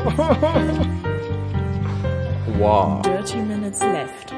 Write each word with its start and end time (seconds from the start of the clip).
Wow. 2.58 3.02
Dirty 3.02 3.38
Minutes 3.38 3.80
Left. 3.80 4.34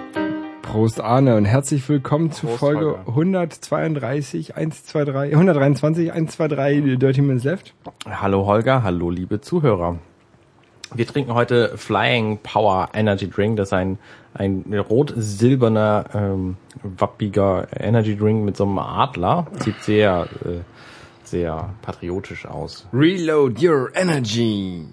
Prost 0.63 1.01
Arne 1.01 1.37
und 1.37 1.45
herzlich 1.45 1.89
willkommen 1.89 2.33
zu 2.33 2.47
Prost, 2.47 2.59
Folge 2.59 2.87
Holger. 2.87 3.09
132, 3.09 4.57
123, 4.57 5.33
123, 5.33 6.13
123 6.13 6.99
Dirty 6.99 7.23
Minutes 7.23 7.45
Left. 7.45 7.75
Hallo 8.09 8.47
Holger, 8.47 8.83
hallo 8.83 9.11
liebe 9.11 9.41
Zuhörer. 9.41 9.99
Wir 10.95 11.07
trinken 11.07 11.35
heute 11.35 11.77
Flying 11.77 12.39
Power 12.43 12.89
Energy 12.93 13.29
Drink. 13.31 13.57
Das 13.57 13.69
ist 13.69 13.73
ein, 13.73 13.99
ein 14.35 14.65
rot-silberner, 14.73 16.05
ähm, 16.15 16.57
wappiger 16.83 17.69
Energy 17.79 18.17
Drink 18.17 18.45
mit 18.45 18.57
so 18.57 18.65
einem 18.65 18.79
Adler. 18.79 19.47
Sieht 19.61 19.81
sehr, 19.83 20.27
äh, 20.45 20.61
sehr 21.23 21.71
patriotisch 21.83 22.47
aus. 22.47 22.87
Reload 22.93 23.65
your 23.65 23.91
energy. 23.95 24.87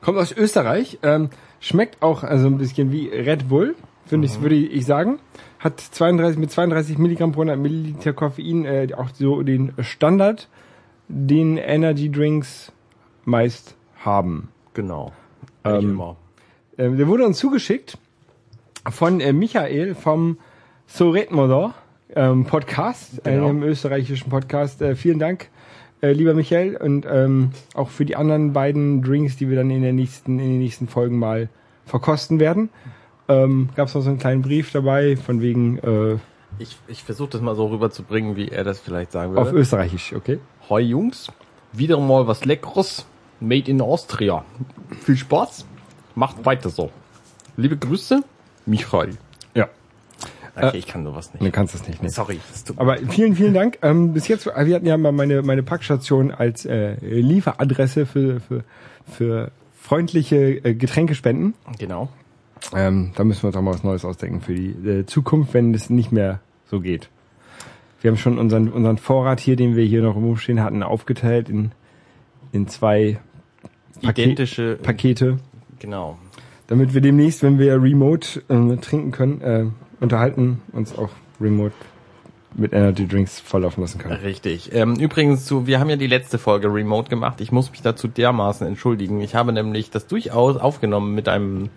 Kommt 0.00 0.18
aus 0.18 0.32
Österreich, 0.32 0.98
ähm, 1.02 1.30
schmeckt 1.60 2.02
auch 2.02 2.22
also 2.22 2.46
ein 2.46 2.58
bisschen 2.58 2.92
wie 2.92 3.08
Red 3.08 3.48
Bull, 3.48 3.74
finde 4.06 4.26
ich, 4.26 4.40
würde 4.40 4.54
ich 4.54 4.86
sagen. 4.86 5.18
Hat 5.58 5.80
32 5.80 6.38
mit 6.38 6.50
32 6.50 6.98
Milligramm 6.98 7.32
pro 7.32 7.40
100 7.40 7.58
Milliliter 7.58 8.12
Koffein, 8.12 8.64
äh, 8.64 8.88
auch 8.96 9.08
so 9.14 9.42
den 9.42 9.72
Standard, 9.80 10.48
den 11.08 11.56
Energy 11.56 12.10
Drinks 12.10 12.72
meist 13.24 13.74
haben. 14.04 14.48
Genau. 14.74 15.12
Ähm, 15.64 15.90
immer. 15.90 16.16
Ähm, 16.78 16.96
der 16.96 17.08
wurde 17.08 17.26
uns 17.26 17.38
zugeschickt 17.38 17.98
von 18.90 19.20
äh, 19.20 19.32
Michael 19.32 19.94
vom 19.94 20.38
So 20.86 21.12
da, 21.14 21.74
ähm, 22.14 22.44
Podcast, 22.44 23.24
Genau. 23.24 23.48
einem 23.48 23.62
österreichischen 23.62 24.30
Podcast. 24.30 24.80
Äh, 24.82 24.94
vielen 24.94 25.18
Dank, 25.18 25.48
äh, 26.02 26.12
lieber 26.12 26.34
Michael, 26.34 26.76
und 26.76 27.06
ähm, 27.08 27.50
auch 27.74 27.88
für 27.88 28.04
die 28.04 28.16
anderen 28.16 28.52
beiden 28.52 29.02
Drinks, 29.02 29.36
die 29.36 29.48
wir 29.48 29.56
dann 29.56 29.70
in 29.70 29.82
der 29.82 29.92
nächsten, 29.92 30.38
in 30.38 30.50
den 30.50 30.58
nächsten 30.58 30.88
Folgen 30.88 31.18
mal 31.18 31.48
verkosten 31.84 32.40
werden. 32.40 32.70
Ähm, 33.28 33.70
Gab 33.74 33.88
es 33.88 33.94
noch 33.94 34.02
so 34.02 34.10
einen 34.10 34.18
kleinen 34.18 34.42
Brief 34.42 34.72
dabei, 34.72 35.16
von 35.16 35.40
wegen 35.40 35.78
äh, 35.78 36.18
Ich, 36.58 36.76
ich 36.86 37.02
versuche 37.02 37.30
das 37.30 37.40
mal 37.40 37.56
so 37.56 37.66
rüberzubringen, 37.66 38.36
wie 38.36 38.48
er 38.48 38.64
das 38.64 38.78
vielleicht 38.80 39.12
sagen 39.12 39.36
auf 39.36 39.46
würde. 39.46 39.58
Österreichisch, 39.58 40.12
okay? 40.14 40.38
Hoi 40.68 40.80
Jungs, 40.80 41.28
wieder 41.72 41.98
mal 41.98 42.26
was 42.26 42.44
Leckeres. 42.44 43.06
Made 43.38 43.70
in 43.70 43.82
Austria. 43.82 44.46
Viel 45.02 45.16
Spaß. 45.16 45.66
Macht 46.14 46.46
weiter 46.46 46.70
so. 46.70 46.90
Liebe 47.58 47.76
Grüße, 47.76 48.22
Michael. 48.64 49.18
Ja, 50.56 50.68
Okay, 50.68 50.78
ich 50.78 50.86
kann 50.86 51.04
sowas 51.04 51.32
nicht. 51.34 51.44
du 51.44 51.50
kannst 51.50 51.74
es 51.74 51.86
nicht. 51.86 52.02
Ne? 52.02 52.08
Sorry. 52.08 52.40
das 52.50 52.64
tut- 52.64 52.78
Aber 52.78 52.96
vielen, 52.96 53.34
vielen 53.36 53.52
Dank. 53.54 53.78
Ähm, 53.82 54.12
bis 54.14 54.26
jetzt, 54.28 54.46
wir 54.46 54.74
hatten 54.74 54.86
ja 54.86 54.96
mal 54.96 55.12
meine, 55.12 55.42
meine 55.42 55.62
Packstation 55.62 56.30
als 56.30 56.64
äh, 56.64 56.94
Lieferadresse 57.02 58.06
für, 58.06 58.40
für, 58.40 58.64
für 59.10 59.50
freundliche 59.78 60.64
äh, 60.64 60.74
Getränkespenden. 60.74 61.54
Genau. 61.78 62.08
Ähm, 62.74 63.12
da 63.14 63.24
müssen 63.24 63.42
wir 63.42 63.48
uns 63.48 63.56
auch 63.56 63.62
mal 63.62 63.74
was 63.74 63.84
Neues 63.84 64.04
ausdenken 64.04 64.40
für 64.40 64.54
die 64.54 64.70
äh, 64.88 65.06
Zukunft, 65.06 65.52
wenn 65.54 65.74
es 65.74 65.90
nicht 65.90 66.10
mehr 66.10 66.40
so 66.70 66.80
geht. 66.80 67.10
Wir 68.00 68.10
haben 68.10 68.18
schon 68.18 68.38
unseren, 68.38 68.68
unseren 68.70 68.98
Vorrat 68.98 69.40
hier, 69.40 69.56
den 69.56 69.76
wir 69.76 69.84
hier 69.84 70.02
noch 70.02 70.14
rumstehen 70.16 70.62
hatten, 70.62 70.82
aufgeteilt 70.82 71.48
in, 71.48 71.72
in 72.52 72.66
zwei 72.68 73.18
Paket- 74.02 74.18
Identische. 74.26 74.78
Pakete, 74.82 75.38
genau. 75.78 76.18
damit 76.66 76.94
wir 76.94 77.00
demnächst, 77.00 77.42
wenn 77.42 77.58
wir 77.58 77.80
remote 77.82 78.42
äh, 78.48 78.76
trinken 78.78 79.10
können, 79.12 79.40
äh, 79.40 79.64
unterhalten, 80.00 80.62
uns 80.72 80.96
auch 80.96 81.10
remote 81.40 81.74
mit 82.54 82.72
Energy 82.72 83.06
Drinks 83.06 83.38
volllaufen 83.38 83.82
lassen 83.82 83.98
können. 83.98 84.14
Richtig. 84.14 84.72
Ähm, 84.72 84.96
übrigens, 84.96 85.44
zu, 85.44 85.66
wir 85.66 85.78
haben 85.78 85.90
ja 85.90 85.96
die 85.96 86.06
letzte 86.06 86.38
Folge 86.38 86.72
remote 86.72 87.10
gemacht. 87.10 87.40
Ich 87.40 87.52
muss 87.52 87.70
mich 87.70 87.82
dazu 87.82 88.08
dermaßen 88.08 88.66
entschuldigen. 88.66 89.20
Ich 89.20 89.34
habe 89.34 89.52
nämlich 89.52 89.90
das 89.90 90.06
durchaus 90.06 90.56
aufgenommen 90.56 91.14
mit 91.14 91.28
einem 91.28 91.68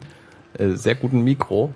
äh, 0.58 0.70
sehr 0.70 0.96
guten 0.96 1.22
Mikro, 1.22 1.74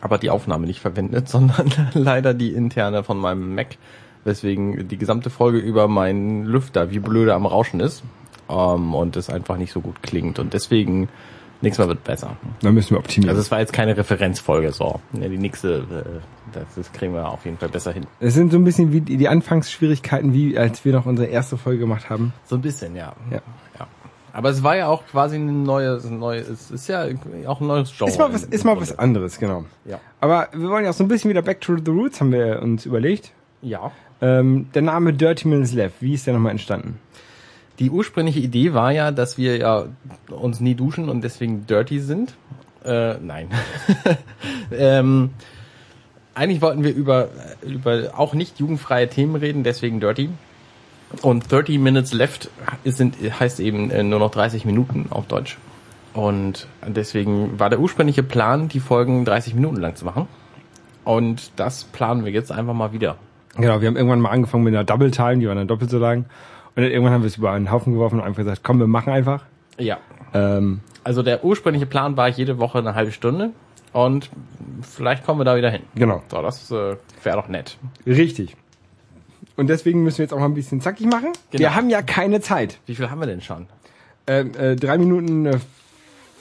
aber 0.00 0.18
die 0.18 0.30
Aufnahme 0.30 0.66
nicht 0.66 0.80
verwendet, 0.80 1.28
sondern 1.30 1.72
leider 1.94 2.34
die 2.34 2.52
interne 2.52 3.02
von 3.02 3.18
meinem 3.18 3.54
Mac, 3.54 3.76
weswegen 4.24 4.86
die 4.86 4.98
gesamte 4.98 5.30
Folge 5.30 5.58
über 5.58 5.88
meinen 5.88 6.44
Lüfter 6.44 6.90
wie 6.92 7.00
blöde 7.00 7.34
am 7.34 7.46
Rauschen 7.46 7.80
ist 7.80 8.04
ähm, 8.48 8.94
und 8.94 9.16
es 9.16 9.30
einfach 9.30 9.56
nicht 9.56 9.72
so 9.72 9.80
gut 9.80 10.02
klingt. 10.02 10.38
Und 10.38 10.54
deswegen, 10.54 11.08
nächstes 11.62 11.84
Mal 11.84 11.88
wird 11.88 12.04
besser. 12.04 12.36
Da 12.60 12.70
müssen 12.70 12.90
wir 12.90 12.98
optimieren. 12.98 13.30
Also 13.30 13.40
es 13.40 13.50
war 13.50 13.60
jetzt 13.60 13.72
keine 13.72 13.96
Referenzfolge, 13.96 14.72
so. 14.72 15.00
Ja, 15.12 15.28
die 15.28 15.38
nächste, 15.38 15.78
äh, 15.78 16.20
das, 16.52 16.64
das 16.76 16.92
kriegen 16.92 17.14
wir 17.14 17.28
auf 17.28 17.44
jeden 17.44 17.58
Fall 17.58 17.68
besser 17.68 17.92
hin. 17.92 18.06
Es 18.20 18.34
sind 18.34 18.52
so 18.52 18.58
ein 18.58 18.64
bisschen 18.64 18.92
wie 18.92 19.00
die 19.00 19.28
Anfangsschwierigkeiten, 19.28 20.32
wie 20.32 20.58
als 20.58 20.84
wir 20.84 20.92
noch 20.92 21.06
unsere 21.06 21.28
erste 21.28 21.56
Folge 21.56 21.80
gemacht 21.80 22.10
haben. 22.10 22.32
So 22.46 22.56
ein 22.56 22.62
bisschen, 22.62 22.94
ja. 22.96 23.14
Ja. 23.30 23.40
ja. 23.78 23.86
Aber 24.32 24.48
es 24.48 24.62
war 24.62 24.76
ja 24.76 24.88
auch 24.88 25.06
quasi 25.06 25.36
ein 25.36 25.62
neues, 25.62 26.04
ein 26.04 26.18
neues, 26.18 26.48
es 26.48 26.70
ist 26.70 26.88
ja 26.88 27.06
auch 27.46 27.60
ein 27.60 27.66
neues 27.66 27.92
Genre. 27.96 28.10
Ist 28.10 28.18
mal 28.18 28.32
was, 28.32 28.44
ist 28.44 28.64
mal 28.64 28.80
was 28.80 28.98
anderes, 28.98 29.38
genau. 29.38 29.64
Ja. 29.84 30.00
Aber 30.20 30.48
wir 30.52 30.68
wollen 30.68 30.84
ja 30.84 30.90
auch 30.90 30.94
so 30.94 31.04
ein 31.04 31.08
bisschen 31.08 31.28
wieder 31.28 31.42
back 31.42 31.60
to 31.60 31.76
the 31.76 31.90
roots, 31.90 32.20
haben 32.20 32.32
wir 32.32 32.62
uns 32.62 32.86
überlegt. 32.86 33.32
Ja. 33.60 33.92
Ähm, 34.22 34.68
der 34.74 34.82
Name 34.82 35.12
Dirty 35.12 35.48
Minutes 35.48 35.74
Left, 35.74 36.00
wie 36.00 36.14
ist 36.14 36.26
der 36.26 36.34
nochmal 36.34 36.52
entstanden? 36.52 36.98
Die 37.78 37.90
ursprüngliche 37.90 38.40
Idee 38.40 38.74
war 38.74 38.92
ja, 38.92 39.10
dass 39.10 39.38
wir 39.38 39.56
ja 39.56 39.86
uns 40.28 40.60
nie 40.60 40.74
duschen 40.74 41.08
und 41.08 41.22
deswegen 41.22 41.66
dirty 41.66 42.00
sind. 42.00 42.34
Äh, 42.84 43.14
nein. 43.18 43.48
ähm, 44.72 45.30
eigentlich 46.34 46.62
wollten 46.62 46.84
wir 46.84 46.94
über, 46.94 47.28
über 47.62 48.10
auch 48.16 48.34
nicht 48.34 48.58
jugendfreie 48.58 49.08
Themen 49.08 49.36
reden, 49.36 49.64
deswegen 49.64 50.00
dirty. 50.00 50.30
Und 51.20 51.50
30 51.52 51.78
Minutes 51.78 52.12
Left 52.12 52.50
sind, 52.84 53.16
heißt 53.38 53.60
eben 53.60 53.90
äh, 53.90 54.02
nur 54.02 54.18
noch 54.18 54.30
30 54.30 54.64
Minuten 54.64 55.06
auf 55.10 55.26
Deutsch. 55.26 55.58
Und 56.14 56.66
deswegen 56.86 57.58
war 57.58 57.70
der 57.70 57.80
ursprüngliche 57.80 58.22
Plan, 58.22 58.68
die 58.68 58.80
Folgen 58.80 59.24
30 59.24 59.54
Minuten 59.54 59.76
lang 59.76 59.96
zu 59.96 60.04
machen. 60.04 60.26
Und 61.04 61.52
das 61.56 61.84
planen 61.84 62.24
wir 62.24 62.32
jetzt 62.32 62.52
einfach 62.52 62.74
mal 62.74 62.92
wieder. 62.92 63.16
Genau, 63.56 63.80
wir 63.80 63.88
haben 63.88 63.96
irgendwann 63.96 64.20
mal 64.20 64.30
angefangen 64.30 64.64
mit 64.64 64.74
einer 64.74 64.84
Double 64.84 65.10
Time, 65.10 65.38
die 65.38 65.48
war 65.48 65.54
dann 65.54 65.68
doppelt 65.68 65.90
so 65.90 65.98
lang. 65.98 66.24
Und 66.74 66.82
dann 66.82 66.90
irgendwann 66.90 67.12
haben 67.12 67.22
wir 67.22 67.26
es 67.28 67.36
über 67.36 67.50
einen 67.52 67.70
Haufen 67.70 67.92
geworfen 67.92 68.18
und 68.20 68.24
einfach 68.24 68.38
gesagt, 68.38 68.60
komm, 68.64 68.78
wir 68.78 68.86
machen 68.86 69.12
einfach. 69.12 69.44
Ja. 69.78 69.98
Ähm, 70.34 70.80
Also 71.04 71.22
der 71.22 71.44
ursprüngliche 71.44 71.86
Plan 71.86 72.16
war 72.16 72.28
jede 72.28 72.58
Woche 72.58 72.78
eine 72.78 72.94
halbe 72.94 73.12
Stunde 73.12 73.50
und 73.92 74.30
vielleicht 74.82 75.24
kommen 75.26 75.40
wir 75.40 75.44
da 75.44 75.56
wieder 75.56 75.70
hin. 75.70 75.82
genau, 75.94 76.22
So, 76.30 76.40
das 76.42 76.70
äh, 76.70 76.96
wäre 77.22 77.36
doch 77.36 77.48
nett. 77.48 77.76
richtig. 78.06 78.56
Und 79.56 79.66
deswegen 79.68 80.02
müssen 80.02 80.18
wir 80.18 80.24
jetzt 80.24 80.32
auch 80.32 80.38
mal 80.38 80.46
ein 80.46 80.54
bisschen 80.54 80.80
zackig 80.80 81.06
machen. 81.06 81.32
Genau. 81.50 81.60
Wir 81.60 81.74
haben 81.74 81.90
ja 81.90 82.00
keine 82.00 82.40
Zeit. 82.40 82.78
Wie 82.86 82.94
viel 82.94 83.10
haben 83.10 83.20
wir 83.20 83.26
denn 83.26 83.42
schon? 83.42 83.66
Ähm, 84.26 84.52
äh, 84.58 84.76
drei 84.76 84.96
Minuten 84.96 85.44
äh, 85.44 85.58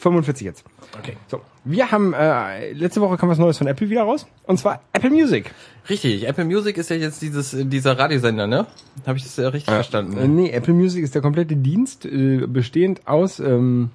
45 0.02 0.46
jetzt. 0.46 0.66
Okay. 1.00 1.16
So, 1.28 1.42
wir 1.64 1.92
haben 1.92 2.14
äh, 2.14 2.74
letzte 2.74 3.02
Woche 3.02 3.18
kam 3.18 3.30
was 3.30 3.38
Neues 3.38 3.58
von 3.58 3.68
Apple 3.68 3.90
wieder 3.90 4.04
raus 4.04 4.28
und 4.46 4.58
zwar 4.58 4.82
Apple 4.94 5.12
Music. 5.12 5.52
Richtig, 5.90 6.28
Apple 6.28 6.46
Music 6.46 6.78
ist 6.78 6.90
ja 6.90 6.96
jetzt 6.96 7.22
dieses 7.22 7.54
äh, 7.54 7.66
dieser 7.66 7.98
Radiosender, 7.98 8.48
ne? 8.48 8.66
Habe 9.06 9.18
ich 9.18 9.24
das 9.24 9.38
äh, 9.38 9.46
richtig 9.46 9.74
verstanden? 9.74 10.18
Äh, 10.18 10.28
nee, 10.28 10.50
Apple 10.50 10.74
Music 10.74 11.04
ist 11.04 11.16
der 11.16 11.22
komplette 11.22 11.56
Dienst 11.56 12.06
äh, 12.06 12.48
bestehend 12.48 13.08
aus 13.08 13.40
ähm, 13.40 13.92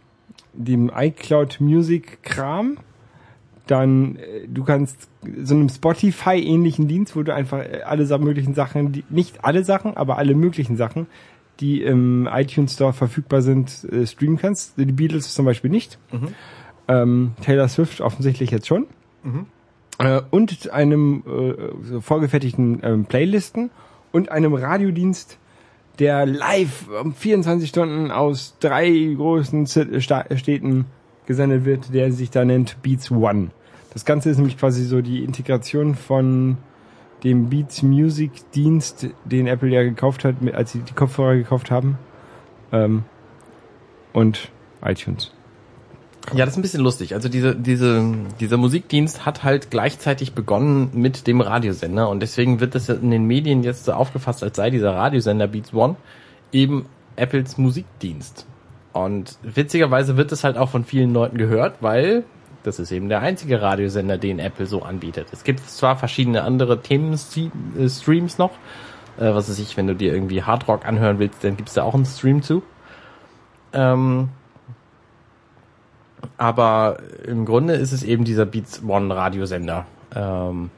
dem 0.52 0.90
iCloud 0.94 1.60
Music 1.60 2.22
Kram. 2.22 2.78
Dann 3.66 4.16
äh, 4.16 4.46
du 4.46 4.62
kannst 4.62 5.08
so 5.42 5.54
einem 5.54 5.68
Spotify 5.68 6.38
ähnlichen 6.38 6.86
Dienst, 6.86 7.16
wo 7.16 7.22
du 7.24 7.34
einfach 7.34 7.58
äh, 7.58 7.82
alle 7.84 8.06
möglichen 8.18 8.54
Sachen, 8.54 8.92
die, 8.92 9.04
nicht 9.10 9.44
alle 9.44 9.64
Sachen, 9.64 9.96
aber 9.96 10.18
alle 10.18 10.34
möglichen 10.34 10.76
Sachen, 10.76 11.08
die 11.60 11.82
im 11.82 12.28
iTunes 12.32 12.74
Store 12.74 12.92
verfügbar 12.92 13.42
sind, 13.42 13.84
äh, 13.90 14.06
streamen 14.06 14.36
kannst. 14.38 14.74
Die 14.78 14.84
Beatles 14.86 15.32
zum 15.34 15.44
Beispiel 15.46 15.70
nicht. 15.70 15.98
Ähm, 16.88 17.32
Taylor 17.42 17.68
Swift 17.68 18.00
offensichtlich 18.00 18.50
jetzt 18.50 18.66
schon. 18.66 18.86
Äh, 19.98 20.20
und 20.30 20.70
einem 20.70 21.22
äh, 21.26 21.54
so 21.84 22.00
vorgefertigten 22.00 22.80
ähm, 22.82 23.04
Playlisten 23.06 23.70
und 24.12 24.30
einem 24.30 24.54
Radiodienst, 24.54 25.38
der 25.98 26.26
live 26.26 26.88
um 27.02 27.14
24 27.14 27.68
Stunden 27.68 28.10
aus 28.10 28.56
drei 28.60 28.90
großen 29.16 29.66
Z- 29.66 30.02
Sta 30.02 30.24
Städten 30.36 30.84
gesendet 31.26 31.64
wird, 31.64 31.92
der 31.94 32.12
sich 32.12 32.30
da 32.30 32.44
nennt 32.44 32.76
Beats 32.82 33.10
One. 33.10 33.48
Das 33.92 34.04
Ganze 34.04 34.28
ist 34.28 34.36
nämlich 34.36 34.58
quasi 34.58 34.84
so 34.84 35.00
die 35.00 35.24
Integration 35.24 35.94
von 35.94 36.58
dem 37.26 37.50
Beats 37.50 37.82
Music 37.82 38.30
Dienst, 38.52 39.08
den 39.24 39.48
Apple 39.48 39.68
ja 39.68 39.82
gekauft 39.82 40.24
hat, 40.24 40.36
als 40.54 40.70
sie 40.72 40.78
die 40.78 40.92
Kopfhörer 40.92 41.34
gekauft 41.34 41.72
haben. 41.72 41.98
Ähm, 42.72 43.02
und 44.12 44.50
iTunes. 44.82 45.32
Ja, 46.32 46.44
das 46.44 46.54
ist 46.54 46.58
ein 46.58 46.62
bisschen 46.62 46.82
lustig. 46.82 47.14
Also 47.14 47.28
diese, 47.28 47.54
diese, 47.56 48.14
dieser 48.40 48.56
Musikdienst 48.56 49.26
hat 49.26 49.42
halt 49.42 49.70
gleichzeitig 49.70 50.34
begonnen 50.34 50.90
mit 50.94 51.26
dem 51.26 51.40
Radiosender 51.40 52.08
und 52.08 52.20
deswegen 52.20 52.60
wird 52.60 52.74
das 52.74 52.88
in 52.88 53.10
den 53.10 53.24
Medien 53.24 53.62
jetzt 53.62 53.84
so 53.84 53.92
aufgefasst, 53.92 54.42
als 54.42 54.56
sei 54.56 54.70
dieser 54.70 54.94
Radiosender 54.94 55.48
Beats 55.48 55.74
One 55.74 55.96
eben 56.52 56.86
Apples 57.16 57.58
Musikdienst. 57.58 58.46
Und 58.92 59.36
witzigerweise 59.42 60.16
wird 60.16 60.32
es 60.32 60.44
halt 60.44 60.56
auch 60.56 60.70
von 60.70 60.84
vielen 60.84 61.12
Leuten 61.12 61.38
gehört, 61.38 61.76
weil 61.80 62.24
das 62.66 62.78
ist 62.78 62.90
eben 62.92 63.08
der 63.08 63.20
einzige 63.20 63.62
Radiosender, 63.62 64.18
den 64.18 64.38
Apple 64.38 64.66
so 64.66 64.82
anbietet. 64.82 65.28
Es 65.32 65.44
gibt 65.44 65.60
zwar 65.68 65.96
verschiedene 65.96 66.42
andere 66.42 66.80
Themen-Streams 66.80 68.38
noch, 68.38 68.52
äh, 69.18 69.34
was 69.34 69.48
weiß 69.48 69.58
ich, 69.58 69.76
wenn 69.76 69.86
du 69.86 69.94
dir 69.94 70.12
irgendwie 70.12 70.42
Hardrock 70.42 70.84
anhören 70.86 71.18
willst, 71.18 71.44
dann 71.44 71.56
gibt's 71.56 71.74
da 71.74 71.82
auch 71.82 71.94
einen 71.94 72.04
Stream 72.06 72.42
zu. 72.42 72.62
Ähm, 73.72 74.28
aber 76.38 76.98
im 77.26 77.44
Grunde 77.44 77.74
ist 77.74 77.92
es 77.92 78.02
eben 78.02 78.24
dieser 78.24 78.46
Beats 78.46 78.82
One 78.86 79.14
Radiosender. 79.14 79.86
Ähm, 80.14 80.70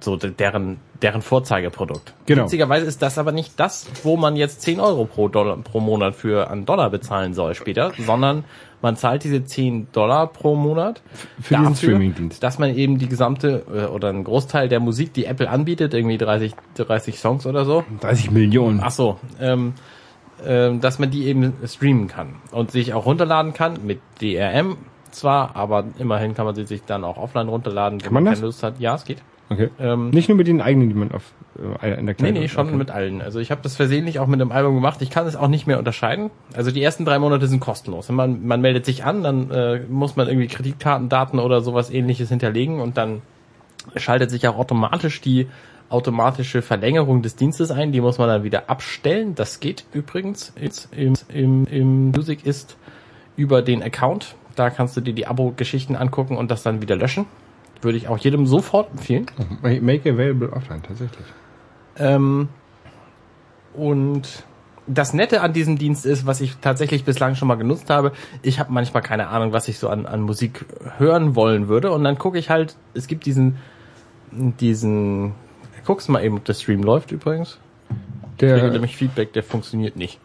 so 0.00 0.16
de- 0.16 0.32
deren, 0.32 0.78
deren 1.00 1.22
Vorzeigeprodukt. 1.22 2.12
Genau. 2.26 2.44
Witzigerweise 2.44 2.86
ist 2.86 3.02
das 3.02 3.18
aber 3.18 3.32
nicht 3.32 3.58
das, 3.60 3.86
wo 4.02 4.16
man 4.16 4.36
jetzt 4.36 4.62
10 4.62 4.80
Euro 4.80 5.04
pro, 5.04 5.28
Dollar, 5.28 5.56
pro 5.58 5.80
Monat 5.80 6.16
für 6.16 6.50
an 6.50 6.66
Dollar 6.66 6.90
bezahlen 6.90 7.34
soll 7.34 7.54
später, 7.54 7.92
sondern 7.98 8.44
man 8.82 8.96
zahlt 8.96 9.24
diese 9.24 9.44
10 9.44 9.88
Dollar 9.92 10.26
pro 10.26 10.54
Monat 10.54 11.02
für 11.40 11.56
diesen 11.56 11.76
Streamingdienst. 11.76 12.42
dass 12.42 12.58
man 12.58 12.74
eben 12.74 12.98
die 12.98 13.08
gesamte 13.08 13.64
äh, 13.72 13.86
oder 13.86 14.08
einen 14.08 14.24
Großteil 14.24 14.68
der 14.68 14.80
Musik, 14.80 15.12
die 15.14 15.24
Apple 15.24 15.48
anbietet, 15.48 15.94
irgendwie 15.94 16.18
30, 16.18 16.54
30 16.76 17.18
Songs 17.18 17.46
oder 17.46 17.64
so, 17.64 17.84
30 18.00 18.30
Millionen. 18.30 18.80
Ach 18.82 18.90
so, 18.90 19.18
ähm, 19.40 19.74
ähm, 20.44 20.80
dass 20.80 20.98
man 20.98 21.10
die 21.10 21.24
eben 21.26 21.54
streamen 21.66 22.08
kann 22.08 22.36
und 22.52 22.70
sich 22.70 22.92
auch 22.92 23.06
runterladen 23.06 23.54
kann 23.54 23.86
mit 23.86 24.00
DRM 24.20 24.76
zwar, 25.10 25.56
aber 25.56 25.84
immerhin 25.98 26.34
kann 26.34 26.44
man 26.44 26.54
sie 26.54 26.66
sich 26.66 26.82
dann 26.84 27.04
auch 27.04 27.16
offline 27.16 27.48
runterladen, 27.48 28.04
wenn 28.04 28.12
man 28.12 28.24
das? 28.26 28.34
keine 28.34 28.46
Lust 28.46 28.62
hat. 28.62 28.78
Ja, 28.78 28.94
es 28.94 29.04
geht. 29.04 29.22
Okay. 29.48 29.70
Ähm, 29.78 30.10
Nicht 30.10 30.28
nur 30.28 30.36
mit 30.36 30.48
den 30.48 30.60
eigenen, 30.60 30.88
die 30.88 30.94
man 30.94 31.12
auf 31.12 31.32
äh, 31.80 31.98
in 31.98 32.06
der 32.06 32.14
Nee, 32.14 32.14
Kleidung 32.14 32.42
nee, 32.42 32.48
schon 32.48 32.66
okay. 32.66 32.76
mit 32.76 32.90
allen. 32.90 33.22
Also 33.22 33.38
ich 33.38 33.50
habe 33.50 33.60
das 33.62 33.76
versehentlich 33.76 34.18
auch 34.18 34.26
mit 34.26 34.40
dem 34.40 34.50
Album 34.50 34.74
gemacht. 34.74 35.00
Ich 35.02 35.10
kann 35.10 35.26
es 35.26 35.36
auch 35.36 35.48
nicht 35.48 35.66
mehr 35.66 35.78
unterscheiden. 35.78 36.30
Also 36.54 36.70
die 36.70 36.82
ersten 36.82 37.04
drei 37.04 37.18
Monate 37.18 37.46
sind 37.46 37.60
kostenlos. 37.60 38.08
Wenn 38.08 38.16
man, 38.16 38.46
man 38.46 38.60
meldet 38.60 38.84
sich 38.84 39.04
an, 39.04 39.22
dann 39.22 39.50
äh, 39.50 39.80
muss 39.88 40.16
man 40.16 40.26
irgendwie 40.28 40.48
Kreditkartendaten 40.48 41.38
oder 41.38 41.60
sowas 41.60 41.90
ähnliches 41.90 42.28
hinterlegen 42.28 42.80
und 42.80 42.96
dann 42.96 43.22
schaltet 43.94 44.30
sich 44.30 44.48
auch 44.48 44.56
automatisch 44.56 45.20
die 45.20 45.46
automatische 45.88 46.62
Verlängerung 46.62 47.22
des 47.22 47.36
Dienstes 47.36 47.70
ein. 47.70 47.92
Die 47.92 48.00
muss 48.00 48.18
man 48.18 48.28
dann 48.28 48.42
wieder 48.42 48.68
abstellen. 48.68 49.36
Das 49.36 49.60
geht 49.60 49.84
übrigens 49.92 50.52
jetzt 50.60 50.88
im, 50.92 51.14
im, 51.28 51.66
im 51.66 52.10
Music 52.10 52.44
ist 52.44 52.76
über 53.36 53.62
den 53.62 53.82
Account. 53.82 54.34
Da 54.56 54.70
kannst 54.70 54.96
du 54.96 55.00
dir 55.00 55.12
die 55.12 55.26
Abo-Geschichten 55.26 55.94
angucken 55.94 56.36
und 56.36 56.50
das 56.50 56.64
dann 56.64 56.82
wieder 56.82 56.96
löschen. 56.96 57.26
Würde 57.82 57.98
ich 57.98 58.08
auch 58.08 58.18
jedem 58.18 58.46
sofort 58.46 58.90
empfehlen. 58.92 59.26
Make 59.62 60.10
available 60.12 60.52
offline, 60.52 60.82
tatsächlich. 60.82 61.26
Ähm, 61.98 62.48
und 63.74 64.44
das 64.86 65.12
Nette 65.12 65.40
an 65.40 65.52
diesem 65.52 65.78
Dienst 65.78 66.06
ist, 66.06 66.26
was 66.26 66.40
ich 66.40 66.56
tatsächlich 66.60 67.04
bislang 67.04 67.34
schon 67.34 67.48
mal 67.48 67.56
genutzt 67.56 67.90
habe, 67.90 68.12
ich 68.42 68.58
habe 68.60 68.72
manchmal 68.72 69.02
keine 69.02 69.28
Ahnung, 69.28 69.52
was 69.52 69.68
ich 69.68 69.78
so 69.78 69.88
an, 69.88 70.06
an 70.06 70.20
Musik 70.22 70.64
hören 70.98 71.34
wollen 71.34 71.68
würde. 71.68 71.90
Und 71.90 72.04
dann 72.04 72.18
gucke 72.18 72.38
ich 72.38 72.50
halt, 72.50 72.76
es 72.94 73.06
gibt 73.08 73.26
diesen, 73.26 73.56
diesen, 74.32 75.34
guckst 75.84 76.08
mal 76.08 76.24
eben, 76.24 76.36
ob 76.36 76.44
der 76.44 76.54
Stream 76.54 76.82
läuft 76.82 77.12
übrigens. 77.12 77.58
Ich 78.34 78.38
kriege 78.40 78.60
Der, 78.60 78.70
nämlich 78.70 78.96
Feedback, 78.96 79.32
der 79.32 79.42
funktioniert 79.42 79.96
nicht. 79.96 80.20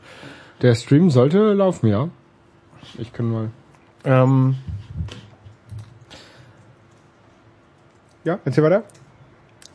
der 0.61 0.75
Stream 0.75 1.09
sollte 1.09 1.53
laufen, 1.53 1.87
ja. 1.87 2.09
Ich 2.97 3.13
kann 3.13 3.25
mal. 3.31 3.49
Ähm, 4.03 4.55
Ja, 8.23 8.39
erzähl 8.45 8.63
weiter. 8.63 8.83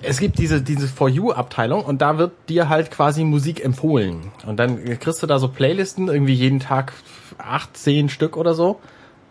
es 0.02 0.18
gibt 0.18 0.38
diese, 0.38 0.62
diese 0.62 0.88
For 0.88 1.08
You-Abteilung 1.08 1.84
und 1.84 2.00
da 2.02 2.18
wird 2.18 2.32
dir 2.48 2.68
halt 2.68 2.90
quasi 2.90 3.24
Musik 3.24 3.64
empfohlen. 3.64 4.30
Und 4.46 4.58
dann 4.58 4.84
kriegst 4.98 5.22
du 5.22 5.26
da 5.26 5.38
so 5.38 5.48
Playlisten, 5.48 6.08
irgendwie 6.08 6.34
jeden 6.34 6.60
Tag 6.60 6.92
acht, 7.38 7.76
zehn 7.76 8.08
Stück 8.08 8.36
oder 8.36 8.54
so. 8.54 8.78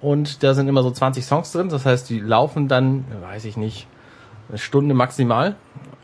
Und 0.01 0.43
da 0.43 0.53
sind 0.53 0.67
immer 0.67 0.83
so 0.83 0.91
20 0.91 1.25
Songs 1.25 1.51
drin. 1.51 1.69
Das 1.69 1.85
heißt, 1.85 2.09
die 2.09 2.19
laufen 2.19 2.67
dann, 2.67 3.05
weiß 3.21 3.45
ich 3.45 3.57
nicht, 3.57 3.87
eine 4.49 4.57
Stunde 4.57 4.93
maximal. 4.93 5.55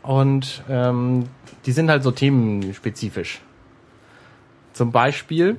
Und 0.02 0.64
ähm, 0.68 1.24
die 1.66 1.72
sind 1.72 1.90
halt 1.90 2.02
so 2.02 2.10
themenspezifisch. 2.10 3.40
Zum 4.72 4.90
Beispiel 4.90 5.58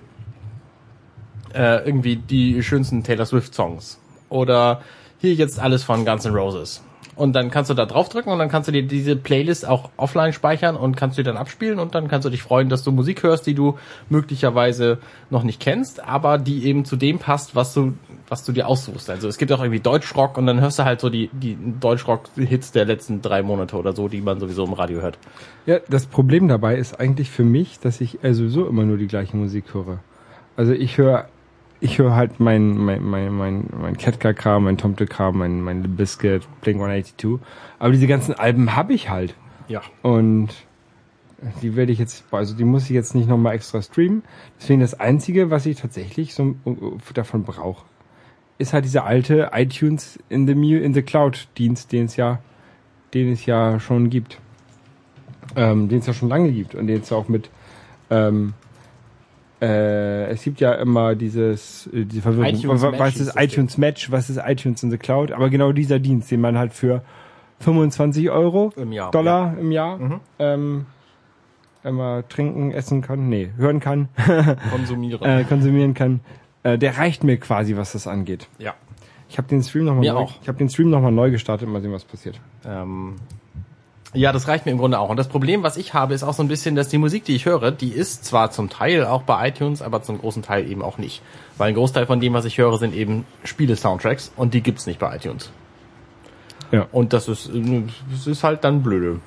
äh, 1.54 1.86
irgendwie 1.86 2.18
die 2.18 2.64
schönsten 2.64 3.04
Taylor 3.04 3.26
Swift 3.26 3.54
Songs. 3.54 4.00
Oder 4.30 4.82
hier 5.20 5.34
jetzt 5.36 5.60
alles 5.60 5.84
von 5.84 6.04
Guns 6.04 6.26
N' 6.26 6.34
Roses. 6.34 6.82
Und 7.16 7.34
dann 7.34 7.52
kannst 7.52 7.70
du 7.70 7.74
da 7.74 7.86
draufdrücken 7.86 8.32
und 8.32 8.40
dann 8.40 8.50
kannst 8.50 8.68
du 8.68 8.72
dir 8.72 8.84
diese 8.84 9.16
Playlist 9.16 9.68
auch 9.68 9.90
offline 9.98 10.34
speichern 10.34 10.76
und 10.76 10.98
kannst 10.98 11.18
du 11.18 11.24
dann 11.24 11.38
abspielen 11.38 11.80
und 11.80 11.94
dann 11.96 12.08
kannst 12.08 12.26
du 12.26 12.30
dich 12.30 12.42
freuen, 12.42 12.70
dass 12.70 12.84
du 12.84 12.92
Musik 12.92 13.24
hörst, 13.24 13.46
die 13.46 13.54
du 13.54 13.78
möglicherweise 14.10 14.98
noch 15.30 15.44
nicht 15.44 15.60
kennst, 15.60 16.04
aber 16.04 16.38
die 16.38 16.66
eben 16.66 16.86
zu 16.86 16.96
dem 16.96 17.20
passt, 17.20 17.56
was 17.56 17.74
du, 17.74 17.94
was 18.30 18.44
du 18.44 18.52
dir 18.52 18.68
aussuchst. 18.68 19.10
Also 19.10 19.28
es 19.28 19.38
gibt 19.38 19.52
auch 19.52 19.60
irgendwie 19.60 19.80
Deutschrock 19.80 20.38
und 20.38 20.48
dann 20.48 20.60
hörst 20.60 20.80
du 20.80 20.86
halt 20.86 21.02
so 21.02 21.10
die, 21.10 21.30
die 21.34 21.58
Deutschrock-Hits 21.80 22.72
der 22.72 22.86
letzten 22.86 23.22
drei 23.22 23.44
Monate 23.44 23.78
oder 23.78 23.94
so, 23.94 24.08
die 24.08 24.22
man 24.22 24.40
sowieso 24.40 24.66
im 24.66 24.74
Radio 24.74 25.02
hört. 25.02 25.18
Ja, 25.66 25.80
das 25.88 26.08
Problem 26.08 26.48
dabei 26.48 26.76
ist 26.78 27.00
eigentlich 27.00 27.30
für 27.30 27.44
mich, 27.44 27.80
dass 27.80 28.02
ich 28.02 28.24
also 28.24 28.44
sowieso 28.44 28.68
immer 28.68 28.84
nur 28.84 28.98
die 28.98 29.08
gleiche 29.08 29.38
Musik 29.38 29.74
höre. 29.74 30.00
Also 30.56 30.74
ich 30.74 30.98
höre 30.98 31.28
ich 31.84 32.00
höre 32.00 32.16
halt 32.16 32.40
mein 32.40 32.78
mein 32.78 33.04
mein 33.04 33.34
mein 33.34 33.70
mein 33.80 33.98
Ketka-Kram, 33.98 34.64
mein 34.64 34.78
Tomte-Kram, 34.78 35.38
mein 35.38 35.62
mein 35.62 35.96
Bizkit, 35.96 36.48
Blink 36.62 36.82
182. 36.82 37.40
Aber 37.80 37.92
diese 37.92 38.08
ganzen 38.08 38.34
Alben 38.34 38.76
habe 38.76 38.94
ich 38.94 39.10
halt 39.10 39.36
Ja. 39.68 39.82
und 40.02 40.50
die 41.62 41.76
werde 41.76 41.92
ich 41.92 42.00
jetzt, 42.00 42.24
also 42.32 42.56
die 42.56 42.64
muss 42.64 42.86
ich 42.86 42.92
jetzt 42.92 43.16
nicht 43.16 43.28
nochmal 43.28 43.54
extra 43.56 43.82
streamen. 43.82 44.24
Deswegen 44.60 44.80
das 44.80 44.98
einzige, 44.98 45.50
was 45.50 45.66
ich 45.66 45.78
tatsächlich 45.78 46.34
so 46.34 46.56
äh, 46.66 47.14
davon 47.14 47.44
brauche, 47.44 47.84
ist 48.58 48.72
halt 48.72 48.86
dieser 48.86 49.04
alte 49.04 49.52
iTunes 49.54 50.18
in 50.30 50.48
the 50.48 50.54
in 50.54 50.94
the 50.94 51.02
Cloud 51.02 51.50
Dienst, 51.58 51.92
den 51.92 52.06
es 52.06 52.16
ja 52.16 52.40
den 53.14 53.32
es 53.32 53.46
ja 53.46 53.80
schon 53.80 54.10
gibt 54.10 54.40
ähm, 55.56 55.90
den 55.90 56.00
es 56.00 56.08
ja 56.08 56.14
schon 56.14 56.30
lange 56.30 56.52
gibt 56.52 56.76
und 56.76 56.88
den 56.88 57.02
es 57.02 57.12
auch 57.12 57.28
mit 57.28 57.50
ähm, 58.10 58.54
äh, 59.64 60.26
es 60.32 60.44
gibt 60.44 60.60
ja 60.60 60.74
immer 60.74 61.16
dieses 61.16 61.88
äh, 61.94 62.06
diese 62.06 62.22
Verwirrung 62.22 62.54
iTunes 62.54 62.82
was, 62.82 62.92
Match 62.92 63.16
ist 63.18 63.34
iTunes 63.40 63.78
Match 63.78 64.12
was 64.12 64.30
ist 64.30 64.40
iTunes 64.46 64.84
in 64.84 64.92
the 64.92 64.98
Cloud 64.98 65.32
aber 65.32 65.50
genau 65.50 65.72
dieser 65.72 66.00
Dienst 66.00 66.30
den 66.32 66.42
man 66.42 66.58
halt 66.58 66.74
für 66.74 67.02
25 67.60 68.30
Euro 68.30 68.74
Im 68.76 68.92
Jahr, 68.92 69.12
Dollar 69.12 69.56
im 69.58 69.72
Jahr 69.72 69.98
Mhm. 69.98 70.20
ähm, 70.40 70.86
immer 71.84 72.28
trinken 72.28 72.72
essen 72.72 73.02
kann 73.02 73.30
nee 73.30 73.52
hören 73.58 73.80
kann 73.80 74.10
Konsumieren. 74.72 75.22
äh, 75.24 75.44
konsumieren 75.46 75.94
kann 75.94 76.20
äh, 76.64 76.78
der 76.78 76.98
reicht 76.98 77.24
mir 77.24 77.38
quasi 77.38 77.76
was 77.78 77.94
das 77.94 78.08
angeht 78.08 78.48
ja. 78.60 78.74
ich 79.30 79.38
habe 79.38 79.48
den 79.48 79.64
Stream 79.64 79.86
nochmal 79.86 80.06
neu, 80.06 80.12
auch. 80.14 80.34
ich 80.42 80.48
habe 80.48 80.58
den 80.58 80.70
Stream 80.70 80.90
nochmal 80.90 81.12
neu 81.12 81.32
gestartet 81.32 81.68
mal 81.70 81.82
sehen 81.82 81.94
was 81.94 82.04
passiert 82.06 82.40
Ähm, 82.66 83.16
ja, 84.14 84.32
das 84.32 84.48
reicht 84.48 84.66
mir 84.66 84.72
im 84.72 84.78
Grunde 84.78 85.00
auch. 85.00 85.10
Und 85.10 85.18
das 85.18 85.28
Problem, 85.28 85.64
was 85.64 85.78
ich 85.78 85.94
habe, 85.94 86.14
ist 86.14 86.24
auch 86.24 86.34
so 86.34 86.44
ein 86.44 86.48
bisschen, 86.48 86.76
dass 86.76 86.88
die 86.88 86.98
Musik, 86.98 87.26
die 87.26 87.36
ich 87.36 87.46
höre, 87.46 87.72
die 87.72 87.90
ist 87.90 88.26
zwar 88.26 88.52
zum 88.52 88.70
Teil 88.70 89.06
auch 89.06 89.24
bei 89.24 89.48
iTunes, 89.48 89.82
aber 89.82 90.04
zum 90.04 90.20
großen 90.20 90.44
Teil 90.44 90.70
eben 90.70 90.82
auch 90.82 90.98
nicht. 90.98 91.22
Weil 91.58 91.70
ein 91.70 91.76
Großteil 91.76 92.06
von 92.06 92.20
dem, 92.20 92.34
was 92.34 92.46
ich 92.46 92.58
höre, 92.58 92.78
sind 92.78 92.94
eben 92.94 93.26
Spiele-Soundtracks 93.44 94.32
und 94.36 94.54
die 94.54 94.62
gibt's 94.62 94.86
nicht 94.86 95.00
bei 95.00 95.16
iTunes. 95.16 95.52
Ja. 96.72 96.88
Und 96.92 97.14
das 97.14 97.28
ist, 97.28 97.50
das 98.12 98.28
ist 98.28 98.44
halt 98.44 98.64
dann 98.64 98.84
blöde. 98.84 99.20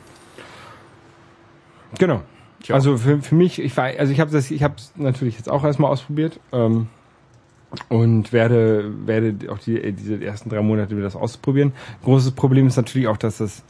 Genau. 1.99 2.23
Tja. 2.63 2.75
Also 2.75 2.97
für, 2.97 3.23
für 3.23 3.35
mich, 3.35 3.61
ich 3.61 3.77
war, 3.77 3.85
also 3.85 4.13
ich 4.13 4.21
habe 4.21 4.31
das, 4.31 4.51
ich 4.51 4.63
habe 4.63 4.75
es 4.77 4.93
natürlich 4.97 5.37
jetzt 5.37 5.49
auch 5.49 5.65
erstmal 5.65 5.91
ausprobiert 5.91 6.41
ähm, 6.53 6.89
und 7.89 8.33
werde 8.33 8.91
werde 9.07 9.53
auch 9.53 9.59
die 9.59 9.93
diese 9.93 10.23
ersten 10.23 10.51
drei 10.51 10.63
Monate 10.63 10.95
mir 10.95 11.03
das 11.03 11.15
ausprobieren. 11.15 11.73
Großes 12.05 12.33
Problem 12.33 12.67
ist 12.67 12.77
natürlich 12.77 13.07
auch, 13.09 13.17
dass 13.17 13.39
das 13.39 13.63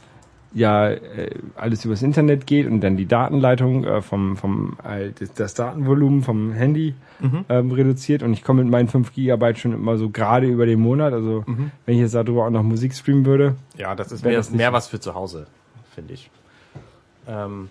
ja 0.53 0.89
äh, 0.89 1.31
alles 1.55 1.85
übers 1.85 2.01
Internet 2.01 2.47
geht 2.47 2.67
und 2.67 2.81
dann 2.81 2.97
die 2.97 3.05
Datenleitung 3.05 3.83
äh, 3.83 4.01
vom 4.01 4.37
vom 4.37 4.77
äh, 4.83 5.11
das, 5.35 5.53
Datenvolumen 5.53 6.23
vom 6.23 6.53
Handy 6.53 6.95
ähm, 7.49 7.71
reduziert 7.71 8.23
und 8.23 8.33
ich 8.33 8.43
komme 8.43 8.63
mit 8.63 8.71
meinen 8.71 8.87
5 8.87 9.13
Gigabyte 9.13 9.57
schon 9.57 9.73
immer 9.73 9.97
so 9.97 10.09
gerade 10.09 10.47
über 10.47 10.65
den 10.65 10.79
Monat. 10.79 11.13
Also 11.13 11.43
wenn 11.85 11.95
ich 11.95 12.01
jetzt 12.01 12.15
darüber 12.15 12.45
auch 12.45 12.49
noch 12.49 12.63
Musik 12.63 12.93
streamen 12.93 13.25
würde, 13.25 13.55
Ja, 13.75 13.95
das 13.95 14.11
ist 14.11 14.23
mehr, 14.23 14.37
das 14.37 14.51
mehr 14.51 14.73
was 14.73 14.87
für 14.87 14.99
zu 14.99 15.15
Hause, 15.15 15.47
finde 15.93 16.13
ich. 16.13 16.29
Ähm, 17.27 17.69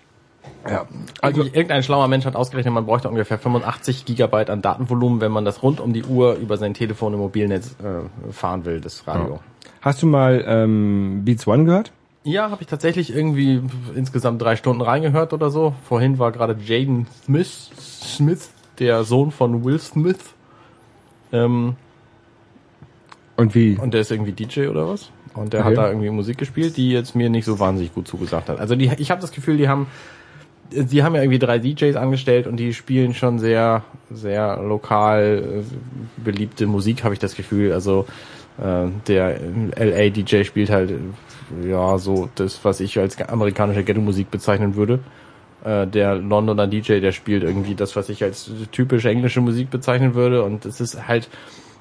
ja. 0.69 0.87
also 1.21 1.43
irgendein 1.43 1.83
schlauer 1.83 2.09
Mensch 2.09 2.25
hat 2.25 2.37
ausgerechnet, 2.37 2.75
man 2.75 2.87
bräuchte 2.87 3.09
ungefähr 3.09 3.39
85 3.39 4.05
Gigabyte 4.05 4.51
an 4.51 4.63
Datenvolumen, 4.63 5.21
wenn 5.21 5.33
man 5.33 5.45
das 5.45 5.63
rund 5.63 5.81
um 5.81 5.93
die 5.93 6.05
Uhr 6.05 6.35
über 6.35 6.57
sein 6.57 6.75
Telefon 6.75 7.15
im 7.15 7.21
Mobilnetz 7.21 7.77
äh, 7.83 8.33
fahren 8.33 8.65
will, 8.65 8.81
das 8.81 9.07
Radio. 9.07 9.41
Hast 9.81 10.03
du 10.03 10.07
mal 10.07 10.45
ähm, 10.47 11.23
Beats 11.25 11.47
One 11.47 11.65
gehört? 11.65 11.93
Ja, 12.27 12.51
habe 12.51 12.63
ich 12.63 12.67
tatsächlich 12.67 13.15
irgendwie 13.15 13.63
insgesamt 13.95 14.43
drei 14.43 14.57
Stunden 14.57 14.83
reingehört 14.83 15.33
oder 15.33 15.49
so. 15.49 15.75
Vorhin 15.85 16.19
war 16.19 16.33
gerade 16.33 16.57
Jaden 16.61 17.07
Smith, 17.25 17.71
Smith, 17.79 18.51
der 18.81 19.05
Sohn 19.05 19.31
von 19.31 19.65
Will 19.65 19.79
Smith. 19.79 20.19
Ähm, 21.33 21.77
Und 23.37 23.55
wie? 23.55 23.79
und 23.81 23.95
der 23.95 24.01
ist 24.01 24.11
irgendwie 24.11 24.33
DJ 24.33 24.67
oder 24.67 24.89
was? 24.89 25.11
Und 25.35 25.53
der 25.53 25.61
Okay. 25.61 25.69
hat 25.71 25.77
da 25.79 25.89
irgendwie 25.89 26.11
Musik 26.11 26.37
gespielt, 26.37 26.77
die 26.77 26.91
jetzt 26.91 27.15
mir 27.15 27.31
nicht 27.31 27.45
so 27.45 27.61
wahnsinnig 27.61 27.95
gut 27.95 28.09
zugesagt 28.09 28.49
hat. 28.49 28.59
Also 28.59 28.75
die, 28.75 28.91
ich 28.99 29.13
habe 29.13 29.21
das 29.21 29.31
Gefühl, 29.31 29.57
die 29.57 29.69
haben, 29.69 29.87
die 30.71 31.03
haben 31.03 31.15
ja 31.15 31.23
irgendwie 31.23 31.39
drei 31.39 31.59
DJs 31.59 31.97
angestellt 31.97 32.47
und 32.47 32.57
die 32.57 32.73
spielen 32.75 33.15
schon 33.15 33.39
sehr, 33.39 33.85
sehr 34.11 34.61
lokal 34.63 35.63
äh, 35.63 36.23
beliebte 36.23 36.67
Musik, 36.67 37.05
habe 37.05 37.15
ich 37.15 37.21
das 37.21 37.35
Gefühl. 37.35 37.73
Also 37.73 38.07
äh, 38.59 38.89
der 39.07 39.39
LA 39.77 40.11
DJ 40.11 40.45
spielt 40.45 40.71
halt 40.71 40.91
äh, 40.91 41.71
ja 41.71 41.99
so 41.99 42.29
das, 42.35 42.65
was 42.65 42.81
ich 42.81 42.99
als 42.99 43.21
amerikanische 43.21 43.85
Ghetto-Musik 43.85 44.31
bezeichnen 44.31 44.77
würde. 44.77 45.01
Äh, 45.65 45.87
der 45.87 46.17
Londoner 46.17 46.67
DJ, 46.67 47.01
der 47.01 47.13
spielt 47.13 47.43
irgendwie 47.43 47.75
das, 47.75 47.97
was 47.97 48.09
ich 48.09 48.23
als 48.23 48.51
typisch 48.73 49.05
englische 49.05 49.41
Musik 49.41 49.71
bezeichnen 49.71 50.15
würde. 50.15 50.43
Und 50.43 50.65
es 50.65 50.81
ist 50.81 51.07
halt, 51.09 51.29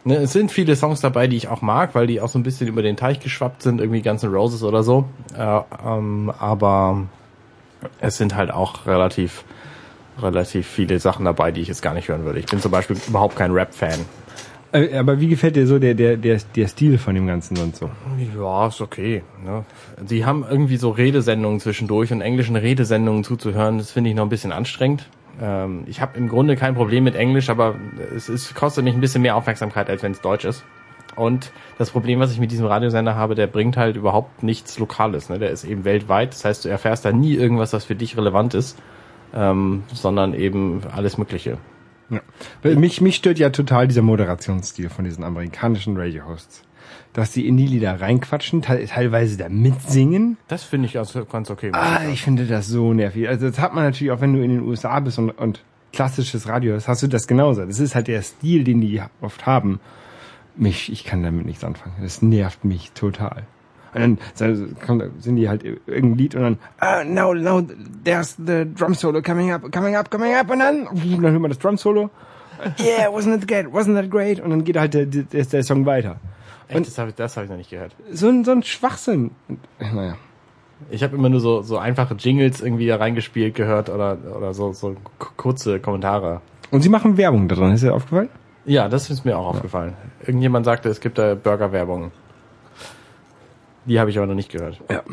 ne, 0.03 0.17
es 0.17 0.33
sind 0.33 0.51
viele 0.51 0.75
Songs 0.75 1.01
dabei, 1.01 1.27
die 1.27 1.37
ich 1.37 1.47
auch 1.47 1.61
mag, 1.61 1.95
weil 1.95 2.07
die 2.07 2.21
auch 2.21 2.29
so 2.29 2.39
ein 2.39 2.43
bisschen 2.43 2.67
über 2.67 2.81
den 2.81 2.97
Teich 2.97 3.19
geschwappt 3.19 3.61
sind, 3.61 3.79
irgendwie 3.79 4.01
Guns 4.01 4.23
N' 4.23 4.33
Roses 4.33 4.63
oder 4.63 4.83
so. 4.83 5.05
Äh, 5.37 5.61
ähm, 5.85 6.31
aber 6.37 7.03
es 7.99 8.17
sind 8.17 8.35
halt 8.35 8.51
auch 8.51 8.85
relativ 8.85 9.43
relativ 10.21 10.67
viele 10.67 10.99
Sachen 10.99 11.25
dabei, 11.25 11.51
die 11.51 11.61
ich 11.61 11.67
jetzt 11.67 11.81
gar 11.81 11.93
nicht 11.93 12.07
hören 12.07 12.25
würde. 12.25 12.39
Ich 12.39 12.45
bin 12.45 12.59
zum 12.59 12.71
Beispiel 12.71 12.97
überhaupt 13.07 13.35
kein 13.35 13.51
Rap-Fan. 13.51 13.99
Äh, 14.71 14.97
Aber 14.97 15.19
wie 15.19 15.27
gefällt 15.27 15.55
dir 15.55 15.67
so 15.67 15.79
der, 15.79 15.93
der, 15.93 16.17
der, 16.17 16.39
der 16.55 16.67
Stil 16.67 16.97
von 16.97 17.15
dem 17.15 17.27
Ganzen 17.27 17.57
und 17.57 17.75
so? 17.75 17.89
Ja, 18.37 18.67
ist 18.67 18.81
okay. 18.81 19.23
Ne? 19.43 19.65
Sie 20.05 20.25
haben 20.25 20.45
irgendwie 20.49 20.77
so 20.77 20.89
Redesendungen 20.89 21.59
zwischendurch 21.59 22.11
und 22.11 22.21
englischen 22.21 22.55
Redesendungen 22.55 23.23
zuzuhören, 23.23 23.77
das 23.77 23.91
finde 23.91 24.09
ich 24.09 24.15
noch 24.15 24.23
ein 24.23 24.29
bisschen 24.29 24.51
anstrengend. 24.51 25.07
Ähm, 25.41 25.83
ich 25.87 26.01
habe 26.01 26.17
im 26.17 26.27
Grunde 26.27 26.55
kein 26.55 26.75
Problem 26.75 27.03
mit 27.03 27.15
Englisch, 27.15 27.49
aber 27.49 27.75
es, 28.15 28.29
es 28.29 28.53
kostet 28.53 28.83
mich 28.83 28.93
ein 28.93 29.01
bisschen 29.01 29.21
mehr 29.21 29.35
Aufmerksamkeit, 29.35 29.89
als 29.89 30.03
wenn 30.03 30.11
es 30.11 30.21
Deutsch 30.21 30.45
ist. 30.45 30.63
Und 31.15 31.51
das 31.77 31.91
Problem, 31.91 32.19
was 32.19 32.31
ich 32.31 32.39
mit 32.39 32.51
diesem 32.51 32.65
Radiosender 32.65 33.15
habe, 33.15 33.35
der 33.35 33.47
bringt 33.47 33.77
halt 33.77 33.95
überhaupt 33.95 34.43
nichts 34.43 34.77
Lokales. 34.79 35.29
Ne? 35.29 35.39
Der 35.39 35.49
ist 35.49 35.63
eben 35.63 35.85
weltweit. 35.85 36.33
Das 36.33 36.45
heißt, 36.45 36.65
du 36.65 36.69
erfährst 36.69 37.05
da 37.05 37.11
nie 37.11 37.33
irgendwas, 37.33 37.73
was 37.73 37.85
für 37.85 37.95
dich 37.95 38.17
relevant 38.17 38.53
ist, 38.53 38.77
ähm, 39.33 39.83
sondern 39.93 40.33
eben 40.33 40.81
alles 40.93 41.17
Mögliche. 41.17 41.57
Ja. 42.09 42.21
Mich, 42.75 43.01
mich 43.01 43.15
stört 43.15 43.39
ja 43.39 43.49
total 43.49 43.87
dieser 43.87 44.01
Moderationsstil 44.01 44.89
von 44.89 45.05
diesen 45.05 45.23
amerikanischen 45.23 45.97
Radio-Hosts. 45.97 46.63
Dass 47.13 47.31
die 47.31 47.47
in 47.47 47.55
die 47.55 47.65
Lieder 47.65 47.99
reinquatschen, 48.01 48.61
te 48.61 48.85
teilweise 48.85 49.37
da 49.37 49.47
mitsingen. 49.47 50.37
Das 50.49 50.63
finde 50.63 50.87
ich 50.87 50.97
also 50.97 51.25
ganz 51.25 51.49
okay. 51.49 51.71
Ah, 51.73 52.01
ich 52.11 52.21
finde 52.21 52.45
das 52.45 52.67
so 52.67 52.93
nervig. 52.93 53.27
Also 53.29 53.47
das 53.47 53.57
hat 53.59 53.73
man 53.73 53.85
natürlich 53.85 54.11
auch, 54.11 54.21
wenn 54.21 54.33
du 54.33 54.43
in 54.43 54.49
den 54.49 54.61
USA 54.61 54.99
bist 54.99 55.17
und, 55.17 55.31
und 55.31 55.63
klassisches 55.93 56.47
Radio 56.47 56.75
hast, 56.75 56.87
hast 56.87 57.01
du 57.03 57.07
das 57.07 57.25
genauso. 57.25 57.65
Das 57.65 57.79
ist 57.79 57.95
halt 57.95 58.07
der 58.07 58.21
Stil, 58.21 58.65
den 58.65 58.81
die 58.81 59.01
oft 59.21 59.45
haben. 59.45 59.79
Mich, 60.57 60.91
ich 60.91 61.03
kann 61.03 61.23
damit 61.23 61.45
nichts 61.45 61.63
anfangen. 61.63 61.95
Das 62.01 62.21
nervt 62.21 62.63
mich 62.63 62.91
total. 62.91 63.43
Und 63.93 64.19
dann 64.37 65.11
sind 65.19 65.37
die 65.37 65.47
halt 65.47 65.63
irgendein 65.63 66.17
Lied 66.17 66.35
und 66.35 66.41
dann, 66.41 66.57
uh, 66.81 67.09
now, 67.09 67.33
now, 67.33 67.65
there's 68.03 68.35
the 68.35 68.65
drum 68.65 68.93
solo 68.93 69.21
coming 69.21 69.51
up, 69.51 69.71
coming 69.71 69.95
up, 69.95 70.11
coming 70.11 70.33
up, 70.33 70.49
und 70.49 70.59
dann, 70.59 70.85
dann 70.85 71.31
hört 71.31 71.41
man 71.41 71.49
das 71.49 71.59
Drum 71.59 71.77
Solo. 71.77 72.09
Yeah, 72.79 73.09
wasn't 73.09 73.39
that 73.39 73.47
great, 73.47 73.67
wasn't 73.67 73.95
that 73.95 74.09
great? 74.09 74.39
Und 74.39 74.49
dann 74.49 74.63
geht 74.63 74.77
halt 74.77 74.93
der, 74.93 75.05
der, 75.05 75.45
der 75.45 75.63
Song 75.63 75.85
weiter. 75.85 76.17
Echt, 76.67 76.87
das 76.87 76.97
habe 76.97 77.09
ich, 77.09 77.15
das 77.15 77.37
hab 77.37 77.43
ich 77.43 77.49
noch 77.49 77.57
nicht 77.57 77.69
gehört. 77.69 77.95
So 78.11 78.27
ein, 78.27 78.43
so 78.43 78.51
ein 78.51 78.63
Schwachsinn. 78.63 79.31
Naja. 79.79 80.15
Ich 80.89 81.03
habe 81.03 81.15
immer 81.15 81.29
nur 81.29 81.39
so, 81.39 81.61
so 81.61 81.77
einfache 81.77 82.15
Jingles 82.15 82.61
irgendwie 82.61 82.87
da 82.87 82.97
reingespielt 82.97 83.55
gehört 83.55 83.89
oder, 83.89 84.17
oder 84.35 84.53
so, 84.53 84.73
so 84.73 84.95
kurze 85.37 85.79
Kommentare. 85.79 86.41
Und 86.71 86.81
sie 86.81 86.89
machen 86.89 87.17
Werbung 87.17 87.47
da 87.47 87.55
drin, 87.55 87.71
ist 87.71 87.83
dir 87.83 87.93
aufgefallen? 87.93 88.29
Ja, 88.65 88.89
das 88.89 89.09
ist 89.09 89.25
mir 89.25 89.37
auch 89.37 89.47
aufgefallen. 89.47 89.93
Irgendjemand 90.21 90.65
sagte, 90.65 90.89
es 90.89 90.99
gibt 90.99 91.17
da 91.17 91.35
Burger-Werbung. 91.35 92.11
Die 93.85 93.99
habe 93.99 94.09
ich 94.09 94.17
aber 94.17 94.27
noch 94.27 94.35
nicht 94.35 94.51
gehört. 94.51 94.81
Ja. 94.89 95.03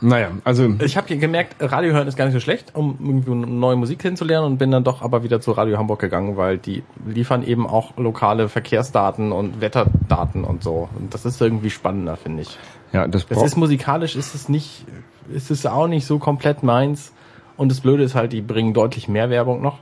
Naja, 0.00 0.32
also. 0.42 0.74
Ich 0.80 0.96
habe 0.96 1.16
gemerkt, 1.16 1.54
Radio 1.60 1.92
hören 1.92 2.08
ist 2.08 2.16
gar 2.16 2.24
nicht 2.24 2.34
so 2.34 2.40
schlecht, 2.40 2.74
um 2.74 2.98
irgendwie 3.00 3.34
neue 3.34 3.76
Musik 3.76 4.00
kennenzulernen 4.00 4.46
und 4.46 4.58
bin 4.58 4.72
dann 4.72 4.82
doch 4.82 5.00
aber 5.00 5.22
wieder 5.22 5.40
zu 5.40 5.52
Radio 5.52 5.78
Hamburg 5.78 6.00
gegangen, 6.00 6.36
weil 6.36 6.58
die 6.58 6.82
liefern 7.06 7.44
eben 7.44 7.68
auch 7.68 7.96
lokale 7.96 8.48
Verkehrsdaten 8.48 9.30
und 9.30 9.60
Wetterdaten 9.60 10.42
und 10.42 10.64
so. 10.64 10.88
Und 10.98 11.14
das 11.14 11.24
ist 11.24 11.40
irgendwie 11.40 11.70
spannender, 11.70 12.16
finde 12.16 12.42
ich. 12.42 12.58
Ja, 12.92 13.06
das, 13.06 13.26
das 13.28 13.44
ist 13.44 13.56
musikalisch, 13.56 14.16
ist 14.16 14.34
es 14.34 14.48
nicht, 14.48 14.84
ist 15.32 15.52
es 15.52 15.64
auch 15.66 15.86
nicht 15.86 16.04
so 16.04 16.18
komplett 16.18 16.64
meins. 16.64 17.12
Und 17.56 17.70
das 17.70 17.80
Blöde 17.80 18.02
ist 18.02 18.16
halt, 18.16 18.32
die 18.32 18.40
bringen 18.40 18.74
deutlich 18.74 19.06
mehr 19.06 19.30
Werbung 19.30 19.62
noch. 19.62 19.78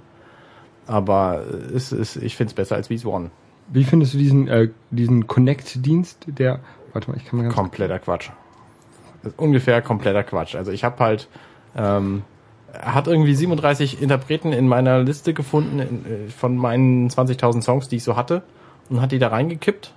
Aber 0.90 1.44
es 1.74 1.92
ist, 1.92 2.16
ich 2.16 2.36
finde 2.36 2.50
es 2.50 2.54
besser 2.54 2.74
als 2.74 2.88
Beats 2.88 3.06
One. 3.06 3.30
Wie 3.68 3.84
findest 3.84 4.14
du 4.14 4.18
diesen, 4.18 4.48
äh, 4.48 4.70
diesen 4.90 5.28
Connect-Dienst, 5.28 6.26
der 6.26 6.58
Warte 6.92 7.10
mal, 7.10 7.16
ich 7.16 7.24
kann 7.24 7.36
mal 7.36 7.42
ganz 7.44 7.54
Kompletter 7.54 8.00
Quatsch. 8.00 8.30
ungefähr 9.36 9.80
kompletter 9.82 10.24
Quatsch. 10.24 10.56
Also 10.56 10.72
ich 10.72 10.82
habe 10.82 10.98
halt 10.98 11.28
ähm, 11.76 12.24
hat 12.72 13.06
irgendwie 13.06 13.34
37 13.34 14.02
Interpreten 14.02 14.52
in 14.52 14.66
meiner 14.66 15.00
Liste 15.00 15.32
gefunden 15.34 15.78
in, 15.78 16.06
äh, 16.06 16.28
von 16.28 16.56
meinen 16.56 17.08
20.000 17.08 17.62
Songs, 17.62 17.88
die 17.88 17.96
ich 17.96 18.04
so 18.04 18.16
hatte 18.16 18.42
und 18.88 19.00
hat 19.00 19.12
die 19.12 19.20
da 19.20 19.28
reingekippt. 19.28 19.94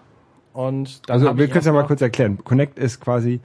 Und 0.53 1.01
also 1.09 1.35
wir 1.35 1.47
können 1.47 1.59
es 1.59 1.65
ja 1.65 1.73
mal 1.73 1.87
kurz 1.87 2.01
erklären. 2.01 2.37
Connect 2.43 2.77
ist 2.77 2.99
quasi 2.99 3.39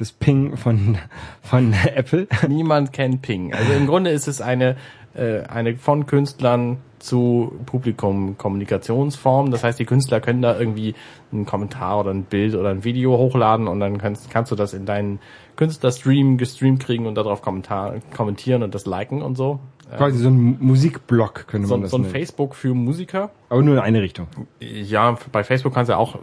das 0.00 0.12
Ping 0.12 0.56
von 0.56 0.98
von 1.42 1.74
Apple. 1.94 2.26
Niemand 2.48 2.92
kennt 2.92 3.22
Ping. 3.22 3.52
Also 3.54 3.72
im 3.72 3.86
Grunde 3.86 4.10
ist 4.10 4.28
es 4.28 4.40
eine 4.40 4.76
äh, 5.14 5.42
eine 5.42 5.76
von 5.76 6.06
Künstlern 6.06 6.78
zu 6.98 7.52
Publikum 7.66 8.36
Kommunikationsform. 8.38 9.50
Das 9.50 9.64
heißt, 9.64 9.78
die 9.78 9.84
Künstler 9.86 10.20
können 10.20 10.42
da 10.42 10.58
irgendwie 10.58 10.94
einen 11.32 11.46
Kommentar 11.46 12.00
oder 12.00 12.10
ein 12.10 12.24
Bild 12.24 12.54
oder 12.54 12.68
ein 12.70 12.84
Video 12.84 13.16
hochladen 13.16 13.68
und 13.68 13.80
dann 13.80 13.98
kannst, 13.98 14.30
kannst 14.30 14.52
du 14.52 14.56
das 14.56 14.74
in 14.74 14.86
deinen 14.86 15.18
Künstlerstream 15.56 16.38
gestreamt 16.38 16.80
kriegen 16.80 17.06
und 17.06 17.14
darauf 17.16 17.42
Kommentar, 17.42 17.96
kommentieren 18.14 18.62
und 18.62 18.74
das 18.74 18.86
liken 18.86 19.22
und 19.22 19.36
so. 19.36 19.60
Quasi 19.96 20.18
so 20.18 20.28
ein 20.28 20.58
Musikblog 20.60 21.48
könnte 21.48 21.66
so, 21.66 21.74
man 21.74 21.82
das 21.82 21.90
So 21.90 21.96
ein 21.96 22.02
nennen. 22.02 22.12
Facebook 22.12 22.54
für 22.54 22.74
Musiker. 22.74 23.30
Aber 23.48 23.62
nur 23.62 23.74
in 23.74 23.80
eine 23.80 24.02
Richtung. 24.02 24.28
Ja, 24.60 25.18
bei 25.32 25.42
Facebook 25.42 25.74
kannst 25.74 25.90
du 25.90 25.96
auch, 25.96 26.18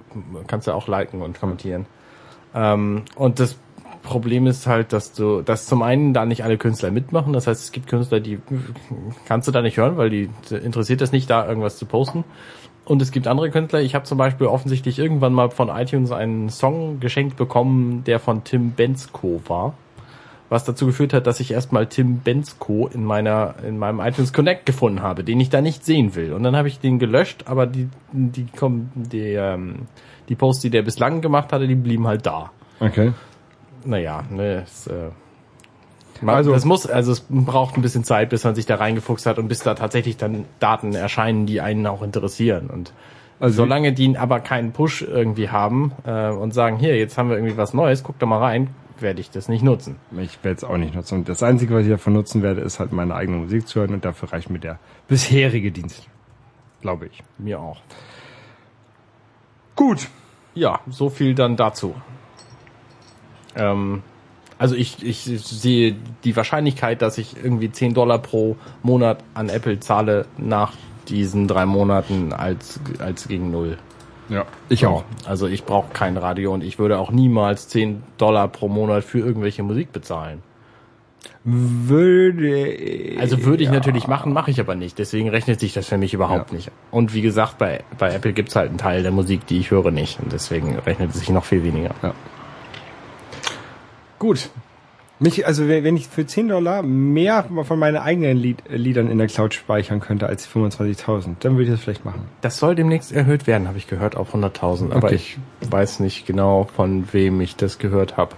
kannst 0.48 0.68
du 0.68 0.72
auch 0.72 0.88
liken 0.88 1.22
und 1.22 1.38
kommentieren. 1.40 1.86
Ähm, 2.56 3.04
und 3.16 3.42
das 3.42 3.58
Problem 4.08 4.48
ist 4.48 4.68
halt, 4.68 4.94
dass 4.94 5.12
du, 5.12 5.42
dass 5.42 5.66
zum 5.66 5.82
einen 5.82 6.14
da 6.14 6.26
nicht 6.26 6.44
alle 6.46 6.58
Künstler 6.58 6.92
mitmachen. 6.92 7.34
Das 7.34 7.46
heißt, 7.46 7.62
es 7.62 7.72
gibt 7.74 7.88
Künstler, 7.88 8.22
die 8.22 8.40
kannst 9.26 9.50
du 9.50 9.52
da 9.52 9.62
nicht 9.62 9.78
hören, 9.78 9.98
weil 9.98 10.10
die 10.10 10.30
interessiert 10.50 11.02
es 11.02 11.12
nicht, 11.12 11.30
da 11.30 11.46
irgendwas 11.48 11.78
zu 11.78 11.86
posten. 11.86 12.24
Und 12.86 13.02
es 13.02 13.12
gibt 13.12 13.28
andere 13.28 13.52
Künstler. 13.52 13.82
Ich 13.82 13.96
habe 13.96 14.06
zum 14.06 14.18
Beispiel 14.18 14.48
offensichtlich 14.48 14.98
irgendwann 14.98 15.34
mal 15.34 15.50
von 15.50 15.68
iTunes 15.68 16.14
einen 16.14 16.50
Song 16.50 17.02
geschenkt 17.02 17.36
bekommen, 17.36 18.06
der 18.06 18.20
von 18.20 18.46
Tim 18.46 18.72
Bensko 18.72 19.42
war. 19.48 19.74
Was 20.48 20.64
dazu 20.64 20.86
geführt 20.86 21.12
hat, 21.12 21.28
dass 21.28 21.42
ich 21.42 21.52
erstmal 21.52 21.88
Tim 21.88 22.20
Bensko 22.20 22.88
in 22.88 23.04
meiner, 23.04 23.56
in 23.68 23.78
meinem 23.78 24.00
iTunes 24.00 24.32
Connect 24.32 24.66
gefunden 24.66 25.02
habe, 25.02 25.26
den 25.26 25.42
ich 25.42 25.50
da 25.50 25.60
nicht 25.60 25.84
sehen 25.84 26.16
will. 26.16 26.32
Und 26.32 26.44
dann 26.44 26.56
habe 26.56 26.70
ich 26.70 26.80
den 26.80 26.98
gelöscht, 26.98 27.44
aber 27.48 27.68
die, 27.68 27.90
die, 28.14 28.46
die, 28.46 28.88
die, 28.96 29.34
ähm, 29.34 29.88
die 30.30 30.36
Posts, 30.36 30.62
die 30.62 30.70
der 30.70 30.84
bislang 30.84 31.20
gemacht 31.20 31.52
hatte, 31.52 31.68
die 31.68 31.76
blieben 31.76 32.08
halt 32.08 32.26
da. 32.26 32.52
Okay 32.80 33.12
naja, 33.88 34.24
ne, 34.30 34.64
es, 34.64 34.88
äh, 34.88 35.10
man, 36.22 36.36
also 36.36 36.54
es 36.54 36.66
muss, 36.66 36.88
also 36.88 37.12
es 37.12 37.26
braucht 37.30 37.78
ein 37.78 37.82
bisschen 37.82 38.04
Zeit, 38.04 38.30
bis 38.30 38.44
man 38.44 38.56
sich 38.56 38.66
da 38.66 38.76
reingefuchst 38.76 39.26
hat 39.26 39.38
und 39.38 39.48
bis 39.48 39.60
da 39.60 39.76
tatsächlich 39.76 40.18
dann 40.18 40.46
Daten 40.60 40.94
erscheinen, 40.94 41.46
die 41.46 41.62
einen 41.62 41.86
auch 41.88 42.02
interessieren. 42.02 42.70
Und 42.70 42.94
also 43.40 43.56
solange 43.56 43.94
die 43.94 44.18
aber 44.18 44.40
keinen 44.40 44.72
Push 44.72 45.04
irgendwie 45.04 45.50
haben 45.50 45.92
äh, 46.06 46.30
und 46.30 46.54
sagen, 46.54 46.78
hier, 46.78 46.98
jetzt 46.98 47.18
haben 47.18 47.30
wir 47.30 47.38
irgendwie 47.38 47.58
was 47.58 47.74
Neues, 47.74 48.04
guck 48.04 48.18
da 48.20 48.26
mal 48.26 48.40
rein, 48.40 48.70
werde 49.00 49.22
ich 49.22 49.30
das 49.30 49.48
nicht 49.48 49.64
nutzen. 49.64 49.98
Ich 50.18 50.44
werde 50.44 50.58
es 50.58 50.64
auch 50.64 50.78
nicht 50.78 50.96
nutzen. 50.96 51.20
Und 51.20 51.30
das 51.30 51.44
Einzige, 51.44 51.76
was 51.76 51.84
ich 51.84 51.92
davon 51.92 52.14
nutzen 52.14 52.42
werde, 52.42 52.62
ist 52.62 52.80
halt 52.80 52.92
meine 52.92 53.14
eigene 53.14 53.38
Musik 53.38 53.68
zu 53.68 53.80
hören 53.80 53.94
und 53.94 54.06
dafür 54.06 54.34
reicht 54.34 54.50
mir 54.50 54.60
der 54.60 54.80
bisherige 55.08 55.72
Dienst. 55.72 56.08
Glaube 56.82 57.08
ich. 57.08 57.24
Mir 57.38 57.60
auch. 57.60 57.78
Gut. 59.76 60.08
Ja, 60.56 60.80
so 60.90 61.10
viel 61.10 61.36
dann 61.36 61.56
dazu. 61.56 61.94
Ähm, 63.56 64.04
also 64.60 64.76
ich, 64.76 65.04
ich 65.04 65.20
sehe 65.24 65.96
die 66.24 66.36
Wahrscheinlichkeit, 66.36 67.02
dass 67.02 67.18
ich 67.18 67.36
irgendwie 67.42 67.72
10 67.72 67.94
Dollar 67.94 68.20
pro 68.20 68.56
Monat 68.82 69.24
an 69.34 69.50
Apple 69.50 69.80
zahle 69.80 70.26
nach 70.38 70.74
diesen 71.08 71.48
drei 71.48 71.66
Monaten 71.66 72.34
als, 72.34 72.80
als 73.00 73.28
gegen 73.28 73.52
null. 73.52 73.78
Ja, 74.30 74.46
ich 74.68 74.86
auch. 74.86 75.04
Also 75.26 75.48
ich 75.48 75.64
brauche 75.64 75.94
kein 75.94 76.18
Radio 76.18 76.54
und 76.54 76.64
ich 76.64 76.80
würde 76.80 77.00
auch 77.00 77.12
niemals 77.12 77.70
10 77.70 78.04
Dollar 78.18 78.48
pro 78.50 78.68
Monat 78.68 79.04
für 79.04 79.20
irgendwelche 79.20 79.64
Musik 79.64 79.92
bezahlen. 79.92 80.42
Würde 81.44 83.16
Also 83.20 83.46
würde 83.46 83.64
ich 83.64 83.70
ja. 83.70 83.76
natürlich 83.76 84.08
machen, 84.08 84.34
mache 84.34 84.52
ich 84.52 84.60
aber 84.60 84.76
nicht. 84.76 85.00
Deswegen 85.00 85.30
rechnet 85.30 85.62
sich 85.62 85.74
das 85.74 85.88
für 85.88 85.98
mich 85.98 86.14
überhaupt 86.14 86.52
ja. 86.52 86.58
nicht. 86.58 86.72
Und 86.92 87.14
wie 87.14 87.22
gesagt, 87.22 87.58
bei, 87.58 87.84
bei 87.98 88.14
Apple 88.14 88.34
gibt's 88.34 88.56
halt 88.56 88.70
einen 88.70 88.78
Teil 88.78 89.02
der 89.02 89.12
Musik, 89.12 89.48
die 89.48 89.60
ich 89.60 89.72
höre 89.72 89.92
nicht. 89.92 90.20
Und 90.20 90.34
deswegen 90.34 90.78
rechnet 90.80 91.12
es 91.12 91.20
sich 91.20 91.30
noch 91.30 91.46
viel 91.46 91.64
weniger. 91.64 91.92
Ja. 92.04 92.14
Gut. 94.20 94.50
Mich, 95.20 95.48
also 95.48 95.68
wenn 95.68 95.98
ich 95.98 96.08
für 96.08 96.28
10 96.28 96.50
Dollar 96.50 96.84
mehr 96.84 97.46
von 97.64 97.80
meinen 97.80 97.98
eigenen 97.98 98.38
Lied, 98.38 98.62
äh, 98.70 98.78
Liedern 98.78 99.10
in 99.10 99.18
der 99.18 99.26
Cloud 99.26 99.56
speichern 99.56 100.00
könnte 100.00 100.28
als 100.28 100.48
25.000, 100.48 101.38
dann 101.40 101.54
würde 101.54 101.64
ich 101.64 101.70
das 101.72 101.80
vielleicht 101.82 102.06
machen. 102.06 102.26
Das 102.42 102.60
soll 102.60 102.76
demnächst 102.76 103.12
erhöht 103.12 103.48
werden, 103.48 103.68
habe 103.68 103.80
ich 103.80 103.88
gehört, 103.88 104.16
auf 104.16 104.36
100.000. 104.36 104.92
Aber 104.92 105.08
okay. 105.08 105.16
ich 105.16 105.38
weiß 105.62 106.02
nicht 106.02 106.28
genau, 106.28 106.66
von 106.76 107.12
wem 107.14 107.42
ich 107.42 107.56
das 107.56 107.80
gehört 107.80 108.16
habe. 108.16 108.36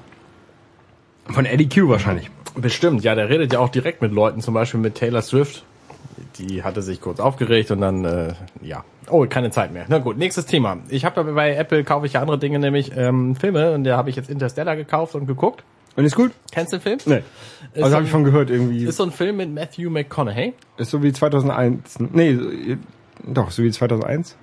Von 1.25 1.45
Eddie 1.45 1.67
Q 1.67 1.89
wahrscheinlich. 1.89 2.31
Bestimmt, 2.55 3.03
ja, 3.03 3.13
der 3.13 3.29
redet 3.29 3.51
ja 3.51 3.59
auch 3.59 3.69
direkt 3.69 4.01
mit 4.01 4.13
Leuten, 4.13 4.41
zum 4.41 4.53
Beispiel 4.53 4.79
mit 4.79 4.95
Taylor 4.95 5.21
Swift. 5.21 5.65
Die 6.37 6.63
hatte 6.63 6.81
sich 6.81 7.01
kurz 7.01 7.19
aufgeregt 7.19 7.71
und 7.71 7.81
dann, 7.81 8.05
äh, 8.05 8.33
ja. 8.61 8.83
Oh, 9.09 9.25
keine 9.27 9.51
Zeit 9.51 9.73
mehr. 9.73 9.85
Na 9.87 9.99
gut, 9.99 10.17
nächstes 10.17 10.45
Thema. 10.45 10.77
Ich 10.89 11.05
habe 11.05 11.23
bei 11.23 11.55
Apple 11.55 11.83
kaufe 11.83 12.05
ich 12.05 12.13
ja 12.13 12.21
andere 12.21 12.37
Dinge, 12.37 12.59
nämlich 12.59 12.91
ähm, 12.95 13.35
Filme 13.35 13.73
und 13.73 13.83
da 13.83 13.97
habe 13.97 14.09
ich 14.09 14.15
jetzt 14.15 14.29
Interstellar 14.29 14.75
gekauft 14.75 15.15
und 15.15 15.25
geguckt. 15.25 15.63
Und 15.95 16.05
ist 16.05 16.15
gut? 16.15 16.31
Kennst 16.51 16.71
du 16.71 16.77
den 16.77 16.81
Film? 16.81 16.99
Nee. 17.05 17.23
Ist 17.73 17.83
Also 17.83 17.89
so 17.89 17.95
habe 17.95 18.05
ich 18.05 18.11
von 18.11 18.23
gehört 18.23 18.49
irgendwie. 18.49 18.85
Ist 18.85 18.97
so 18.97 19.03
ein 19.03 19.11
Film 19.11 19.37
mit 19.37 19.53
Matthew 19.53 19.89
McConaughey. 19.89 20.53
Ist 20.77 20.91
so 20.91 21.03
wie 21.03 21.11
2001. 21.11 21.99
Nee, 22.11 22.77
doch, 23.25 23.51
so 23.51 23.63
wie 23.63 23.71
2001. 23.71 24.37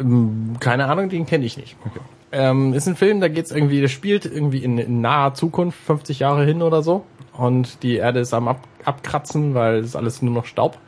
Ähm, 0.00 0.56
Keine 0.60 0.86
Ahnung, 0.86 1.08
den 1.08 1.26
kenne 1.26 1.44
ich 1.44 1.56
nicht. 1.56 1.76
Ähm, 2.30 2.74
ist 2.74 2.86
ein 2.86 2.96
Film, 2.96 3.20
da 3.20 3.28
geht's 3.28 3.50
irgendwie, 3.50 3.80
der 3.80 3.88
spielt 3.88 4.26
irgendwie 4.26 4.62
in, 4.62 4.76
in 4.76 5.00
naher 5.00 5.34
Zukunft, 5.34 5.78
50 5.86 6.18
Jahre 6.18 6.44
hin 6.44 6.60
oder 6.62 6.82
so. 6.82 7.04
Und 7.32 7.82
die 7.82 7.96
Erde 7.96 8.20
ist 8.20 8.34
am 8.34 8.48
Ab 8.48 8.60
Abkratzen, 8.84 9.54
weil 9.54 9.76
es 9.78 9.86
ist 9.86 9.96
alles 9.96 10.22
nur 10.22 10.32
noch 10.32 10.46
Staub 10.46 10.78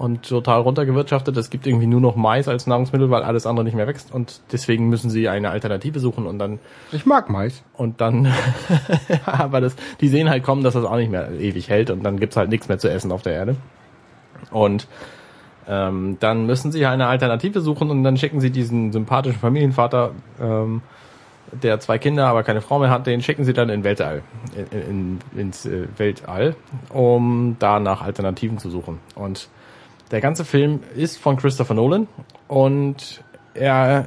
und 0.00 0.26
total 0.26 0.62
runtergewirtschaftet. 0.62 1.36
Es 1.36 1.50
gibt 1.50 1.66
irgendwie 1.66 1.86
nur 1.86 2.00
noch 2.00 2.16
Mais 2.16 2.48
als 2.48 2.66
Nahrungsmittel, 2.66 3.10
weil 3.10 3.22
alles 3.22 3.44
andere 3.44 3.64
nicht 3.64 3.74
mehr 3.74 3.86
wächst. 3.86 4.14
Und 4.14 4.40
deswegen 4.50 4.88
müssen 4.88 5.10
sie 5.10 5.28
eine 5.28 5.50
Alternative 5.50 6.00
suchen 6.00 6.24
und 6.24 6.38
dann 6.38 6.58
Ich 6.90 7.04
mag 7.04 7.28
Mais. 7.28 7.62
und 7.74 8.00
dann, 8.00 8.32
aber 9.26 9.60
das, 9.60 9.76
die 10.00 10.08
sehen 10.08 10.30
halt 10.30 10.42
kommen, 10.42 10.64
dass 10.64 10.72
das 10.72 10.86
auch 10.86 10.96
nicht 10.96 11.10
mehr 11.10 11.30
ewig 11.38 11.68
hält 11.68 11.90
und 11.90 12.02
dann 12.02 12.18
gibt's 12.18 12.38
halt 12.38 12.48
nichts 12.48 12.66
mehr 12.66 12.78
zu 12.78 12.90
essen 12.90 13.12
auf 13.12 13.20
der 13.20 13.34
Erde. 13.34 13.56
Und 14.50 14.88
ähm, 15.68 16.16
dann 16.18 16.46
müssen 16.46 16.72
sie 16.72 16.86
eine 16.86 17.06
Alternative 17.06 17.60
suchen 17.60 17.90
und 17.90 18.02
dann 18.02 18.16
schicken 18.16 18.40
sie 18.40 18.50
diesen 18.50 18.92
sympathischen 18.92 19.38
Familienvater, 19.38 20.12
ähm, 20.40 20.80
der 21.62 21.78
zwei 21.78 21.98
Kinder, 21.98 22.26
aber 22.26 22.42
keine 22.42 22.62
Frau 22.62 22.78
mehr 22.78 22.88
hat, 22.88 23.06
den 23.06 23.20
schicken 23.20 23.44
sie 23.44 23.52
dann 23.52 23.68
in 23.68 23.84
Weltall, 23.84 24.22
in, 24.70 25.18
in, 25.34 25.38
ins 25.38 25.66
äh, 25.66 25.88
Weltall, 25.98 26.56
um 26.88 27.56
da 27.58 27.80
nach 27.80 28.00
Alternativen 28.00 28.56
zu 28.56 28.70
suchen. 28.70 28.98
Und 29.14 29.50
der 30.10 30.20
ganze 30.20 30.44
Film 30.44 30.80
ist 30.96 31.18
von 31.18 31.36
Christopher 31.36 31.74
Nolan 31.74 32.08
und 32.48 33.22
er 33.54 34.06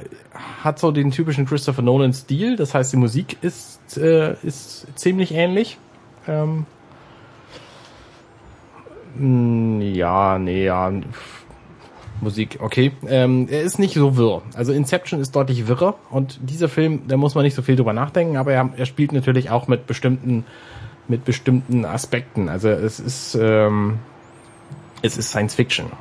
hat 0.63 0.79
so 0.79 0.91
den 0.91 1.11
typischen 1.11 1.45
Christopher 1.45 1.81
Nolan 1.81 2.13
Stil, 2.13 2.55
das 2.55 2.73
heißt 2.73 2.93
die 2.93 2.97
Musik 2.97 3.37
ist 3.41 3.97
äh, 3.97 4.35
ist 4.43 4.87
ziemlich 4.95 5.33
ähnlich. 5.33 5.77
Ähm, 6.27 6.65
mh, 9.17 9.83
ja, 9.85 10.39
nee, 10.39 10.65
ja. 10.65 10.91
Musik, 12.21 12.59
okay. 12.61 12.93
Ähm, 13.07 13.47
er 13.49 13.63
ist 13.63 13.79
nicht 13.79 13.95
so 13.95 14.15
wirr. 14.15 14.43
Also 14.53 14.71
Inception 14.71 15.19
ist 15.19 15.35
deutlich 15.35 15.67
wirrer 15.67 15.95
und 16.09 16.39
dieser 16.41 16.69
Film, 16.69 17.01
da 17.07 17.17
muss 17.17 17.35
man 17.35 17.43
nicht 17.43 17.55
so 17.55 17.61
viel 17.61 17.75
drüber 17.75 17.91
nachdenken, 17.91 18.37
aber 18.37 18.53
er, 18.53 18.69
er 18.77 18.85
spielt 18.85 19.11
natürlich 19.11 19.49
auch 19.49 19.67
mit 19.67 19.87
bestimmten 19.87 20.45
mit 21.09 21.25
bestimmten 21.25 21.83
Aspekten. 21.83 22.47
Also 22.47 22.69
es 22.69 22.99
ist 22.99 23.37
ähm, 23.39 23.99
es 25.03 25.17
ist 25.17 25.29
Science 25.29 25.53
Fiction. 25.53 25.91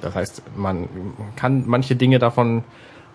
Das 0.00 0.14
heißt, 0.14 0.42
man 0.56 0.88
kann 1.36 1.64
manche 1.66 1.94
Dinge 1.94 2.18
davon 2.18 2.64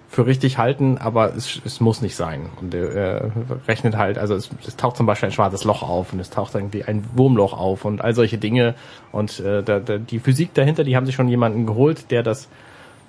für 0.07 0.25
richtig 0.25 0.57
halten, 0.57 0.97
aber 0.97 1.35
es, 1.35 1.61
es 1.65 1.79
muss 1.79 2.01
nicht 2.01 2.15
sein. 2.15 2.49
Und 2.61 2.73
äh, 2.73 3.21
rechnet 3.67 3.97
halt, 3.97 4.17
also 4.17 4.35
es, 4.35 4.49
es 4.65 4.75
taucht 4.75 4.97
zum 4.97 5.05
Beispiel 5.05 5.29
ein 5.29 5.31
schwarzes 5.31 5.63
Loch 5.63 5.83
auf 5.83 6.13
und 6.13 6.19
es 6.19 6.29
taucht 6.29 6.53
irgendwie 6.53 6.83
ein 6.83 7.03
Wurmloch 7.15 7.53
auf 7.53 7.85
und 7.85 8.01
all 8.01 8.13
solche 8.13 8.37
Dinge. 8.37 8.75
Und 9.11 9.39
äh, 9.39 9.63
da, 9.63 9.79
da, 9.79 9.97
die 9.97 10.19
Physik 10.19 10.53
dahinter, 10.53 10.83
die 10.83 10.95
haben 10.95 11.05
sich 11.05 11.15
schon 11.15 11.27
jemanden 11.27 11.65
geholt, 11.65 12.11
der 12.11 12.23
das 12.23 12.47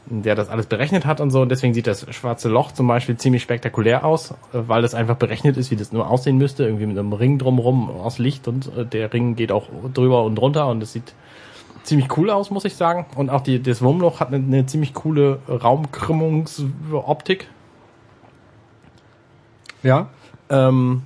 der 0.06 0.34
das 0.34 0.48
alles 0.48 0.66
berechnet 0.66 1.06
hat 1.06 1.20
und 1.20 1.30
so. 1.30 1.42
Und 1.42 1.48
deswegen 1.48 1.74
sieht 1.74 1.86
das 1.86 2.12
schwarze 2.12 2.48
Loch 2.48 2.72
zum 2.72 2.88
Beispiel 2.88 3.16
ziemlich 3.16 3.42
spektakulär 3.42 4.04
aus, 4.04 4.32
äh, 4.32 4.34
weil 4.66 4.82
das 4.82 4.94
einfach 4.94 5.16
berechnet 5.16 5.56
ist, 5.56 5.70
wie 5.70 5.76
das 5.76 5.92
nur 5.92 6.08
aussehen 6.08 6.38
müsste. 6.38 6.64
Irgendwie 6.64 6.86
mit 6.86 6.98
einem 6.98 7.12
Ring 7.12 7.38
drumrum 7.38 7.90
aus 7.90 8.18
Licht 8.18 8.48
und 8.48 8.76
äh, 8.76 8.86
der 8.86 9.12
Ring 9.12 9.36
geht 9.36 9.52
auch 9.52 9.68
drüber 9.92 10.24
und 10.24 10.36
drunter 10.36 10.68
und 10.68 10.82
es 10.82 10.92
sieht 10.92 11.14
ziemlich 11.82 12.16
cool 12.16 12.30
aus, 12.30 12.50
muss 12.50 12.64
ich 12.64 12.76
sagen. 12.76 13.06
Und 13.16 13.30
auch 13.30 13.40
die, 13.40 13.62
das 13.62 13.82
Wurmloch 13.82 14.20
hat 14.20 14.28
eine, 14.28 14.36
eine 14.36 14.66
ziemlich 14.66 14.94
coole 14.94 15.40
Raumkrümmungsoptik. 15.48 17.48
Ja. 19.82 20.08
Ähm, 20.48 21.02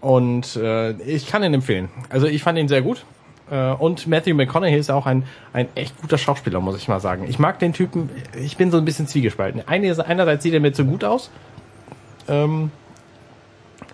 und 0.00 0.56
äh, 0.56 0.92
ich 1.02 1.26
kann 1.26 1.42
ihn 1.42 1.54
empfehlen. 1.54 1.90
Also 2.08 2.26
ich 2.26 2.42
fand 2.42 2.58
ihn 2.58 2.68
sehr 2.68 2.82
gut. 2.82 3.04
Äh, 3.50 3.72
und 3.72 4.06
Matthew 4.06 4.34
McConaughey 4.34 4.78
ist 4.78 4.90
auch 4.90 5.06
ein, 5.06 5.24
ein 5.52 5.68
echt 5.74 6.00
guter 6.00 6.16
Schauspieler, 6.16 6.60
muss 6.60 6.76
ich 6.76 6.88
mal 6.88 7.00
sagen. 7.00 7.26
Ich 7.28 7.38
mag 7.38 7.58
den 7.58 7.72
Typen, 7.72 8.08
ich 8.38 8.56
bin 8.56 8.70
so 8.70 8.78
ein 8.78 8.84
bisschen 8.84 9.06
zwiegespalten. 9.06 9.62
Eine, 9.66 10.06
einerseits 10.06 10.42
sieht 10.42 10.54
er 10.54 10.60
mir 10.60 10.72
zu 10.72 10.84
gut 10.84 11.04
aus. 11.04 11.30
Ähm, 12.28 12.70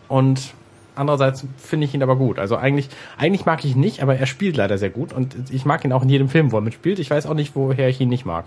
und 0.09 0.55
andererseits 0.97 1.47
finde 1.57 1.87
ich 1.87 1.95
ihn 1.95 2.03
aber 2.03 2.17
gut. 2.17 2.39
Also 2.39 2.57
eigentlich, 2.57 2.89
eigentlich 3.17 3.47
mag 3.47 3.65
ich 3.65 3.75
ihn 3.75 3.81
nicht, 3.81 4.03
aber 4.03 4.17
er 4.17 4.27
spielt 4.27 4.57
leider 4.57 4.79
sehr 4.79 4.91
gut. 4.91 5.13
Und 5.13 5.37
ich 5.51 5.65
mag 5.65 5.85
ihn 5.85 5.93
auch 5.93 6.03
in 6.03 6.09
jedem 6.09 6.29
Film, 6.29 6.53
wo 6.53 6.59
er 6.59 6.63
mitspielt. 6.63 6.99
Ich 6.99 7.11
weiß 7.11 7.27
auch 7.27 7.35
nicht, 7.35 7.55
woher 7.55 7.89
ich 7.89 8.01
ihn 8.01 8.09
nicht 8.09 8.27
mag. 8.27 8.47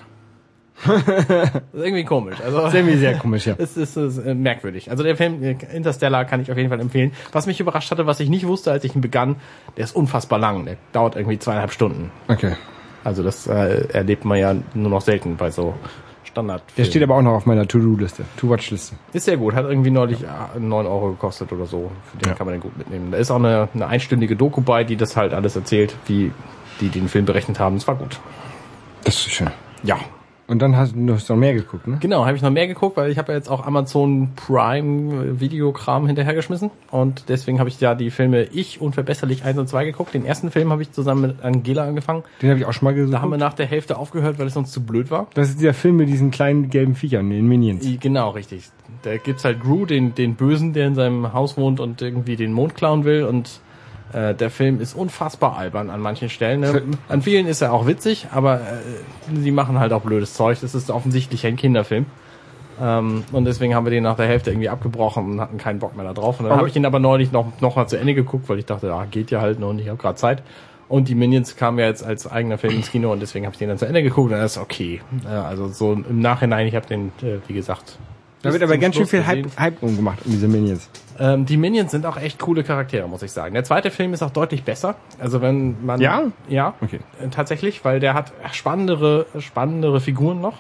das 0.86 0.96
ist 1.74 1.84
irgendwie 1.84 2.06
komisch. 2.06 2.38
Also, 2.44 2.58
Das 2.58 2.70
ist 2.70 2.80
irgendwie 2.80 2.98
sehr 2.98 3.18
komisch, 3.18 3.48
ja. 3.48 3.56
es 3.58 3.78
ist, 3.78 3.98
es 3.98 4.18
ist 4.18 4.26
äh, 4.26 4.34
merkwürdig. 4.34 4.90
Also 4.92 5.04
der 5.04 5.16
Film 5.16 5.44
äh, 5.44 5.58
Interstellar 5.74 6.26
kann 6.26 6.42
ich 6.42 6.52
auf 6.52 6.58
jeden 6.58 6.70
Fall 6.70 6.80
empfehlen. 6.80 7.12
Was 7.32 7.48
mich 7.48 7.60
überrascht 7.60 7.92
hatte, 7.92 8.06
was 8.06 8.20
ich 8.20 8.30
nicht 8.30 8.48
wusste, 8.48 8.72
als 8.72 8.84
ich 8.84 8.96
ihn 8.96 9.02
begann, 9.02 9.36
der 9.78 9.84
ist 9.84 9.96
unfassbar 9.96 10.40
lang. 10.40 10.66
Der 10.66 10.78
dauert 10.94 11.16
irgendwie 11.16 11.40
zweieinhalb 11.40 11.72
Stunden. 11.72 12.12
Okay. 12.28 12.56
Also 13.04 13.24
das 13.24 13.48
äh, 13.48 13.88
erlebt 13.94 14.26
man 14.26 14.38
ja 14.38 14.56
nur 14.74 14.90
noch 14.90 15.02
selten 15.02 15.38
bei 15.38 15.52
so 15.52 15.74
Standard. 16.30 16.64
Der 16.78 16.86
steht 16.86 17.04
aber 17.04 17.16
auch 17.16 17.22
noch 17.22 17.34
auf 17.34 17.46
meiner 17.46 17.68
To-Do-Liste, 17.68 18.24
To-Watch-Liste. 18.38 18.96
Ist 19.14 19.26
sehr 19.26 19.38
gut. 19.38 19.54
Hat 19.56 19.66
irgendwie 19.66 19.92
neulich 19.92 20.24
äh, 20.24 20.60
9 20.60 20.86
Euro 20.86 21.10
gekostet 21.12 21.52
oder 21.52 21.66
so. 21.66 21.92
Für 22.12 22.18
den 22.18 22.30
Ja. 22.30 22.36
kann 22.36 22.46
man 22.48 22.54
den 22.54 22.62
gut 22.62 22.78
mitnehmen. 22.78 23.12
Da 23.12 23.18
ist 23.18 23.32
auch 23.32 23.36
eine, 23.38 23.68
eine 23.74 23.88
einstündige 23.88 24.36
Doku 24.36 24.62
bei, 24.62 24.84
die 24.84 24.96
das 24.96 25.16
halt 25.18 25.34
alles 25.34 25.56
erzählt, 25.56 25.96
wie 26.06 26.32
die 26.82 26.90
den 26.90 27.08
Film 27.10 27.26
berechnet 27.26 27.60
haben. 27.60 27.76
Es 27.76 27.88
war 27.88 27.96
gut. 27.96 28.20
Das 29.04 29.16
ist 29.16 29.30
schön. 29.32 29.50
Ja. 29.84 29.98
Und 30.50 30.64
dann 30.64 30.76
hast 30.76 30.96
du 30.96 31.00
noch 31.00 31.36
mehr 31.36 31.54
geguckt, 31.54 31.88
ne? 31.88 31.98
Genau, 32.00 32.26
habe 32.26 32.36
ich 32.36 32.42
noch 32.42 32.50
mehr 32.50 32.66
geguckt, 32.66 32.98
weil 32.98 33.12
ich 33.12 33.20
habe 33.20 33.32
ja 33.32 33.38
jetzt 33.38 33.50
auch 33.50 33.68
Amazon 33.68 34.32
Prime 34.36 35.40
Videokram 35.40 36.08
hinterhergeschmissen 36.08 36.72
und 36.90 37.26
deswegen 37.30 37.60
habe 37.60 37.70
ich 37.70 37.80
ja 37.80 37.94
die 37.94 38.10
Filme 38.10 38.46
Ich 38.46 38.82
unverbesserlich 38.82 39.46
1 39.46 39.60
und 39.60 39.70
2 39.70 39.86
geguckt. 39.86 40.16
Den 40.16 40.26
ersten 40.26 40.50
Film 40.50 40.72
habe 40.72 40.82
ich 40.82 40.92
zusammen 40.92 41.22
mit 41.22 41.44
Angela 41.44 41.86
angefangen. 41.86 42.24
Den 42.42 42.50
habe 42.50 42.60
ich 42.60 42.66
auch 42.66 42.74
schon 42.74 42.86
mal 42.86 42.96
gesucht. 42.96 43.14
Da 43.14 43.22
haben 43.22 43.30
wir 43.30 43.38
nach 43.38 43.54
der 43.54 43.68
Hälfte 43.68 43.98
aufgehört, 43.98 44.40
weil 44.40 44.48
es 44.48 44.58
uns 44.58 44.72
zu 44.72 44.84
blöd 44.84 45.12
war. 45.12 45.28
das 45.36 45.50
ist 45.50 45.60
dieser 45.60 45.76
Film 45.76 45.98
mit 45.98 46.10
diesen 46.10 46.32
kleinen 46.32 46.72
gelben 46.72 46.96
Viechern, 46.96 47.30
den 47.30 47.48
Minions. 47.48 47.86
Genau, 48.00 48.32
richtig. 48.32 48.64
Da 49.04 49.18
gibt's 49.18 49.46
halt 49.46 49.62
Gru, 49.62 49.86
den, 49.86 50.16
den 50.16 50.34
Bösen, 50.34 50.74
der 50.74 50.88
in 50.88 50.96
seinem 50.96 51.32
Haus 51.32 51.58
wohnt 51.58 51.80
und 51.80 52.02
irgendwie 52.02 52.36
den 52.36 52.54
Mond 52.54 52.74
klauen 52.74 53.06
will 53.06 53.24
und 53.24 53.62
äh, 54.14 54.34
der 54.34 54.50
Film 54.50 54.82
ist 54.82 54.94
unfassbar 54.94 55.58
albern 55.58 55.90
an 55.90 56.02
manchen 56.02 56.30
Stellen. 56.30 56.62
Ne? 56.62 56.82
An 57.08 57.22
vielen 57.22 57.48
ist 57.48 57.62
er 57.62 57.74
auch 57.74 57.86
witzig, 57.86 58.28
aber 58.32 58.56
äh, 58.62 59.36
sie 59.36 59.52
machen 59.52 59.80
halt 59.80 59.94
auch 59.94 60.02
blödes 60.02 60.34
Zeug. 60.34 60.60
Das 60.62 60.76
ist 60.76 60.90
offensichtlich 60.90 61.46
ein 61.46 61.56
Kinderfilm. 61.56 62.06
Ähm, 62.82 63.24
und 63.32 63.46
deswegen 63.46 63.76
haben 63.76 63.86
wir 63.86 63.92
den 63.92 64.04
nach 64.04 64.16
der 64.16 64.28
Hälfte 64.28 64.52
irgendwie 64.52 64.70
abgebrochen 64.70 65.34
und 65.34 65.42
hatten 65.42 65.58
keinen 65.58 65.80
Bock 65.80 65.96
mehr 65.96 66.06
da 66.06 66.14
drauf. 66.14 66.40
Und 66.40 66.48
dann 66.48 66.58
habe 66.58 66.68
ich 66.68 66.76
ihn 66.76 66.86
aber 66.86 67.00
neulich 67.00 67.32
noch, 67.32 67.48
noch 67.62 67.76
mal 67.76 67.88
zu 67.88 67.98
Ende 67.98 68.14
geguckt, 68.14 68.50
weil 68.50 68.60
ich 68.60 68.66
dachte, 68.66 68.94
ah, 68.94 69.06
geht 69.10 69.32
ja 69.32 69.42
halt 69.42 69.60
noch 69.60 69.70
und 69.70 69.80
ich 69.80 69.90
habe 69.90 69.98
gerade 69.98 70.16
Zeit. 70.16 70.44
Und 70.88 71.08
die 71.08 71.14
Minions 71.14 71.56
kamen 71.56 71.78
ja 71.78 71.86
jetzt 71.86 72.04
als 72.04 72.26
eigener 72.26 72.58
Film 72.58 72.76
ins 72.76 72.90
Kino 72.90 73.12
und 73.12 73.22
deswegen 73.22 73.46
habe 73.46 73.54
ich 73.54 73.60
den 73.60 73.70
dann 73.70 73.78
zu 73.78 73.86
Ende 73.86 74.02
geguckt 74.02 74.32
und 74.32 74.40
das 74.40 74.54
ist 74.54 74.58
okay. 74.58 75.02
Ja, 75.24 75.44
also 75.44 75.68
so 75.68 75.94
im 75.94 76.20
Nachhinein, 76.20 76.66
ich 76.66 76.74
habe 76.74 76.88
den, 76.88 77.12
äh, 77.22 77.38
wie 77.48 77.54
gesagt, 77.54 78.00
Da 78.42 78.54
wird 78.54 78.64
aber 78.64 78.78
ganz 78.78 78.96
schön 78.96 79.06
Schluss 79.06 79.10
viel 79.10 79.28
Hype. 79.28 79.48
Hype 79.60 79.84
umgemacht 79.84 80.20
um 80.26 80.32
diese 80.32 80.48
Minions. 80.48 80.90
Ähm, 81.20 81.46
die 81.46 81.58
Minions 81.58 81.92
sind 81.92 82.06
auch 82.06 82.18
echt 82.18 82.40
coole 82.40 82.64
Charaktere, 82.64 83.08
muss 83.08 83.22
ich 83.22 83.32
sagen. 83.32 83.54
Der 83.54 83.66
zweite 83.66 83.92
Film 83.92 84.14
ist 84.14 84.24
auch 84.24 84.32
deutlich 84.32 84.64
besser. 84.64 84.96
Also 85.20 85.42
wenn 85.42 85.86
man 85.86 86.00
Ja? 86.00 86.24
ja 86.48 86.74
Okay. 86.80 87.00
äh, 87.22 87.28
tatsächlich, 87.30 87.84
weil 87.84 88.00
der 88.00 88.14
hat 88.14 88.32
spannendere 88.54 89.26
spannendere 89.40 90.00
Figuren 90.00 90.40
noch 90.40 90.60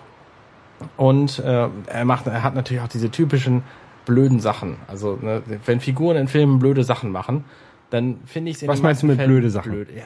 und 0.97 1.39
äh, 1.39 1.67
er 1.87 2.05
macht 2.05 2.27
er 2.27 2.43
hat 2.43 2.55
natürlich 2.55 2.83
auch 2.83 2.89
diese 2.89 3.11
typischen 3.11 3.63
blöden 4.05 4.39
Sachen. 4.39 4.77
Also 4.87 5.17
ne, 5.21 5.41
wenn 5.65 5.79
Figuren 5.79 6.17
in 6.17 6.27
Filmen 6.27 6.59
blöde 6.59 6.83
Sachen 6.83 7.11
machen, 7.11 7.45
dann 7.89 8.19
finde 8.25 8.51
ich 8.51 8.61
es 8.61 8.67
Was 8.67 8.81
meinst 8.81 9.03
du 9.03 9.07
mit 9.07 9.17
blöde 9.23 9.49
Sachen? 9.49 9.71
Blöd. 9.71 9.89
Ja, 9.95 10.05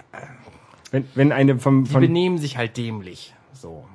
Wenn, 0.92 1.06
wenn 1.16 1.32
eine 1.32 1.58
vom, 1.58 1.86
die 1.86 1.92
von 1.92 2.02
benehmen 2.02 2.38
sich 2.38 2.58
halt 2.58 2.78
dämlich. 2.78 3.34
So. 3.54 3.86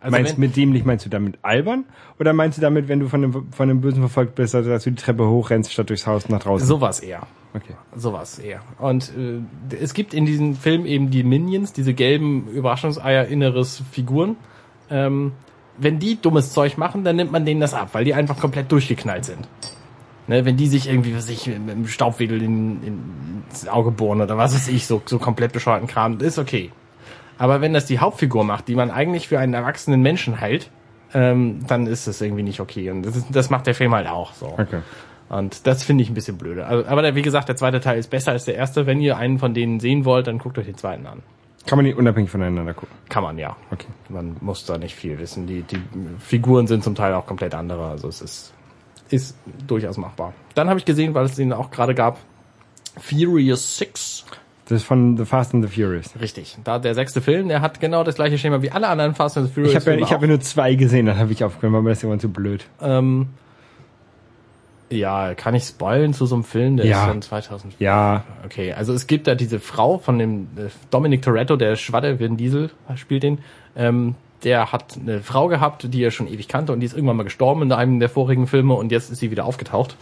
Also 0.00 0.16
meinst 0.16 0.32
wenn, 0.32 0.40
mit 0.40 0.56
dämlich 0.56 0.84
meinst 0.84 1.04
du 1.04 1.10
damit 1.10 1.38
albern? 1.42 1.84
Oder 2.18 2.32
meinst 2.32 2.56
du 2.56 2.62
damit, 2.62 2.88
wenn 2.88 3.00
du 3.00 3.08
von 3.08 3.22
einem, 3.22 3.52
von 3.52 3.68
einem 3.70 3.82
Bösen 3.82 4.00
verfolgt 4.00 4.34
bist, 4.34 4.54
dass 4.54 4.84
du 4.84 4.90
die 4.90 4.96
Treppe 4.96 5.28
hochrennst, 5.28 5.72
statt 5.72 5.90
durchs 5.90 6.06
Haus 6.06 6.28
nach 6.28 6.40
draußen? 6.40 6.66
sowas 6.66 7.00
eher. 7.00 7.26
Okay. 7.52 7.74
Sowas 7.94 8.38
eher. 8.38 8.60
Und 8.78 9.12
äh, 9.16 9.76
es 9.76 9.92
gibt 9.92 10.14
in 10.14 10.24
diesem 10.24 10.54
Film 10.54 10.86
eben 10.86 11.10
die 11.10 11.22
Minions, 11.22 11.72
diese 11.72 11.92
gelben 11.92 12.48
Überraschungseier 12.48 13.26
inneres 13.26 13.82
Figuren. 13.90 14.36
Ähm, 14.88 15.32
wenn 15.76 15.98
die 15.98 16.20
dummes 16.20 16.52
Zeug 16.52 16.78
machen, 16.78 17.04
dann 17.04 17.16
nimmt 17.16 17.32
man 17.32 17.44
denen 17.44 17.60
das 17.60 17.74
ab, 17.74 17.90
weil 17.92 18.04
die 18.04 18.14
einfach 18.14 18.38
komplett 18.38 18.70
durchgeknallt 18.72 19.24
sind. 19.24 19.48
Ne, 20.28 20.44
wenn 20.44 20.56
die 20.56 20.68
sich 20.68 20.88
irgendwie, 20.88 21.14
was 21.16 21.28
ich, 21.28 21.46
mit 21.46 21.70
einem 21.70 21.88
Staubwedel 21.88 22.40
in, 22.40 22.82
in, 22.84 23.02
ins 23.50 23.66
Auge 23.66 23.90
bohren 23.90 24.20
oder 24.20 24.38
was 24.38 24.54
weiß 24.54 24.68
ich, 24.68 24.86
so, 24.86 25.02
so 25.04 25.18
komplett 25.18 25.52
bescheuerten 25.52 25.88
Kram, 25.88 26.20
ist 26.20 26.38
okay. 26.38 26.70
Aber 27.40 27.62
wenn 27.62 27.72
das 27.72 27.86
die 27.86 28.00
Hauptfigur 28.00 28.44
macht, 28.44 28.68
die 28.68 28.74
man 28.74 28.90
eigentlich 28.90 29.28
für 29.28 29.38
einen 29.38 29.54
erwachsenen 29.54 30.02
Menschen 30.02 30.36
hält, 30.36 30.70
ähm, 31.14 31.66
dann 31.66 31.86
ist 31.86 32.06
das 32.06 32.20
irgendwie 32.20 32.42
nicht 32.42 32.60
okay. 32.60 32.90
Und 32.90 33.02
das, 33.02 33.16
ist, 33.16 33.28
das 33.32 33.48
macht 33.48 33.66
der 33.66 33.74
Film 33.74 33.94
halt 33.94 34.08
auch 34.08 34.34
so. 34.34 34.58
Okay. 34.58 34.82
Und 35.30 35.66
das 35.66 35.82
finde 35.82 36.04
ich 36.04 36.10
ein 36.10 36.14
bisschen 36.14 36.36
blöde. 36.36 36.66
Also, 36.66 36.86
aber 36.86 37.00
der, 37.00 37.14
wie 37.14 37.22
gesagt, 37.22 37.48
der 37.48 37.56
zweite 37.56 37.80
Teil 37.80 37.98
ist 37.98 38.10
besser 38.10 38.32
als 38.32 38.44
der 38.44 38.56
erste. 38.56 38.84
Wenn 38.84 39.00
ihr 39.00 39.16
einen 39.16 39.38
von 39.38 39.54
denen 39.54 39.80
sehen 39.80 40.04
wollt, 40.04 40.26
dann 40.26 40.36
guckt 40.36 40.58
euch 40.58 40.66
den 40.66 40.76
zweiten 40.76 41.06
an. 41.06 41.22
Kann 41.64 41.78
man 41.78 41.86
nicht 41.86 41.96
unabhängig 41.96 42.30
voneinander 42.30 42.74
gucken. 42.74 42.94
Kann 43.08 43.22
man 43.22 43.38
ja. 43.38 43.56
Okay. 43.70 43.88
Man 44.10 44.36
muss 44.42 44.66
da 44.66 44.76
nicht 44.76 44.94
viel 44.94 45.18
wissen. 45.18 45.46
Die, 45.46 45.62
die 45.62 45.80
Figuren 46.18 46.66
sind 46.66 46.84
zum 46.84 46.94
Teil 46.94 47.14
auch 47.14 47.24
komplett 47.24 47.54
andere. 47.54 47.86
Also 47.86 48.08
es 48.08 48.20
ist, 48.20 48.52
ist 49.08 49.38
durchaus 49.66 49.96
machbar. 49.96 50.34
Dann 50.54 50.68
habe 50.68 50.78
ich 50.78 50.84
gesehen, 50.84 51.14
weil 51.14 51.24
es 51.24 51.36
den 51.36 51.54
auch 51.54 51.70
gerade 51.70 51.94
gab, 51.94 52.18
Furious 52.98 53.78
6. 53.78 54.26
Das 54.70 54.82
ist 54.82 54.86
von 54.86 55.16
The 55.16 55.24
Fast 55.24 55.52
and 55.52 55.68
the 55.68 55.82
Furious. 55.82 56.12
Richtig. 56.20 56.56
Da 56.62 56.78
der 56.78 56.94
sechste 56.94 57.20
Film, 57.20 57.48
der 57.48 57.60
hat 57.60 57.80
genau 57.80 58.04
das 58.04 58.14
gleiche 58.14 58.38
Schema 58.38 58.62
wie 58.62 58.70
alle 58.70 58.86
anderen 58.86 59.16
Fast 59.16 59.36
and 59.36 59.48
the 59.48 59.52
Furious 59.52 59.72
Ich 59.72 59.76
habe 59.76 59.98
ja, 59.98 60.06
ich 60.06 60.12
hab 60.12 60.22
ja 60.22 60.28
nur 60.28 60.40
zwei 60.40 60.76
gesehen, 60.76 61.06
dann 61.06 61.18
habe 61.18 61.32
ich 61.32 61.42
aufgehört, 61.42 61.72
weil 61.74 61.82
mir 61.82 61.90
das 61.90 62.04
irgendwann 62.04 62.20
zu 62.20 62.28
blöd. 62.28 62.64
Ähm, 62.80 63.30
ja, 64.88 65.34
kann 65.34 65.56
ich 65.56 65.64
spoilen 65.64 66.14
zu 66.14 66.24
so 66.26 66.36
einem 66.36 66.44
Film, 66.44 66.76
der 66.76 66.86
Ja. 66.86 67.02
ist 67.02 67.08
von 67.08 67.22
2000. 67.22 67.74
Ja, 67.80 68.22
Okay, 68.44 68.72
also 68.72 68.92
es 68.92 69.08
gibt 69.08 69.26
da 69.26 69.34
diese 69.34 69.58
Frau 69.58 69.98
von 69.98 70.20
dem 70.20 70.42
äh, 70.56 70.68
Dominic 70.92 71.22
Toretto, 71.22 71.56
der 71.56 71.74
Schwadde, 71.74 72.20
Vin 72.20 72.36
Diesel 72.36 72.70
spielt 72.94 73.24
den. 73.24 73.38
Ähm, 73.74 74.14
der 74.44 74.70
hat 74.70 74.96
eine 75.00 75.20
Frau 75.20 75.48
gehabt, 75.48 75.92
die 75.92 76.02
er 76.02 76.12
schon 76.12 76.28
ewig 76.28 76.46
kannte 76.46 76.72
und 76.72 76.78
die 76.78 76.86
ist 76.86 76.94
irgendwann 76.94 77.16
mal 77.16 77.24
gestorben 77.24 77.62
in 77.62 77.72
einem 77.72 77.98
der 77.98 78.08
vorigen 78.08 78.46
Filme 78.46 78.74
und 78.74 78.92
jetzt 78.92 79.10
ist 79.10 79.18
sie 79.18 79.32
wieder 79.32 79.46
aufgetaucht. 79.46 79.96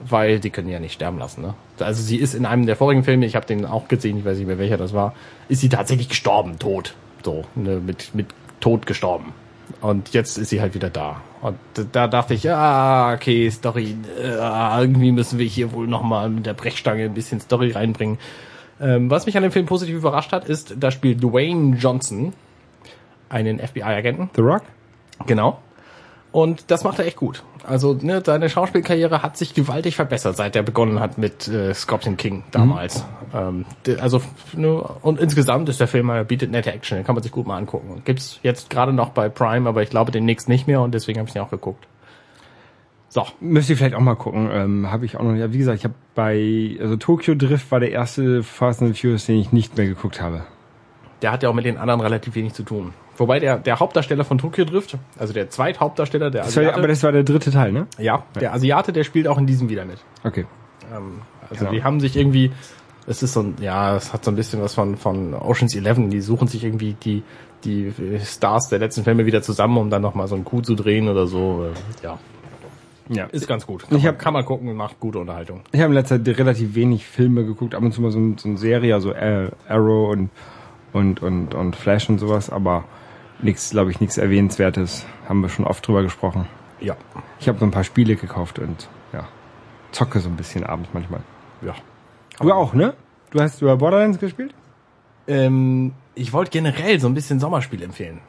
Weil 0.00 0.38
die 0.38 0.50
können 0.50 0.68
ja 0.68 0.78
nicht 0.78 0.92
sterben 0.92 1.18
lassen, 1.18 1.42
ne? 1.42 1.54
Also 1.80 2.02
sie 2.02 2.16
ist 2.16 2.34
in 2.34 2.46
einem 2.46 2.66
der 2.66 2.76
vorigen 2.76 3.02
Filme, 3.02 3.26
ich 3.26 3.34
habe 3.34 3.46
den 3.46 3.64
auch 3.64 3.88
gesehen, 3.88 4.18
ich 4.18 4.24
weiß 4.24 4.38
nicht 4.38 4.46
mehr 4.46 4.58
welcher 4.58 4.76
das 4.76 4.92
war, 4.92 5.14
ist 5.48 5.60
sie 5.60 5.68
tatsächlich 5.68 6.08
gestorben, 6.08 6.58
tot. 6.58 6.94
So, 7.24 7.44
ne, 7.56 7.80
mit, 7.84 8.14
mit 8.14 8.28
Tod 8.60 8.86
gestorben. 8.86 9.32
Und 9.80 10.14
jetzt 10.14 10.38
ist 10.38 10.50
sie 10.50 10.60
halt 10.60 10.74
wieder 10.74 10.90
da. 10.90 11.20
Und 11.40 11.58
da 11.92 12.08
dachte 12.08 12.34
ich, 12.34 12.50
ah, 12.50 13.12
okay, 13.12 13.50
Story, 13.50 13.96
äh, 14.18 14.80
irgendwie 14.80 15.12
müssen 15.12 15.38
wir 15.38 15.46
hier 15.46 15.72
wohl 15.72 15.86
nochmal 15.86 16.30
mit 16.30 16.46
der 16.46 16.54
Brechstange 16.54 17.04
ein 17.04 17.14
bisschen 17.14 17.40
Story 17.40 17.72
reinbringen. 17.72 18.18
Ähm, 18.80 19.10
was 19.10 19.26
mich 19.26 19.36
an 19.36 19.42
dem 19.42 19.52
Film 19.52 19.66
positiv 19.66 19.96
überrascht 19.96 20.32
hat, 20.32 20.48
ist, 20.48 20.74
da 20.78 20.90
spielt 20.90 21.22
Dwayne 21.22 21.76
Johnson 21.76 22.32
einen 23.28 23.58
FBI-Agenten. 23.58 24.30
The 24.34 24.42
Rock? 24.42 24.62
Genau. 25.26 25.58
Und 26.30 26.70
das 26.70 26.84
macht 26.84 26.98
er 26.98 27.06
echt 27.06 27.16
gut. 27.16 27.42
Also 27.66 27.94
ne, 28.00 28.22
seine 28.24 28.48
Schauspielkarriere 28.50 29.22
hat 29.22 29.36
sich 29.38 29.54
gewaltig 29.54 29.96
verbessert, 29.96 30.36
seit 30.36 30.54
er 30.56 30.62
begonnen 30.62 31.00
hat 31.00 31.16
mit 31.18 31.48
äh, 31.48 31.72
Scorpion 31.74 32.16
King 32.18 32.44
damals. 32.50 33.04
Ähm, 33.34 33.64
de- 33.86 33.98
also 33.98 34.20
ne, 34.54 34.74
und 35.02 35.18
insgesamt 35.20 35.68
ist 35.70 35.80
der 35.80 35.88
Film, 35.88 36.08
er 36.10 36.24
bietet 36.24 36.50
nette 36.50 36.70
Action, 36.72 36.96
den 36.98 37.04
kann 37.04 37.14
man 37.14 37.22
sich 37.22 37.32
gut 37.32 37.46
mal 37.46 37.56
angucken. 37.56 38.02
Gibt's 38.04 38.40
jetzt 38.42 38.68
gerade 38.70 38.92
noch 38.92 39.10
bei 39.10 39.28
Prime, 39.30 39.68
aber 39.68 39.82
ich 39.82 39.90
glaube 39.90 40.12
demnächst 40.12 40.48
nicht 40.48 40.66
mehr 40.66 40.80
und 40.82 40.92
deswegen 40.92 41.18
habe 41.18 41.28
ich 41.30 41.34
ihn 41.34 41.40
auch 41.42 41.50
geguckt. 41.50 41.86
So, 43.10 43.26
Müsst 43.40 43.70
ihr 43.70 43.76
vielleicht 43.78 43.94
auch 43.94 44.00
mal 44.00 44.16
gucken. 44.16 44.50
Ähm, 44.52 44.90
habe 44.92 45.06
ich 45.06 45.16
auch 45.16 45.22
noch. 45.22 45.34
Ja, 45.34 45.50
wie 45.52 45.58
gesagt, 45.58 45.78
ich 45.78 45.84
habe 45.84 45.94
bei 46.14 46.76
also 46.78 46.96
Tokyo 46.96 47.34
Drift 47.34 47.70
war 47.72 47.80
der 47.80 47.90
erste 47.90 48.42
Fast 48.42 48.82
and 48.82 48.94
the 48.94 49.00
Furious, 49.00 49.24
den 49.24 49.38
ich 49.38 49.50
nicht 49.52 49.76
mehr 49.78 49.86
geguckt 49.86 50.20
habe. 50.20 50.42
der 51.22 51.32
hat 51.32 51.42
ja 51.42 51.48
auch 51.48 51.54
mit 51.54 51.64
den 51.64 51.78
anderen 51.78 52.00
relativ 52.02 52.34
wenig 52.34 52.52
zu 52.52 52.62
tun. 52.64 52.92
Wobei 53.18 53.40
der, 53.40 53.58
der 53.58 53.80
Hauptdarsteller 53.80 54.24
von 54.24 54.38
Tokyo 54.38 54.64
Drift, 54.64 54.96
also 55.18 55.32
der 55.34 55.50
Zweithauptdarsteller, 55.50 56.30
der 56.30 56.44
Asiate, 56.44 56.74
aber 56.74 56.88
das 56.88 57.02
war 57.02 57.12
der 57.12 57.24
dritte 57.24 57.50
Teil, 57.50 57.72
ne? 57.72 57.86
ja, 57.98 58.22
der 58.40 58.54
Asiate, 58.54 58.92
der 58.92 59.04
spielt 59.04 59.26
auch 59.28 59.38
in 59.38 59.46
diesem 59.46 59.68
wieder 59.68 59.84
mit. 59.84 59.98
Okay. 60.24 60.46
Ähm, 60.94 61.20
also 61.50 61.60
Genau. 61.60 61.70
die 61.72 61.82
haben 61.82 61.98
sich 62.00 62.16
irgendwie, 62.16 62.52
es 63.06 63.22
ist 63.22 63.32
so 63.34 63.40
ein, 63.40 63.56
ja, 63.60 63.96
es 63.96 64.12
hat 64.12 64.24
so 64.24 64.30
ein 64.30 64.36
bisschen 64.36 64.62
was 64.62 64.74
von, 64.74 64.96
von 64.96 65.34
Ocean's 65.34 65.74
Eleven, 65.74 66.10
die 66.10 66.20
suchen 66.20 66.46
sich 66.48 66.62
irgendwie 66.64 66.94
die, 67.02 67.22
die 67.64 67.92
Stars 68.24 68.68
der 68.68 68.78
letzten 68.78 69.02
Filme 69.02 69.26
wieder 69.26 69.42
zusammen, 69.42 69.78
um 69.78 69.90
dann 69.90 70.02
nochmal 70.02 70.28
so 70.28 70.34
einen 70.36 70.44
Coup 70.44 70.64
zu 70.64 70.74
drehen 70.76 71.08
oder 71.08 71.26
so. 71.26 71.66
Ja, 72.04 72.18
Ja. 73.08 73.24
ist 73.32 73.48
ganz 73.48 73.66
gut. 73.66 73.88
Kann, 73.88 73.96
Ich 73.98 74.04
man, 74.04 74.12
hab- 74.12 74.18
kann 74.20 74.32
man 74.34 74.44
gucken 74.44 74.68
und 74.68 74.76
macht 74.76 75.00
gute 75.00 75.18
Unterhaltung. 75.18 75.62
Ich 75.72 75.80
habe 75.80 75.88
in 75.88 75.94
letzter 75.94 76.22
Zeit 76.22 76.38
relativ 76.38 76.74
wenig 76.76 77.04
Filme 77.06 77.44
geguckt, 77.44 77.74
ab 77.74 77.82
und 77.82 77.92
zu 77.92 78.00
mal 78.02 78.10
so, 78.12 78.18
ein- 78.20 78.38
so 78.38 78.48
eine 78.48 78.58
Serie, 78.58 78.94
also 78.94 79.12
äh, 79.12 79.48
Arrow 79.68 80.10
und, 80.12 80.30
und, 80.92 81.20
und, 81.22 81.54
und 81.54 81.74
Flash 81.74 82.08
und 82.08 82.18
sowas, 82.18 82.48
aber 82.50 82.84
nichts, 83.40 83.70
glaube 83.70 83.90
ich, 83.90 84.00
nichts 84.00 84.18
Erwähnenswertes. 84.18 85.06
Haben 85.28 85.40
wir 85.42 85.48
schon 85.48 85.66
oft 85.66 85.86
drüber 85.86 86.02
gesprochen. 86.02 86.46
Ja, 86.80 86.96
Ich 87.40 87.48
habe 87.48 87.58
so 87.58 87.64
ein 87.64 87.70
paar 87.70 87.84
Spiele 87.84 88.16
gekauft 88.16 88.58
und 88.58 88.88
ja, 89.12 89.26
zocke 89.92 90.20
so 90.20 90.28
ein 90.28 90.36
bisschen 90.36 90.64
abends 90.64 90.90
manchmal. 90.92 91.20
ja. 91.62 91.74
Du 92.40 92.52
auch, 92.52 92.72
ne? 92.72 92.94
Du 93.30 93.40
hast 93.40 93.60
über 93.60 93.76
Borderlands 93.76 94.18
gespielt? 94.20 94.54
Ähm, 95.26 95.92
ich 96.14 96.32
wollte 96.32 96.52
generell 96.52 97.00
so 97.00 97.08
ein 97.08 97.14
bisschen 97.14 97.40
Sommerspiel 97.40 97.82
empfehlen. 97.82 98.20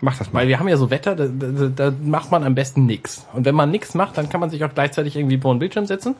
Mach 0.00 0.16
das 0.16 0.32
mal. 0.32 0.40
Weil 0.40 0.48
wir 0.48 0.58
haben 0.58 0.66
ja 0.68 0.78
so 0.78 0.90
Wetter, 0.90 1.14
da, 1.14 1.26
da, 1.26 1.68
da 1.68 1.92
macht 2.02 2.30
man 2.30 2.42
am 2.42 2.54
besten 2.54 2.86
nix. 2.86 3.26
Und 3.34 3.44
wenn 3.44 3.54
man 3.54 3.70
nix 3.70 3.92
macht, 3.94 4.16
dann 4.16 4.30
kann 4.30 4.40
man 4.40 4.48
sich 4.48 4.64
auch 4.64 4.72
gleichzeitig 4.72 5.14
irgendwie 5.14 5.36
vor 5.38 5.52
den 5.54 5.58
Bildschirm 5.58 5.84
setzen. 5.84 6.16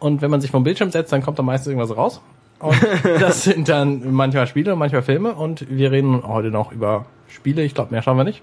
Und 0.00 0.22
wenn 0.22 0.30
man 0.32 0.40
sich 0.40 0.50
vor 0.50 0.58
den 0.58 0.64
Bildschirm 0.64 0.90
setzt, 0.90 1.12
dann 1.12 1.22
kommt 1.22 1.38
da 1.38 1.44
meistens 1.44 1.68
irgendwas 1.68 1.96
raus. 1.96 2.20
Und 2.62 2.76
das 3.20 3.44
sind 3.44 3.68
dann 3.68 4.12
manchmal 4.12 4.46
Spiele 4.46 4.72
und 4.72 4.78
manchmal 4.78 5.02
Filme. 5.02 5.34
Und 5.34 5.66
wir 5.68 5.90
reden 5.92 6.22
heute 6.26 6.50
noch 6.50 6.72
über 6.72 7.06
Spiele. 7.28 7.62
Ich 7.62 7.74
glaube, 7.74 7.90
mehr 7.92 8.02
schauen 8.02 8.16
wir 8.16 8.24
nicht. 8.24 8.42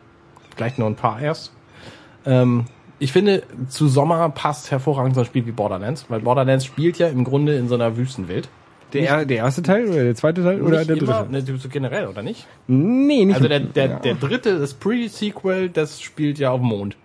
Vielleicht 0.56 0.78
nur 0.78 0.88
ein 0.88 0.96
paar 0.96 1.22
erst. 1.22 1.54
Ähm, 2.26 2.66
ich 3.00 3.12
finde, 3.14 3.44
zu 3.70 3.88
Sommer 3.88 4.30
passt 4.30 4.72
hervorragend 4.72 5.16
so 5.16 5.22
ein 5.22 5.26
Spiel 5.26 5.46
wie 5.46 5.52
Borderlands, 5.52 6.06
weil 6.10 6.20
Borderlands 6.20 6.66
spielt 6.66 6.98
ja 7.00 7.08
im 7.08 7.24
Grunde 7.24 7.56
in 7.56 7.68
so 7.70 7.76
einer 7.76 7.96
Wüstenwelt. 7.96 8.50
Der, 8.92 9.08
er- 9.08 9.26
der 9.26 9.38
erste 9.38 9.62
Teil 9.62 9.88
oder 9.88 10.04
der 10.04 10.16
zweite 10.16 10.44
Teil 10.44 10.62
oder 10.62 10.80
Nicht 10.80 10.90
der 10.90 10.98
immer, 10.98 11.24
dritte? 11.30 11.52
ne, 11.54 11.58
so 11.60 11.70
generell, 11.70 12.08
oder 12.08 12.24
nicht? 12.24 12.46
Nee, 12.68 13.24
nicht. 13.24 13.36
Also 13.36 13.48
der, 13.48 13.60
der, 13.62 13.86
ja. 13.88 14.00
der 14.00 14.16
dritte, 14.16 14.60
das 14.60 14.74
Pre-Sequel, 14.74 15.70
das 15.70 16.02
spielt 16.02 16.40
ja 16.40 16.52
auf 16.52 16.60
dem 16.60 16.68
Mond. 16.70 16.98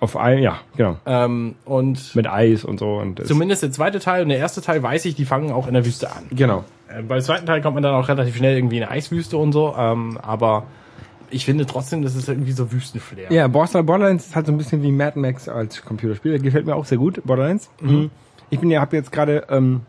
Auf 0.00 0.16
ein, 0.16 0.38
ja, 0.38 0.60
genau. 0.76 0.96
Ähm, 1.06 1.56
und 1.64 2.14
Mit 2.14 2.28
Eis 2.28 2.64
und 2.64 2.78
so 2.78 2.98
und 2.98 3.18
das- 3.18 3.28
zumindest 3.28 3.62
der 3.64 3.72
zweite 3.72 3.98
Teil 3.98 4.22
und 4.22 4.28
der 4.28 4.38
erste 4.38 4.60
Teil 4.60 4.82
weiß 4.82 5.04
ich, 5.06 5.16
die 5.16 5.24
fangen 5.24 5.50
auch 5.50 5.66
in 5.66 5.74
der 5.74 5.84
Wüste 5.84 6.10
an. 6.10 6.24
Genau. 6.30 6.64
Äh, 6.88 7.02
beim 7.02 7.20
zweiten 7.20 7.46
Teil 7.46 7.60
kommt 7.62 7.74
man 7.74 7.82
dann 7.82 7.94
auch 7.94 8.08
relativ 8.08 8.36
schnell 8.36 8.56
irgendwie 8.56 8.76
in 8.76 8.84
eine 8.84 8.92
Eiswüste 8.92 9.36
und 9.36 9.52
so, 9.52 9.74
ähm, 9.76 10.16
aber 10.22 10.64
ich 11.30 11.44
finde 11.44 11.66
trotzdem, 11.66 12.02
das 12.02 12.14
ist 12.14 12.28
irgendwie 12.28 12.52
so 12.52 12.70
Wüstenflair. 12.72 13.30
Ja, 13.32 13.48
Borderlands 13.48 14.26
ist 14.28 14.36
halt 14.36 14.46
so 14.46 14.52
ein 14.52 14.56
bisschen 14.58 14.82
wie 14.82 14.92
Mad 14.92 15.18
Max 15.18 15.48
als 15.48 15.82
Computerspiel. 15.84 16.32
Der 16.32 16.40
gefällt 16.40 16.64
mir 16.64 16.74
auch 16.76 16.86
sehr 16.86 16.96
gut, 16.98 17.20
Borderlands. 17.24 17.68
Mhm. 17.80 18.10
Ich 18.50 18.60
bin 18.60 18.70
ja, 18.70 18.80
habe 18.80 18.96
jetzt 18.96 19.12
gerade 19.12 19.44
ähm, 19.50 19.82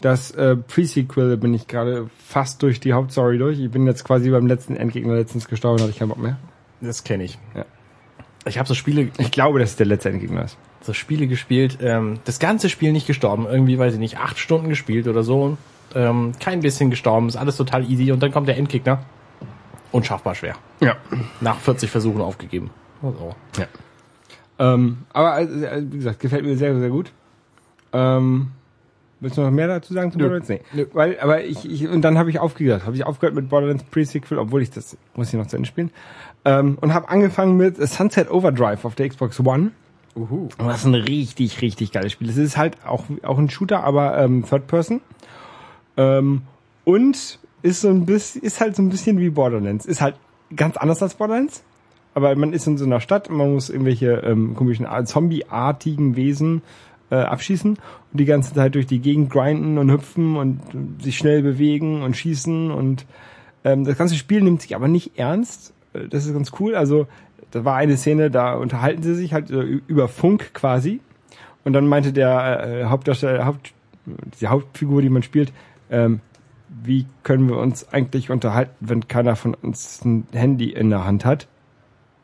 das 0.00 0.30
äh, 0.32 0.54
Pre-Sequel 0.56 1.36
bin 1.38 1.54
ich 1.54 1.66
gerade 1.66 2.08
fast 2.24 2.62
durch 2.62 2.78
die 2.78 2.92
Hauptstory 2.92 3.38
durch. 3.38 3.58
Ich 3.58 3.70
bin 3.70 3.86
jetzt 3.86 4.04
quasi 4.04 4.30
beim 4.30 4.46
letzten 4.46 4.76
Endgegner 4.76 5.14
letztens 5.14 5.48
gestorben, 5.48 5.80
hatte 5.80 5.90
ich 5.90 5.98
keinen 5.98 6.08
Bock 6.10 6.18
mehr. 6.18 6.36
Das 6.80 7.04
kenne 7.04 7.24
ich. 7.24 7.38
Ja. 7.56 7.64
Ich 8.46 8.58
habe 8.58 8.68
so 8.68 8.74
Spiele, 8.74 9.10
Ich 9.18 9.30
glaube, 9.30 9.58
dass 9.58 9.70
es 9.70 9.76
der 9.76 9.86
letzte 9.86 10.10
Endgegner 10.10 10.44
ist. 10.44 10.56
so 10.80 10.92
Spiele 10.92 11.26
gespielt, 11.26 11.78
ähm, 11.82 12.18
das 12.24 12.38
ganze 12.38 12.68
Spiel 12.68 12.92
nicht 12.92 13.06
gestorben, 13.06 13.46
irgendwie, 13.46 13.78
weiß 13.78 13.94
ich 13.94 13.98
nicht, 13.98 14.18
acht 14.18 14.38
Stunden 14.38 14.68
gespielt 14.68 15.06
oder 15.08 15.22
so, 15.22 15.58
ähm, 15.94 16.32
kein 16.40 16.60
bisschen 16.60 16.90
gestorben, 16.90 17.28
ist 17.28 17.36
alles 17.36 17.56
total 17.56 17.84
easy 17.90 18.10
und 18.12 18.22
dann 18.22 18.32
kommt 18.32 18.48
der 18.48 18.56
Endgegner. 18.56 19.02
Unschaffbar 19.90 20.34
schwer. 20.34 20.54
Ja. 20.80 20.96
Nach 21.40 21.56
40 21.58 21.90
Versuchen 21.90 22.20
aufgegeben. 22.20 22.70
Also. 23.02 23.34
Ja. 23.58 23.66
Ähm, 24.58 24.98
aber 25.12 25.32
also, 25.32 25.64
äh, 25.64 25.82
wie 25.90 25.96
gesagt, 25.96 26.20
gefällt 26.20 26.44
mir 26.44 26.56
sehr, 26.56 26.78
sehr 26.78 26.90
gut. 26.90 27.10
Ähm, 27.92 28.48
willst 29.20 29.38
du 29.38 29.40
noch 29.42 29.50
mehr 29.50 29.66
dazu 29.68 29.94
sagen 29.94 30.12
zu 30.12 30.18
Nö. 30.18 30.24
Borderlands? 30.24 30.48
Nee. 30.50 30.60
Nö. 30.74 30.86
Weil, 30.92 31.18
aber 31.20 31.42
ich, 31.44 31.68
ich 31.70 31.88
und 31.88 32.02
dann 32.02 32.18
habe 32.18 32.28
ich 32.28 32.38
aufgehört. 32.38 32.84
Habe 32.84 32.96
ich 32.96 33.04
aufgehört 33.06 33.34
mit 33.34 33.48
Borderlands 33.48 33.84
Pre-Sequel, 33.84 34.38
obwohl 34.38 34.60
ich 34.62 34.70
das 34.70 34.96
muss 35.14 35.28
ich 35.28 35.34
noch 35.38 35.46
zu 35.46 35.56
Ende 35.56 35.68
spielen. 35.68 35.90
Ähm, 36.44 36.78
und 36.80 36.94
habe 36.94 37.08
angefangen 37.08 37.56
mit 37.56 37.76
Sunset 37.76 38.30
Overdrive 38.30 38.84
auf 38.84 38.94
der 38.94 39.08
Xbox 39.08 39.40
One. 39.40 39.72
Uhu. 40.16 40.48
Und 40.58 40.66
das 40.66 40.78
ist 40.80 40.86
ein 40.86 40.94
richtig, 40.94 41.60
richtig 41.62 41.92
geiles 41.92 42.12
Spiel. 42.12 42.28
Es 42.28 42.36
ist 42.36 42.56
halt 42.56 42.76
auch, 42.86 43.04
auch 43.22 43.38
ein 43.38 43.50
Shooter, 43.50 43.84
aber 43.84 44.18
ähm, 44.18 44.44
Third 44.48 44.66
Person. 44.66 45.00
Ähm, 45.96 46.42
und 46.84 47.38
ist 47.62 47.80
so 47.80 47.88
ein 47.88 48.06
bisschen, 48.06 48.42
ist 48.42 48.60
halt 48.60 48.76
so 48.76 48.82
ein 48.82 48.88
bisschen 48.88 49.18
wie 49.18 49.30
Borderlands. 49.30 49.84
Ist 49.84 50.00
halt 50.00 50.14
ganz 50.54 50.76
anders 50.76 51.02
als 51.02 51.14
Borderlands. 51.14 51.62
Aber 52.14 52.34
man 52.34 52.52
ist 52.52 52.66
in 52.66 52.78
so 52.78 52.84
einer 52.84 53.00
Stadt 53.00 53.28
und 53.28 53.36
man 53.36 53.52
muss 53.52 53.70
irgendwelche 53.70 54.12
ähm, 54.24 54.54
komischen 54.54 54.86
Ar- 54.86 55.04
Zombie-artigen 55.04 56.16
Wesen 56.16 56.62
äh, 57.10 57.16
abschießen 57.16 57.72
und 57.72 57.80
die 58.12 58.24
ganze 58.24 58.54
Zeit 58.54 58.74
durch 58.74 58.86
die 58.86 58.98
Gegend 58.98 59.30
grinden 59.30 59.78
und 59.78 59.90
hüpfen 59.90 60.36
und 60.36 60.60
äh, 60.74 61.02
sich 61.02 61.16
schnell 61.16 61.42
bewegen 61.42 62.02
und 62.02 62.16
schießen 62.16 62.70
und 62.70 63.06
ähm, 63.64 63.84
das 63.84 63.96
ganze 63.96 64.16
Spiel 64.16 64.40
nimmt 64.40 64.62
sich 64.62 64.74
aber 64.74 64.88
nicht 64.88 65.18
ernst. 65.18 65.74
Äh, 65.92 66.08
Das 66.08 66.26
ist 66.26 66.32
ganz 66.32 66.52
cool. 66.60 66.74
Also 66.74 67.06
da 67.50 67.64
war 67.64 67.76
eine 67.76 67.96
Szene, 67.96 68.30
da 68.30 68.54
unterhalten 68.54 69.02
sie 69.02 69.14
sich 69.14 69.32
halt 69.32 69.50
äh, 69.50 69.80
über 69.86 70.08
Funk 70.08 70.52
quasi. 70.54 71.00
Und 71.64 71.72
dann 71.72 71.86
meinte 71.86 72.12
der 72.12 72.66
äh, 72.66 72.84
Hauptdarsteller, 72.84 73.44
Haupt, 73.44 73.72
die 74.40 74.46
Hauptfigur, 74.46 75.02
die 75.02 75.10
man 75.10 75.22
spielt, 75.22 75.52
ähm, 75.90 76.20
wie 76.82 77.06
können 77.22 77.48
wir 77.48 77.56
uns 77.56 77.88
eigentlich 77.92 78.30
unterhalten, 78.30 78.74
wenn 78.80 79.08
keiner 79.08 79.36
von 79.36 79.54
uns 79.54 80.04
ein 80.04 80.26
Handy 80.32 80.70
in 80.70 80.90
der 80.90 81.04
Hand 81.04 81.24
hat? 81.24 81.48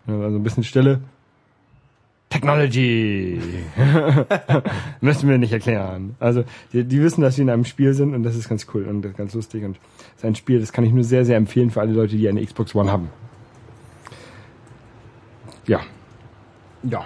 Also 0.07 0.37
ein 0.37 0.43
bisschen 0.43 0.65
Stille. 0.65 1.01
Technology. 2.29 3.41
Müssen 5.01 5.29
wir 5.29 5.39
nicht 5.39 5.53
erklären. 5.53 6.17
Also 6.19 6.45
die, 6.73 6.85
die 6.85 7.01
wissen, 7.01 7.23
dass 7.23 7.37
sie 7.37 7.43
in 7.43 7.51
einem 7.51 7.65
Spiel 7.65 7.95
sind 7.95 8.15
und 8.15 8.23
das 8.23 8.35
ist 8.35 8.49
ganz 8.49 8.67
cool 8.75 8.85
und 8.85 9.17
ganz 9.17 9.35
lustig 9.35 9.65
und 9.65 9.77
das 9.77 10.17
ist 10.19 10.25
ein 10.25 10.35
Spiel, 10.35 10.61
das 10.61 10.73
kann 10.73 10.85
ich 10.85 10.93
nur 10.93 11.05
sehr, 11.05 11.25
sehr 11.25 11.37
empfehlen 11.37 11.71
für 11.71 11.81
alle 11.81 11.93
Leute, 11.93 12.17
die 12.17 12.29
eine 12.29 12.45
Xbox 12.45 12.75
One 12.75 12.91
haben. 12.91 13.09
Ja. 15.67 15.81
Ja. 16.83 17.05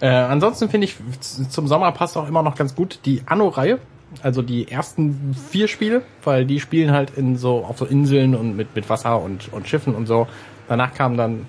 Äh, 0.00 0.08
ansonsten 0.08 0.68
finde 0.68 0.86
ich, 0.86 0.96
zum 1.20 1.68
Sommer 1.68 1.92
passt 1.92 2.16
auch 2.16 2.28
immer 2.28 2.42
noch 2.42 2.56
ganz 2.56 2.74
gut 2.74 3.00
die 3.04 3.22
Anno-Reihe. 3.26 3.78
Also 4.22 4.42
die 4.42 4.68
ersten 4.70 5.34
vier 5.34 5.68
Spiele, 5.68 6.02
weil 6.22 6.44
die 6.44 6.60
spielen 6.60 6.90
halt 6.92 7.16
in 7.16 7.36
so, 7.36 7.64
auf 7.64 7.78
so 7.78 7.86
Inseln 7.86 8.34
und 8.34 8.56
mit, 8.56 8.74
mit 8.74 8.90
Wasser 8.90 9.22
und, 9.22 9.52
und 9.52 9.68
Schiffen 9.68 9.94
und 9.94 10.06
so. 10.06 10.26
Danach 10.68 10.92
kam 10.92 11.16
dann 11.16 11.46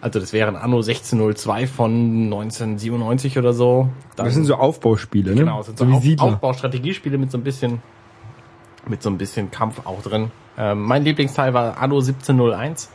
Also 0.00 0.20
das 0.20 0.32
wäre 0.32 0.48
ein 0.48 0.56
Anno 0.56 0.76
1602 0.76 1.66
von 1.66 1.92
1997 2.32 3.36
oder 3.36 3.52
so. 3.52 3.90
Dann, 4.14 4.26
Das 4.26 4.34
sind 4.34 4.44
so 4.44 4.54
Aufbauspiele, 4.54 5.32
ne? 5.32 5.40
genau, 5.40 5.62
sind 5.62 5.78
so, 5.78 5.84
so 5.84 5.92
Auf. 5.92 6.32
Aufbaustrategiespiele 6.34 7.18
mit 7.18 7.30
so 7.30 7.38
ein 7.38 7.44
bisschen 7.44 7.82
mit 8.88 9.02
so 9.02 9.10
ein 9.10 9.18
bisschen 9.18 9.50
Kampf 9.50 9.84
auch 9.84 10.00
drin. 10.02 10.30
Ähm, 10.56 10.82
mein 10.82 11.04
Lieblingsteil 11.04 11.52
war 11.52 11.76
Anno 11.78 11.96
1701. 11.98 12.90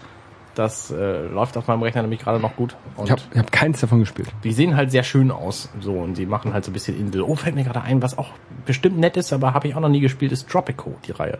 Das 0.56 0.92
äh, 0.92 1.28
läuft 1.28 1.56
auf 1.56 1.68
meinem 1.68 1.82
Rechner 1.82 2.02
nämlich 2.02 2.20
gerade 2.20 2.40
noch 2.40 2.56
gut. 2.58 2.76
Und 2.98 3.06
Ich 3.06 3.12
habe 3.12 3.22
ich 3.32 3.38
hab 3.40 3.52
keins 3.52 3.80
davon 3.80 4.00
gespielt. 4.02 4.28
die 4.44 4.52
sehen 4.52 4.76
halt 4.76 4.92
sehr 4.92 5.04
schön 5.04 5.32
aus. 5.32 5.70
So, 5.80 5.94
und 5.94 6.18
die 6.18 6.26
machen 6.26 6.54
halt 6.54 6.66
so 6.66 6.72
ein 6.72 6.74
bisschen 6.74 7.00
Insel. 7.00 7.22
Oh, 7.22 7.36
fällt 7.36 7.56
mir 7.56 7.64
gerade 7.64 7.82
ein, 7.82 8.02
was 8.02 8.18
auch 8.18 8.30
bestimmt 8.66 8.98
nett 9.00 9.16
ist, 9.16 9.32
aber 9.32 9.54
habe 9.54 9.68
ich 9.70 9.76
auch 9.76 9.80
noch 9.80 9.90
nie 9.90 10.02
gespielt, 10.02 10.32
ist 10.34 10.50
Tropico, 10.50 10.96
die 11.08 11.12
Reihe. 11.12 11.40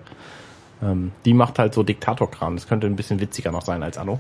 Ähm, 0.82 1.12
die 1.26 1.34
macht 1.34 1.60
halt 1.60 1.74
so 1.74 1.84
Diktatorkram. 1.84 2.56
Das 2.56 2.68
könnte 2.68 2.88
ein 2.88 2.96
bisschen 2.96 3.20
witziger 3.20 3.52
noch 3.52 3.64
sein 3.64 3.84
als 3.84 3.98
Anno. 3.98 4.20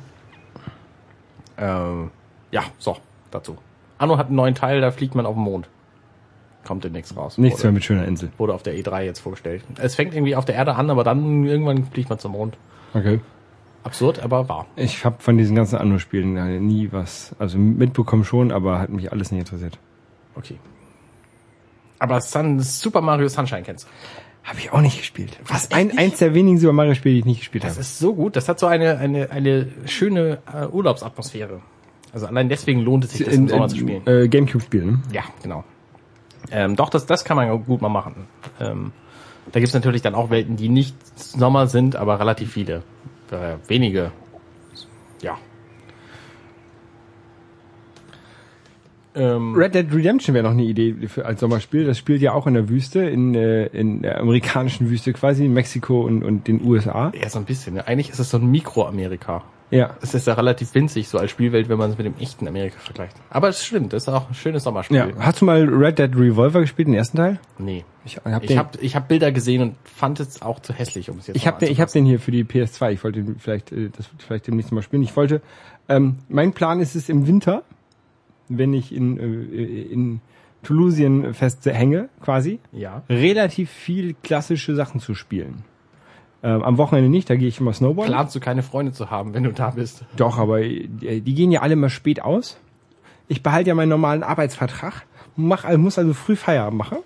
Ähm, 1.57 2.11
ja, 2.51 2.63
so, 2.77 2.97
dazu. 3.31 3.57
Anno 3.97 4.17
hat 4.17 4.27
einen 4.27 4.35
neuen 4.35 4.55
Teil, 4.55 4.81
da 4.81 4.91
fliegt 4.91 5.15
man 5.15 5.25
auf 5.25 5.35
den 5.35 5.43
Mond. 5.43 5.67
Kommt 6.65 6.83
demnächst 6.83 7.15
raus. 7.15 7.37
Nichts 7.37 7.59
wurde, 7.59 7.67
mehr 7.67 7.73
mit 7.73 7.83
schöner 7.83 8.05
Insel. 8.05 8.29
wurde 8.37 8.53
auf 8.53 8.61
der 8.63 8.75
E3 8.75 9.01
jetzt 9.03 9.19
vorgestellt. 9.19 9.63
Es 9.79 9.95
fängt 9.95 10.13
irgendwie 10.13 10.35
auf 10.35 10.45
der 10.45 10.55
Erde 10.55 10.75
an, 10.75 10.89
aber 10.89 11.03
dann 11.03 11.43
irgendwann 11.45 11.85
fliegt 11.85 12.09
man 12.09 12.19
zum 12.19 12.33
Mond. 12.33 12.57
Okay. 12.93 13.19
Absurd, 13.83 14.19
aber 14.19 14.47
wahr. 14.47 14.67
Ich 14.75 15.05
habe 15.05 15.17
von 15.19 15.37
diesen 15.37 15.55
ganzen 15.55 15.77
Anno-Spielen 15.77 16.37
äh, 16.37 16.59
nie 16.59 16.89
was, 16.91 17.35
also 17.39 17.57
mitbekommen 17.57 18.23
schon, 18.23 18.51
aber 18.51 18.79
hat 18.79 18.89
mich 18.89 19.11
alles 19.11 19.31
nicht 19.31 19.39
interessiert. 19.39 19.79
Okay. 20.35 20.57
Aber 21.99 22.21
Sun, 22.21 22.59
Super 22.59 23.01
Mario 23.01 23.27
Sunshine 23.27 23.63
kennst 23.63 23.85
du. 23.85 23.89
Habe 24.43 24.59
ich 24.59 24.71
auch 24.71 24.81
nicht 24.81 24.97
gespielt. 24.97 25.37
Was? 25.47 25.71
Ein, 25.71 25.97
eins 25.97 26.17
der 26.17 26.33
wenigen 26.33 26.57
Super 26.57 26.73
Mario 26.73 26.95
Spiele, 26.95 27.13
die 27.13 27.19
ich 27.19 27.25
nicht 27.25 27.39
gespielt 27.39 27.63
Das 27.63 27.73
habe. 27.73 27.81
ist 27.81 27.99
so 27.99 28.15
gut. 28.15 28.35
Das 28.35 28.49
hat 28.49 28.59
so 28.59 28.65
eine, 28.65 28.97
eine, 28.97 29.29
eine 29.29 29.67
schöne 29.85 30.39
äh, 30.51 30.65
Urlaubsatmosphäre. 30.65 31.61
Also 32.13 32.25
allein 32.25 32.49
deswegen 32.49 32.81
lohnt 32.81 33.05
es 33.05 33.11
sich, 33.11 33.25
das 33.25 33.35
im 33.35 33.47
Sommer 33.47 33.67
zu 33.67 33.77
spielen. 33.77 34.05
Äh, 34.05 34.27
Gamecube-Spiel, 34.27 34.85
ne? 34.85 35.01
Ja, 35.13 35.23
genau. 35.41 35.63
Ähm, 36.51 36.75
doch, 36.75 36.89
das, 36.89 37.05
das 37.05 37.23
kann 37.23 37.37
man 37.37 37.63
gut 37.63 37.81
mal 37.81 37.89
machen. 37.89 38.27
Ähm, 38.59 38.91
da 39.51 39.59
gibt's 39.59 39.73
natürlich 39.73 40.01
dann 40.01 40.15
auch 40.15 40.29
Welten, 40.29 40.55
die 40.55 40.69
nicht 40.69 40.95
Sommer 41.17 41.67
sind, 41.67 41.95
aber 41.95 42.19
relativ 42.19 42.51
viele. 42.51 42.83
Äh, 43.31 43.57
wenige. 43.67 44.11
Ja. 45.21 45.37
Ähm, 49.13 49.55
Red 49.55 49.75
Dead 49.75 49.93
Redemption 49.93 50.33
wäre 50.33 50.43
noch 50.43 50.51
eine 50.51 50.63
Idee 50.63 51.07
für, 51.07 51.25
als 51.25 51.39
Sommerspiel. 51.39 51.85
Das 51.85 51.97
spielt 51.97 52.21
ja 52.21 52.33
auch 52.33 52.47
in 52.47 52.53
der 52.53 52.69
Wüste, 52.69 53.01
in, 53.01 53.35
äh, 53.35 53.65
in 53.67 54.01
der 54.01 54.19
amerikanischen 54.19 54.89
Wüste 54.89 55.13
quasi, 55.13 55.45
in 55.45 55.53
Mexiko 55.53 56.01
und, 56.01 56.23
und 56.23 56.47
den 56.47 56.63
USA. 56.63 57.11
ja, 57.13 57.29
so 57.29 57.39
ein 57.39 57.45
bisschen. 57.45 57.75
Ne? 57.75 57.87
Eigentlich 57.87 58.09
ist 58.09 58.19
es 58.19 58.29
so 58.29 58.37
ein 58.37 58.49
Mikroamerika. 58.49 59.43
Ja. 59.71 59.95
Es 60.01 60.13
ist 60.13 60.27
ja 60.27 60.33
relativ 60.33 60.75
winzig, 60.75 61.07
so 61.07 61.17
als 61.17 61.31
Spielwelt, 61.31 61.69
wenn 61.69 61.77
man 61.77 61.89
es 61.91 61.97
mit 61.97 62.05
dem 62.05 62.15
echten 62.19 62.47
Amerika 62.47 62.77
vergleicht. 62.79 63.15
Aber 63.29 63.47
es 63.49 63.63
stimmt, 63.65 63.93
das 63.93 64.03
ist 64.03 64.09
auch 64.09 64.27
ein 64.27 64.33
schönes 64.35 64.63
Sommerspiel. 64.63 64.97
Ja. 64.97 65.07
Hast 65.19 65.41
du 65.41 65.45
mal 65.45 65.63
Red 65.67 65.97
Dead 65.97 66.13
Revolver 66.15 66.59
gespielt, 66.61 66.87
den 66.89 66.93
ersten 66.93 67.17
Teil? 67.17 67.39
Nee. 67.57 67.85
Ich 68.03 68.17
hab 68.17 68.43
Ich 68.43 68.57
habe 68.57 68.77
ich 68.81 68.95
hab 68.95 69.07
Bilder 69.07 69.31
gesehen 69.31 69.61
und 69.61 69.75
fand 69.83 70.19
es 70.19 70.41
auch 70.41 70.59
zu 70.59 70.73
hässlich, 70.73 71.09
um 71.09 71.19
es 71.19 71.27
jetzt 71.27 71.35
ich 71.37 71.47
hab 71.47 71.59
den, 71.59 71.65
ich 71.71 71.79
hab 71.79 71.83
anzufassen. 71.87 71.99
den 72.03 72.05
hier 72.07 72.19
für 72.19 72.31
die 72.31 72.43
PS2. 72.43 72.91
Ich 72.91 73.03
wollte 73.03 73.25
vielleicht, 73.39 73.71
äh, 73.71 73.89
das 73.95 74.09
vielleicht 74.17 74.47
demnächst 74.47 74.71
mal 74.71 74.81
spielen. 74.81 75.03
Ich 75.03 75.15
wollte, 75.15 75.41
ähm, 75.87 76.17
mein 76.27 76.51
Plan 76.53 76.79
ist 76.81 76.95
es 76.95 77.07
im 77.09 77.25
Winter, 77.27 77.63
wenn 78.49 78.73
ich 78.73 78.93
in, 78.93 79.17
äh, 79.17 79.83
in 79.93 80.19
Toulousien 80.63 81.33
festhänge, 81.33 82.09
quasi, 82.21 82.59
Ja. 82.71 83.03
relativ 83.09 83.69
viel 83.71 84.15
klassische 84.21 84.75
Sachen 84.75 84.99
zu 84.99 85.15
spielen. 85.15 85.63
Ähm, 86.43 86.63
am 86.63 86.77
Wochenende 86.77 87.09
nicht, 87.09 87.29
da 87.29 87.35
gehe 87.35 87.47
ich 87.47 87.59
immer 87.59 87.73
Snowboarden. 87.73 88.13
Planst 88.13 88.35
du 88.35 88.39
keine 88.39 88.63
Freunde 88.63 88.93
zu 88.93 89.11
haben, 89.11 89.33
wenn 89.33 89.43
du 89.43 89.53
da 89.53 89.71
bist? 89.71 90.05
Doch, 90.15 90.39
aber 90.39 90.61
äh, 90.61 90.87
die, 90.87 91.21
die 91.21 91.33
gehen 91.35 91.51
ja 91.51 91.61
alle 91.61 91.75
mal 91.75 91.89
spät 91.89 92.21
aus. 92.21 92.59
Ich 93.27 93.43
behalte 93.43 93.69
ja 93.69 93.75
meinen 93.75 93.89
normalen 93.89 94.23
Arbeitsvertrag, 94.23 95.05
mach, 95.35 95.63
also 95.63 95.77
muss 95.77 95.97
also 95.97 96.13
früh 96.13 96.35
Feierabend 96.35 96.79
machen. 96.79 96.97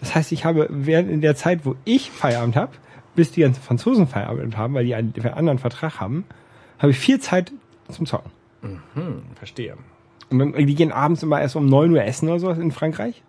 Das 0.00 0.14
heißt, 0.14 0.32
ich 0.32 0.44
habe 0.44 0.66
während 0.70 1.10
in 1.10 1.20
der 1.20 1.36
Zeit, 1.36 1.64
wo 1.64 1.76
ich 1.84 2.10
Feierabend 2.10 2.56
habe, 2.56 2.72
bis 3.14 3.30
die 3.30 3.42
ganzen 3.42 3.62
Franzosen 3.62 4.06
Feierabend 4.06 4.56
haben, 4.56 4.74
weil 4.74 4.86
die 4.86 4.94
einen, 4.94 5.12
einen 5.14 5.34
anderen 5.34 5.58
Vertrag 5.58 6.00
haben, 6.00 6.24
habe 6.78 6.90
ich 6.90 6.98
viel 6.98 7.20
Zeit 7.20 7.52
zum 7.90 8.06
Zocken. 8.06 8.30
Hm, 8.62 9.22
verstehe. 9.34 9.76
Und 10.30 10.38
dann, 10.38 10.52
die 10.54 10.74
gehen 10.74 10.92
abends 10.92 11.22
immer 11.22 11.40
erst 11.40 11.56
um 11.56 11.66
9 11.66 11.92
Uhr 11.92 12.02
essen 12.02 12.28
oder 12.28 12.38
sowas 12.38 12.58
in 12.58 12.72
Frankreich. 12.72 13.22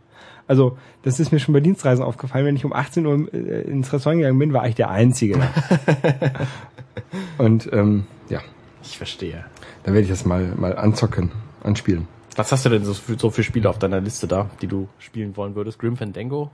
Also, 0.47 0.77
das 1.03 1.19
ist 1.19 1.31
mir 1.31 1.39
schon 1.39 1.53
bei 1.53 1.59
Dienstreisen 1.61 2.03
aufgefallen. 2.03 2.45
Wenn 2.45 2.55
ich 2.55 2.65
um 2.65 2.73
18 2.73 3.05
Uhr 3.05 3.33
äh, 3.33 3.61
ins 3.61 3.91
Restaurant 3.93 4.19
gegangen 4.19 4.39
bin, 4.39 4.53
war 4.53 4.67
ich 4.67 4.75
der 4.75 4.89
Einzige. 4.89 5.39
Und 7.37 7.69
ähm, 7.71 8.05
ja, 8.29 8.39
Ich 8.83 8.97
verstehe. 8.97 9.45
da 9.83 9.91
werde 9.93 10.01
ich 10.03 10.09
das 10.09 10.25
mal, 10.25 10.53
mal 10.55 10.75
anzocken, 10.77 11.31
anspielen. 11.63 12.07
Was 12.35 12.51
hast 12.51 12.65
du 12.65 12.69
denn 12.69 12.83
so 12.83 12.93
für, 12.93 13.17
so 13.17 13.29
für 13.29 13.43
Spiele 13.43 13.69
auf 13.69 13.77
deiner 13.79 14.01
Liste 14.01 14.27
da, 14.27 14.49
die 14.61 14.67
du 14.67 14.87
spielen 14.99 15.37
wollen 15.37 15.55
würdest? 15.55 15.79
Grim 15.79 15.97
Fandango? 15.97 16.51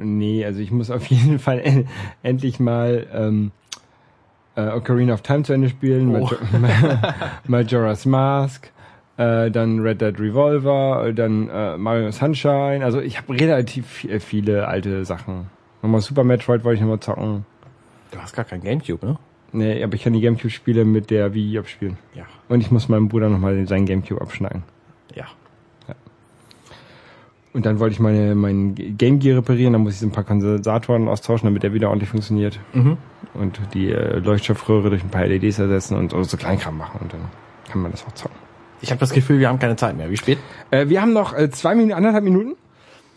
Nee, 0.00 0.44
also 0.44 0.60
ich 0.60 0.70
muss 0.70 0.90
auf 0.90 1.06
jeden 1.10 1.38
Fall 1.38 1.60
en 1.60 1.88
endlich 2.22 2.58
mal 2.60 3.06
ähm, 3.12 3.52
äh, 4.56 4.68
Ocarina 4.68 5.14
of 5.14 5.22
Time 5.22 5.42
zu 5.44 5.52
Ende 5.52 5.68
spielen, 5.68 6.14
Oh. 6.16 6.28
Major 6.58 6.98
Majora's 7.46 8.04
Mask, 8.04 8.70
äh, 9.16 9.50
dann 9.50 9.80
Red 9.80 10.00
Dead 10.00 10.18
Revolver, 10.18 11.06
äh, 11.06 11.14
dann 11.14 11.48
äh, 11.48 11.76
Mario 11.76 12.10
Sunshine. 12.10 12.84
Also 12.84 13.00
ich 13.00 13.18
habe 13.18 13.32
relativ 13.34 14.02
vi- 14.04 14.18
viele 14.20 14.68
alte 14.68 15.04
Sachen. 15.04 15.46
Nochmal 15.82 16.00
Super 16.00 16.24
Metroid 16.24 16.64
wollte 16.64 16.76
ich 16.76 16.80
nochmal 16.80 17.00
zocken. 17.00 17.44
Du 18.10 18.18
hast 18.18 18.34
gar 18.34 18.44
kein 18.44 18.62
Gamecube, 18.62 19.04
ne? 19.06 19.18
Nee, 19.54 19.82
aber 19.84 19.94
ich 19.94 20.02
kann 20.04 20.12
die 20.14 20.20
Gamecube-Spiele 20.20 20.84
mit 20.84 21.10
der 21.10 21.34
Wii 21.34 21.58
abspielen. 21.58 21.98
Ja. 22.14 22.24
Und 22.48 22.60
ich 22.60 22.70
muss 22.70 22.88
meinem 22.88 23.08
Bruder 23.08 23.28
nochmal 23.28 23.66
seinen 23.66 23.84
Gamecube 23.86 24.20
abschneiden. 24.20 24.62
Ja. 25.14 25.26
Und 27.54 27.66
dann 27.66 27.78
wollte 27.80 27.92
ich 27.92 28.00
meine 28.00 28.34
mein 28.34 28.74
Game 28.96 29.18
Gear 29.18 29.36
reparieren, 29.38 29.74
dann 29.74 29.82
muss 29.82 29.92
ich 29.94 29.98
so 30.00 30.06
ein 30.06 30.10
paar 30.12 30.24
Kondensatoren 30.24 31.06
austauschen, 31.06 31.46
damit 31.46 31.62
der 31.62 31.74
wieder 31.74 31.90
ordentlich 31.90 32.08
funktioniert. 32.08 32.58
Mhm. 32.72 32.96
Und 33.34 33.60
die 33.74 33.90
äh, 33.92 34.20
Leuchtstoffröhre 34.20 34.88
durch 34.88 35.02
ein 35.04 35.10
paar 35.10 35.26
LEDs 35.26 35.58
ersetzen 35.58 35.96
und 35.98 36.12
so 36.24 36.36
Kleinkram 36.38 36.78
machen 36.78 37.00
und 37.02 37.12
dann 37.12 37.20
kann 37.70 37.82
man 37.82 37.90
das 37.90 38.06
auch 38.06 38.12
zocken. 38.12 38.36
Ich 38.82 38.90
habe 38.90 39.00
das 39.00 39.12
Gefühl, 39.12 39.38
wir 39.38 39.48
haben 39.48 39.58
keine 39.58 39.76
Zeit 39.76 39.96
mehr. 39.96 40.10
Wie 40.10 40.16
spät? 40.16 40.38
Äh, 40.70 40.88
wir 40.88 41.00
haben 41.00 41.12
noch 41.12 41.36
äh, 41.36 41.50
zwei 41.50 41.74
Minuten, 41.74 41.94
anderthalb 41.94 42.24
Minuten. 42.24 42.56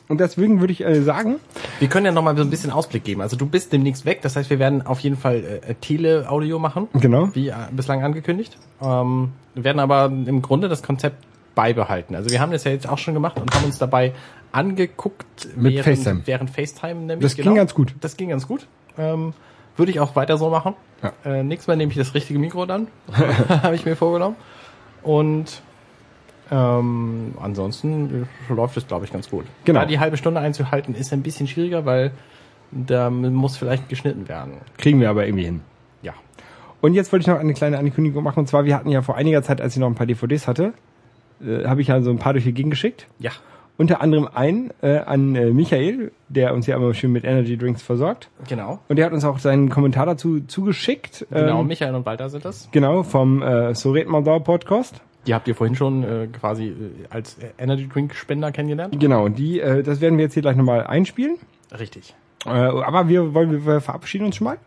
Und 0.08 0.20
deswegen 0.20 0.60
würde 0.60 0.72
ich 0.72 0.86
äh, 0.86 1.02
sagen, 1.02 1.38
Wir 1.80 1.88
können 1.88 2.06
ja 2.06 2.12
noch 2.12 2.22
mal 2.22 2.38
so 2.38 2.44
ein 2.44 2.50
bisschen 2.50 2.70
Ausblick 2.70 3.04
geben. 3.04 3.22
Also 3.22 3.36
du 3.36 3.48
bist 3.48 3.74
demnächst 3.74 4.06
weg, 4.06 4.22
das 4.22 4.36
heißt, 4.36 4.50
wir 4.52 4.60
werden 4.60 4.86
auf 4.86 5.00
jeden 5.00 5.18
Fall 5.18 5.62
äh, 5.68 5.74
Tele-Audio 5.76 6.60
machen, 6.60 6.88
genau. 6.94 7.30
wie 7.34 7.50
äh, 7.50 7.54
bislang 7.72 8.04
angekündigt. 8.04 8.58
Ähm, 8.82 9.32
wir 9.56 9.64
werden 9.64 9.80
aber 9.80 10.06
im 10.06 10.42
Grunde 10.44 10.70
das 10.70 10.84
Konzept 10.84 11.26
beibehalten. 11.56 12.16
Also 12.16 12.30
wir 12.30 12.40
haben 12.40 12.52
das 12.52 12.66
ja 12.66 12.72
jetzt 12.72 12.88
auch 12.88 13.00
schon 13.00 13.14
gemacht 13.14 13.40
und 13.40 13.54
haben 13.56 13.66
uns 13.66 13.80
dabei 13.80 14.14
angeguckt 14.52 15.48
Mit 15.56 15.74
während, 15.74 15.98
FaceTime. 15.98 16.22
während 16.26 16.50
FaceTime 16.52 16.96
nämlich. 16.96 17.22
Das 17.22 17.36
ging 17.36 17.56
ganz 17.56 17.74
gut. 17.74 17.96
Das 18.02 18.16
ging 18.16 18.30
ganz 18.30 18.48
gut. 18.48 18.68
Ähm, 18.98 19.34
würde 19.76 19.92
ich 19.92 20.00
auch 20.00 20.16
weiter 20.16 20.38
so 20.38 20.50
machen. 20.50 20.76
Ja. 21.02 21.14
Äh, 21.26 21.44
nächstes 21.44 21.68
Mal 21.68 21.78
nehme 21.78 21.92
ich 21.92 21.98
das 21.98 22.14
richtige 22.14 22.40
Mikro 22.40 22.66
dann. 22.66 22.88
Habe 23.50 23.76
ich 23.76 23.86
mir 23.86 23.96
vorgenommen. 23.96 24.36
Und 25.06 25.62
ähm, 26.52 27.36
ansonsten 27.40 28.28
läuft 28.50 28.76
es, 28.78 28.88
glaube 28.88 29.06
ich, 29.06 29.14
ganz 29.14 29.30
gut. 29.30 29.46
Genau. 29.64 29.82
Da 29.82 29.86
die 29.86 30.00
halbe 30.00 30.18
Stunde 30.18 30.40
einzuhalten, 30.40 30.96
ist 30.96 31.14
ein 31.14 31.22
bisschen 31.22 31.48
schwieriger, 31.48 31.86
weil 31.86 32.12
da 32.72 33.10
muss 33.10 33.56
vielleicht 33.56 33.88
geschnitten 33.88 34.28
werden. 34.28 34.56
Kriegen 34.78 35.00
wir 35.00 35.10
aber 35.10 35.26
irgendwie 35.26 35.46
hin. 35.46 35.62
Ja. 36.02 36.14
Und 36.82 36.96
jetzt 36.96 37.12
wollte 37.12 37.22
ich 37.22 37.28
noch 37.28 37.40
eine 37.40 37.54
kleine 37.54 37.78
Ankündigung 37.78 38.24
machen. 38.24 38.40
Und 38.40 38.48
zwar, 38.48 38.66
wir 38.66 38.76
hatten 38.76 38.90
ja 38.90 39.04
vor 39.04 39.16
einiger 39.16 39.44
Zeit, 39.44 39.62
als 39.62 39.76
ich 39.76 39.80
noch 39.80 39.88
ein 39.88 39.96
paar 39.96 40.08
DVDs 40.08 40.48
hatte, 40.48 40.74
äh, 41.40 41.66
habe 41.66 41.82
ich 41.82 41.88
ja 41.88 42.02
so 42.02 42.10
ein 42.10 42.18
paar 42.18 42.34
durch 42.34 42.46
die 42.46 42.54
Gegend 42.54 42.72
geschickt. 42.72 43.08
Ja. 43.20 43.32
Unter 43.78 44.02
anderem 44.02 44.30
einen 44.34 44.72
äh, 44.82 45.00
an 45.00 45.36
äh, 45.36 45.52
Michael, 45.52 46.12
der 46.30 46.54
uns 46.54 46.66
ja 46.66 46.78
immer 46.78 46.94
schön 46.94 47.12
mit 47.12 47.26
Energy 47.26 47.58
Drinks 47.58 47.82
versorgt. 47.82 48.30
Genau. 48.48 48.80
Und 48.88 48.96
der 48.98 49.06
hat 49.06 49.12
uns 49.14 49.26
auch 49.26 49.38
seinen 49.40 49.70
Kommentar 49.70 50.06
dazu 50.06 50.40
zugeschickt. 50.40 51.28
Genau, 51.30 51.60
Ähm, 51.62 51.68
Michael 51.68 51.94
und 51.96 52.06
Walter 52.06 52.30
sind 52.30 52.46
das. 52.46 52.70
genau, 52.72 53.04
vom 53.04 53.42
äh, 53.42 53.76
So 53.76 53.92
red 53.92 54.08
man 54.08 54.24
da 54.24 54.40
Podcast. 54.40 55.02
Die 55.28 55.34
habt 55.34 55.48
ihr 55.48 55.56
vorhin 55.56 55.76
schon 55.76 56.04
äh, 56.04 56.28
quasi 56.28 56.68
äh, 56.68 56.74
als 57.10 57.38
Energy 57.58 57.90
Drink 57.90 58.14
Spender 58.16 58.52
kennengelernt. 58.52 58.98
Genau, 59.00 59.26
und 59.26 59.38
die, 59.38 59.60
äh, 59.60 59.84
das 59.84 60.00
werden 60.00 60.18
wir 60.18 60.24
jetzt 60.26 60.36
hier 60.36 60.42
gleich 60.44 60.56
nochmal 60.56 60.86
einspielen. 60.88 61.38
Richtig. 61.78 62.16
Äh, 62.46 62.50
aber 62.52 63.10
wir 63.10 63.34
wollen, 63.34 63.66
wir 63.66 63.82
verabschieden 63.82 64.26
uns 64.26 64.38
schon 64.38 64.46
mal 64.46 64.58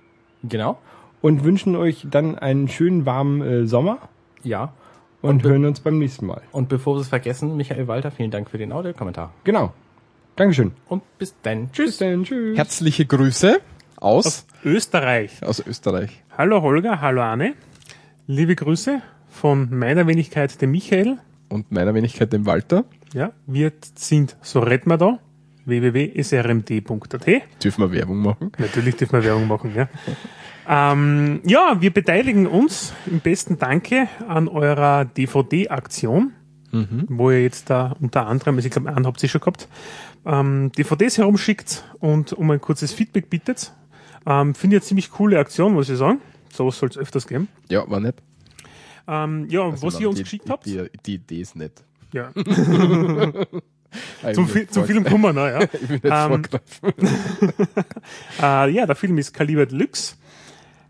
Genau. 0.45 0.77
und 1.23 1.45
wünschen 1.45 1.77
euch 1.77 2.07
dann 2.11 2.37
einen 2.39 2.69
schönen 2.69 3.07
warmen 3.07 3.41
äh, 3.41 3.67
Sommer 3.67 3.99
Ja. 4.43 4.73
Und 5.23 5.43
hören 5.43 5.65
uns 5.65 5.81
beim 5.81 5.99
nächsten 5.99 6.27
Mal. 6.27 6.43
Und 6.53 6.69
bevor 6.69 6.97
wir 6.97 7.01
es 7.01 7.09
vergessen, 7.09 7.57
Michael 7.57 7.89
Walter, 7.89 8.11
vielen 8.11 8.31
Dank 8.31 8.51
für 8.51 8.59
den 8.59 8.73
Audiokommentar. 8.73 9.33
Genau. 9.45 9.73
Dankeschön. 10.37 10.73
Und 10.89 11.03
bis 11.19 11.35
dann. 11.43 11.73
Tschüss. 11.73 11.87
Bis 11.87 11.99
dann. 11.99 12.25
Tschüss. 12.25 12.57
Herzliche 12.57 13.07
Grüße 13.07 13.61
aus, 13.97 14.47
Österreich. 14.65 15.43
aus 15.43 15.61
Österreich. 15.67 16.23
Hallo 16.37 16.63
Holger, 16.63 17.01
hallo 17.01 17.23
Arne. 17.23 17.55
Liebe 18.27 18.55
Grüße 18.55 19.03
von 19.29 19.69
meiner 19.77 20.07
Wenigkeit, 20.07 20.61
dem 20.61 20.71
Michael. 20.71 21.19
Und 21.49 21.73
meiner 21.73 21.95
Wenigkeit 21.95 22.33
dem 22.33 22.47
Walter. 22.47 22.85
Ja, 23.13 23.33
wir 23.47 23.73
sind, 23.95 24.37
so 24.43 24.61
retten 24.61 24.91
wir 24.91 24.99
da, 24.99 25.19
www.srmd.at. 25.69 27.27
Dürfen 27.63 27.83
wir 27.85 27.93
Werbung 27.93 28.19
machen? 28.19 28.53
Natürlich 28.59 28.97
dürfen 28.97 29.13
wir 29.15 29.25
Werbung 29.25 29.47
machen, 29.47 29.73
ja. 29.75 29.89
Ähm, 30.69 31.41
ja, 31.45 31.77
wir 31.81 31.93
beteiligen 31.93 32.47
uns 32.47 32.93
im 33.07 33.21
besten 33.21 33.59
Danke 33.59 34.09
an 34.29 34.49
eurer 34.49 35.05
DVD-Aktion, 35.07 36.33
wo 37.09 37.31
ihr 37.31 37.43
jetzt 37.43 37.71
da 37.71 37.97
unter 38.01 38.27
anderem, 38.27 38.57
also 38.57 38.67
ich 38.67 38.73
glaube, 38.73 38.95
einen 38.95 39.07
habt 39.07 39.23
ihr 39.23 39.29
schon 39.31 39.41
gehabt, 39.41 39.69
ähm, 40.27 40.71
DVDs 40.73 41.17
herumschickt 41.17 41.85
und 42.01 42.35
um 42.35 42.51
ein 42.51 42.61
kurzes 42.61 42.93
Feedback 42.93 43.31
bittet. 43.31 43.73
Ähm, 44.27 44.55
Finde 44.55 44.77
ich 44.77 44.83
eine 44.83 44.87
ziemlich 44.87 45.11
coole 45.11 45.39
Aktion, 45.39 45.73
muss 45.73 45.89
ich 45.89 45.97
sagen. 45.97 46.21
So 46.53 46.71
soll 46.71 46.91
es 46.91 46.99
öfters 46.99 47.27
geben. 47.27 47.49
Ja, 47.71 47.89
war 47.89 48.01
nett. 48.01 48.17
Ähm, 49.07 49.47
ja, 49.49 49.63
Also 49.63 49.87
was 49.87 49.99
ihr 49.99 50.09
uns 50.09 50.19
die, 50.19 50.25
geschickt 50.25 50.51
habt. 50.51 50.67
Die, 50.67 50.83
die 51.07 51.15
Idee 51.15 51.41
ist 51.41 51.57
nett. 51.57 51.83
Ja. 52.13 52.31
Zum 54.35 54.49
jetzt 54.55 54.79
Film 54.79 55.05
kommen 55.05 55.23
wir 55.23 55.33
noch, 55.33 55.47
ja. 55.47 55.61
Ich 55.73 55.89
bin 55.89 56.01
jetzt 56.03 56.05
Ähm. 56.05 56.43
Äh, 58.43 58.71
ja, 58.71 58.87
der 58.87 58.97
Film 58.97 59.19
ist 59.19 59.33
Kaliber 59.33 59.67
Deluxe. 59.67 60.15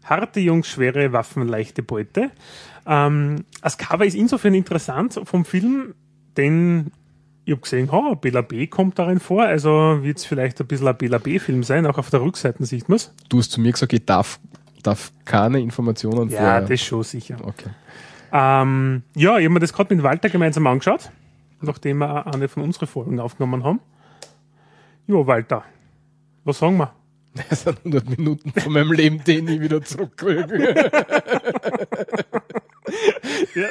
Harte 0.05 0.41
Jungs, 0.41 0.67
schwere 0.69 1.13
Waffen, 1.13 1.47
leichte 1.47 1.83
Beute. 1.83 2.31
Ähm, 2.87 3.45
das 3.63 3.77
Cover 3.79 4.05
ist 4.05 4.15
insofern 4.15 4.55
interessant 4.55 5.21
vom 5.25 5.45
Film, 5.45 5.95
denn 6.37 6.91
ich 7.45 7.53
habe 7.53 7.63
gesehen, 7.63 7.89
oh, 7.91 8.15
Bela 8.15 8.43
B 8.43 8.67
kommt 8.67 8.99
darin 8.99 9.21
vor, 9.21 9.43
also 9.43 9.99
wird 10.03 10.19
es 10.19 10.25
vielleicht 10.25 10.61
ein 10.61 10.67
bisschen 10.67 10.89
ein 10.89 10.97
Bela 10.97 11.19
B-Film 11.19 11.63
sein, 11.63 11.87
auch 11.87 11.97
auf 11.99 12.11
der 12.11 12.21
Rückseite 12.21 12.65
sieht 12.67 12.89
man 12.89 12.97
es. 12.97 13.13
Du 13.29 13.39
hast 13.39 13.53
zu 13.53 13.61
mir 13.61 13.73
gesagt, 13.73 13.93
ich 13.93 14.05
darf, 14.05 14.39
darf 14.83 15.13
keine 15.25 15.61
Informationen 15.61 16.29
Ja, 16.31 16.39
vorher. 16.39 16.61
das 16.63 16.81
schon 16.83 17.03
sicher. 17.03 17.37
Okay. 17.43 17.71
Ähm, 18.33 19.03
ja, 19.15 19.39
ich 19.39 19.45
habe 19.45 19.55
mir 19.55 19.61
das 19.61 19.73
gerade 19.73 19.95
mit 19.95 20.05
Walter 20.05 20.29
gemeinsam 20.29 20.67
angeschaut, 20.67 21.11
nachdem 21.61 21.99
wir 21.99 22.27
eine 22.27 22.49
von 22.49 22.63
unseren 22.63 22.87
Folgen 22.87 23.21
aufgenommen 23.21 23.65
haben. 23.65 23.81
Ja, 25.07 25.27
Walter, 25.27 25.65
was 26.45 26.59
sagen 26.59 26.77
wir? 26.79 26.93
Das 27.51 27.63
sind 27.63 27.79
100 27.79 28.19
Minuten 28.19 28.53
von 28.53 28.73
meinem 28.73 28.93
Leben, 28.93 29.23
den 29.23 29.47
ich 29.49 29.61
wieder 29.61 29.83
zurückkriege. 29.83 30.91
Ja, 33.55 33.69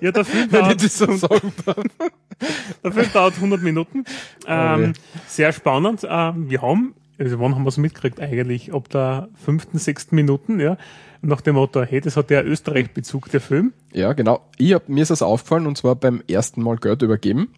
ja 0.00 0.12
der 0.12 0.24
Film 0.24 0.50
Wenn 0.50 0.60
ich 0.60 0.66
dauert 0.66 0.84
das 0.84 0.98
so 0.98 1.12
sagen 1.12 1.52
darf. 1.64 1.76
Der 2.84 2.92
Film 2.92 3.12
dauert 3.12 3.34
100 3.34 3.62
Minuten. 3.62 4.04
Ähm, 4.46 4.80
Okay. 4.80 4.92
Sehr 5.26 5.52
spannend. 5.52 6.06
Ähm, 6.08 6.48
wir 6.48 6.62
haben, 6.62 6.94
also 7.18 7.38
wann 7.38 7.54
haben 7.54 7.64
wir 7.64 7.68
es 7.68 7.76
mitgekriegt 7.76 8.20
eigentlich? 8.20 8.72
Ab 8.72 8.88
der 8.88 9.28
fünften, 9.34 9.78
sechsten 9.78 10.16
Minuten, 10.16 10.58
ja. 10.58 10.76
Nach 11.22 11.40
dem 11.42 11.54
Motto, 11.56 11.82
hey, 11.82 12.00
das 12.00 12.16
hat 12.16 12.30
ja 12.30 12.42
Österreich-Bezug, 12.42 13.30
der 13.30 13.40
Film. 13.40 13.72
Ja, 13.92 14.12
genau. 14.14 14.40
Ich 14.56 14.72
hab, 14.72 14.88
mir 14.88 15.02
ist 15.02 15.10
das 15.10 15.20
aufgefallen 15.22 15.66
und 15.66 15.76
zwar 15.76 15.94
beim 15.94 16.22
ersten 16.28 16.62
Mal 16.62 16.76
Geld 16.76 17.02
übergeben. 17.02 17.48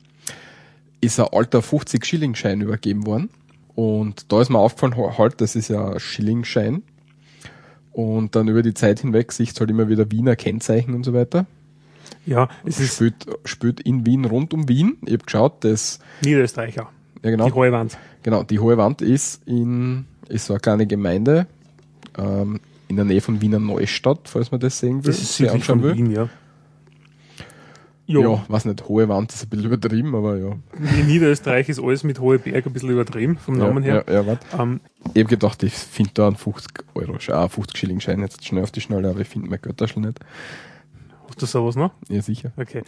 Ist 1.01 1.21
ein 1.21 1.27
alter 1.31 1.61
50-Schilling-Schein 1.61 2.61
übergeben 2.61 3.07
worden. 3.07 3.31
Und 3.75 4.31
da 4.33 4.41
ist 4.43 4.51
mir 4.51 4.59
aufgefallen, 4.59 4.97
halt, 5.17 5.41
das 5.41 5.55
ist 5.57 5.69
ja 5.69 5.93
ein 5.93 6.01
Schilling-Schein. 6.01 6.83
Und 7.93 8.35
dann 8.35 8.49
über 8.49 8.63
die 8.63 8.75
Zeit 8.75 9.01
hinweg 9.01 9.33
siehst 9.33 9.61
halt 9.61 9.71
immer 9.71 9.89
wieder 9.89 10.11
Wiener 10.11 10.35
Kennzeichen 10.35 10.95
und 10.95 11.05
so 11.05 11.13
weiter. 11.13 11.47
Ja, 12.27 12.49
es 12.65 12.81
ist 12.81 12.97
Spielt, 12.97 13.27
spielt 13.45 13.81
in 13.81 14.07
Wien, 14.07 14.25
rund 14.25 14.55
um 14.55 14.69
Wien. 14.69 14.97
Ich 15.07 15.15
hab 15.15 15.27
geschaut, 15.27 15.65
das, 15.65 15.99
Niederösterreicher. 16.25 16.89
ja 17.23 17.31
genau, 17.31 17.47
Die 17.47 17.53
hohe 17.53 17.71
Wand. 17.73 17.97
genau, 18.23 18.43
die 18.43 18.59
Hohe 18.59 18.77
Wand 18.77 19.03
ist 19.03 19.43
in, 19.47 20.07
ist 20.29 20.47
so 20.47 20.55
eine 20.55 20.61
kleine 20.61 20.87
Gemeinde, 20.87 21.47
ähm, 22.19 22.61
in 22.93 22.97
der 22.97 23.05
Nähe 23.07 23.23
von 23.23 23.41
Wiener 23.41 23.59
Neustadt, 23.59 24.29
falls 24.29 24.51
man 24.51 24.61
das 24.61 24.79
sehen 24.79 25.03
will. 25.03 25.11
Das 25.13 25.21
ist 25.21 25.37
südlich 25.37 25.55
anschauen 25.55 25.81
von 25.81 25.97
Wien, 25.97 26.11
ja. 26.11 26.29
Ja, 28.05 28.21
Jo, 28.21 28.43
weiß 28.49 28.67
nicht, 28.67 28.87
Hohe 28.87 29.09
Wand 29.09 29.33
ist 29.33 29.45
ein 29.45 29.49
bisschen 29.49 29.67
übertrieben, 29.67 30.15
aber 30.15 30.37
ja. 30.37 30.57
in 30.99 31.07
Niederösterreich 31.07 31.71
ist 31.71 31.81
alles 31.81 32.05
mit 32.05 32.21
hohe 32.21 32.39
Berg 32.39 32.67
ein 32.67 32.73
bisschen 32.73 32.91
übertrieben, 32.91 33.39
vom 33.39 33.57
Namen 33.57 33.83
ja, 33.83 33.93
her. 33.93 34.05
Ja, 34.09 34.13
ja, 34.15 34.27
warte. 34.27 34.47
Ähm, 34.59 34.81
Ich 35.15 35.23
hab 35.23 35.31
gedacht, 35.31 35.63
ich 35.63 35.73
finde 35.73 36.11
da 36.15 36.27
einen 36.27 36.37
50 36.37 36.85
Euro, 36.95 37.17
ah, 37.29 37.49
50 37.49 37.79
Schilling 37.79 38.01
Schein 38.01 38.21
jetzt 38.21 38.45
schnell 38.45 38.65
auf 38.65 38.73
die 38.73 38.83
Schnelle, 38.83 39.09
aber 39.09 39.21
ich 39.21 39.29
finde 39.29 39.49
mein 39.49 39.61
Götterschl 39.63 40.01
nicht. 40.01 40.19
hast 41.29 41.41
du 41.41 41.47
sowas 41.47 41.77
noch? 41.77 41.93
Ja, 42.11 42.21
sicher. 42.21 42.53
Okay. 42.59 42.83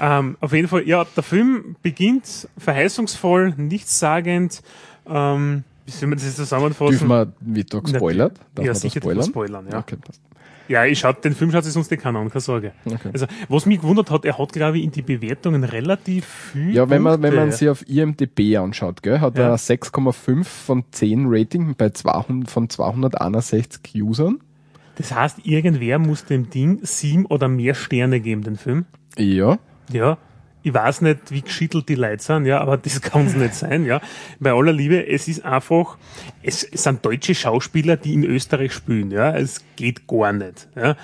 ähm, 0.00 0.38
auf 0.40 0.54
jeden 0.54 0.68
Fall, 0.68 0.88
ja, 0.88 1.04
der 1.04 1.22
Film 1.22 1.76
beginnt 1.82 2.48
verheißungsvoll, 2.56 3.54
nichtssagend. 3.58 4.62
Ähm, 5.06 5.64
wie 5.90 5.96
soll 5.98 6.08
man 6.08 6.18
das 6.18 6.26
jetzt 6.26 6.36
zusammenfassen? 6.36 6.90
Dürfen 6.92 7.08
wir, 7.08 7.32
wird 7.40 7.74
da 7.74 7.80
gespoilert? 7.80 8.38
Darf 8.54 8.64
ja, 8.64 8.74
sicher 8.74 9.00
spoilern? 9.00 9.24
spoilern, 9.24 9.66
ja. 9.70 9.78
Okay, 9.80 9.96
passt. 9.96 10.20
Ja, 10.68 10.84
ich 10.84 11.00
schaut, 11.00 11.24
den 11.24 11.34
Film 11.34 11.50
schaut 11.50 11.64
sich 11.64 11.72
sonst 11.72 11.90
nicht 11.90 12.00
keiner 12.00 12.20
an, 12.20 12.28
keine 12.30 12.40
Sorge. 12.42 12.72
Okay. 12.84 13.10
Also, 13.12 13.26
was 13.48 13.66
mich 13.66 13.80
gewundert 13.80 14.08
hat, 14.12 14.24
er 14.24 14.38
hat, 14.38 14.52
glaube 14.52 14.78
ich, 14.78 14.84
in 14.84 14.92
die 14.92 15.02
Bewertungen 15.02 15.64
relativ 15.64 16.24
viel. 16.52 16.72
Ja, 16.72 16.88
wenn 16.88 17.02
man, 17.02 17.20
wenn 17.22 17.34
man 17.34 17.50
sich 17.50 17.68
auf 17.68 17.88
IMDb 17.88 18.56
anschaut, 18.56 19.02
gell, 19.02 19.20
hat 19.20 19.36
Ja. 19.36 19.48
er 19.48 19.58
6,5 19.58 20.44
von 20.44 20.84
10 20.92 21.24
Rating 21.28 21.74
bei 21.76 21.90
200, 21.90 22.48
von 22.48 22.70
261 22.70 24.00
Usern. 24.00 24.38
Das 24.94 25.12
heißt, 25.12 25.38
irgendwer 25.44 25.98
muss 25.98 26.24
dem 26.24 26.50
Ding 26.50 26.78
sieben 26.82 27.26
oder 27.26 27.48
mehr 27.48 27.74
Sterne 27.74 28.20
geben, 28.20 28.42
den 28.42 28.56
Film. 28.56 28.84
Ja. 29.16 29.58
Ja. 29.92 30.18
Ich 30.62 30.74
weiß 30.74 31.00
nicht, 31.00 31.30
wie 31.30 31.40
geschittelt 31.40 31.88
die 31.88 31.94
Leute 31.94 32.22
sind, 32.22 32.44
ja, 32.44 32.60
aber 32.60 32.76
das 32.76 33.00
kann 33.02 33.26
es 33.26 33.34
nicht 33.34 33.54
sein, 33.54 33.84
ja. 33.84 34.00
Bei 34.38 34.52
aller 34.52 34.72
Liebe, 34.72 35.06
es 35.06 35.28
ist 35.28 35.44
einfach, 35.44 35.96
es, 36.42 36.60
sind 36.60 37.04
deutsche 37.04 37.34
Schauspieler, 37.34 37.96
die 37.96 38.14
in 38.14 38.24
Österreich 38.24 38.72
spielen, 38.72 39.10
ja. 39.10 39.34
Es 39.34 39.64
geht 39.76 40.06
gar 40.06 40.32
nicht, 40.32 40.68
ja. 40.76 40.96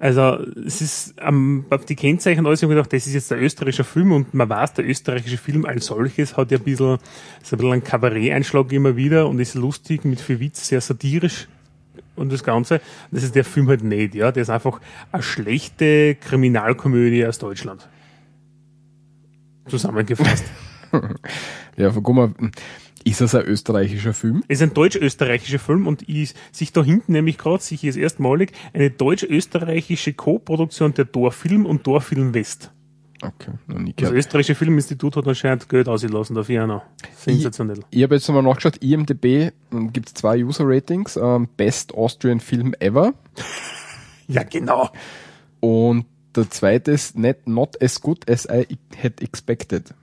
Also, 0.00 0.38
es 0.66 0.80
ist, 0.80 1.14
ähm, 1.22 1.64
auf 1.70 1.84
die 1.86 1.94
Kennzeichen 1.94 2.44
alles, 2.46 2.62
ich 2.62 2.68
gedacht, 2.68 2.92
das 2.92 3.06
ist 3.06 3.14
jetzt 3.14 3.30
der 3.30 3.40
österreichische 3.40 3.84
Film 3.84 4.12
und 4.12 4.34
man 4.34 4.48
weiß, 4.48 4.74
der 4.74 4.86
österreichische 4.86 5.38
Film 5.38 5.64
als 5.64 5.86
solches 5.86 6.36
hat 6.36 6.50
ja 6.50 6.58
ein 6.58 6.64
bisschen, 6.64 6.98
ist 7.40 7.52
ein 7.52 7.58
bisschen 7.58 7.72
ein 7.72 7.84
Kabarett-Einschlag 7.84 8.70
immer 8.72 8.96
wieder 8.96 9.28
und 9.28 9.38
ist 9.38 9.54
lustig, 9.54 10.04
mit 10.04 10.20
viel 10.20 10.40
Witz, 10.40 10.68
sehr 10.68 10.80
satirisch 10.80 11.48
und 12.16 12.32
das 12.32 12.44
Ganze. 12.44 12.80
Das 13.12 13.22
ist 13.22 13.34
der 13.34 13.44
Film 13.44 13.68
halt 13.68 13.82
nicht, 13.82 14.14
ja. 14.14 14.32
Der 14.32 14.42
ist 14.42 14.50
einfach 14.50 14.80
eine 15.12 15.22
schlechte 15.22 16.16
Kriminalkomödie 16.16 17.26
aus 17.26 17.38
Deutschland. 17.38 17.88
Zusammengefasst. 19.68 20.44
Ja, 21.76 21.90
guck 21.90 22.14
mal, 22.14 22.32
ist 23.02 23.20
das 23.20 23.34
ein 23.34 23.42
österreichischer 23.46 24.14
Film? 24.14 24.44
Es 24.46 24.60
ist 24.60 24.62
ein 24.62 24.74
deutsch-österreichischer 24.74 25.58
Film 25.58 25.88
und 25.88 26.08
ich, 26.08 26.34
sich 26.52 26.72
da 26.72 26.84
hinten 26.84 27.12
nämlich 27.12 27.36
gerade, 27.36 27.60
sich 27.62 27.82
ist 27.82 27.96
erstmalig 27.96 28.52
eine 28.72 28.90
deutsch-österreichische 28.90 30.12
Co-Produktion 30.12 30.94
der 30.94 31.06
Dorfilm 31.06 31.66
und 31.66 31.84
Dorfilm 31.86 32.32
West. 32.32 32.70
Okay, 33.22 33.52
noch 33.66 33.78
nie 33.78 33.94
Das 33.96 34.10
österreichische 34.10 34.54
Filminstitut 34.54 35.16
hat 35.16 35.26
anscheinend 35.26 35.68
Geld 35.68 35.88
ausgelassen 35.88 36.36
dafür 36.36 36.64
auch 36.64 36.68
noch. 36.68 36.82
Sensationell. 37.16 37.80
Ich 37.90 38.02
habe 38.02 38.14
jetzt 38.14 38.28
nochmal 38.28 38.42
nachgeschaut, 38.42 38.76
IMDb 38.78 39.50
gibt 39.92 40.08
es 40.08 40.14
zwei 40.14 40.44
User-Ratings, 40.44 41.16
ähm, 41.16 41.48
Best 41.56 41.94
Austrian 41.94 42.40
Film 42.40 42.74
Ever 42.80 43.14
Ja, 44.28 44.42
genau. 44.44 44.90
und 45.60 46.06
der 46.36 46.50
zweite 46.50 46.92
ist 46.92 47.16
not, 47.18 47.46
not 47.46 47.82
as 47.82 48.00
good 48.00 48.28
as 48.30 48.46
I 48.50 48.66
had 49.02 49.20
expected. 49.22 49.94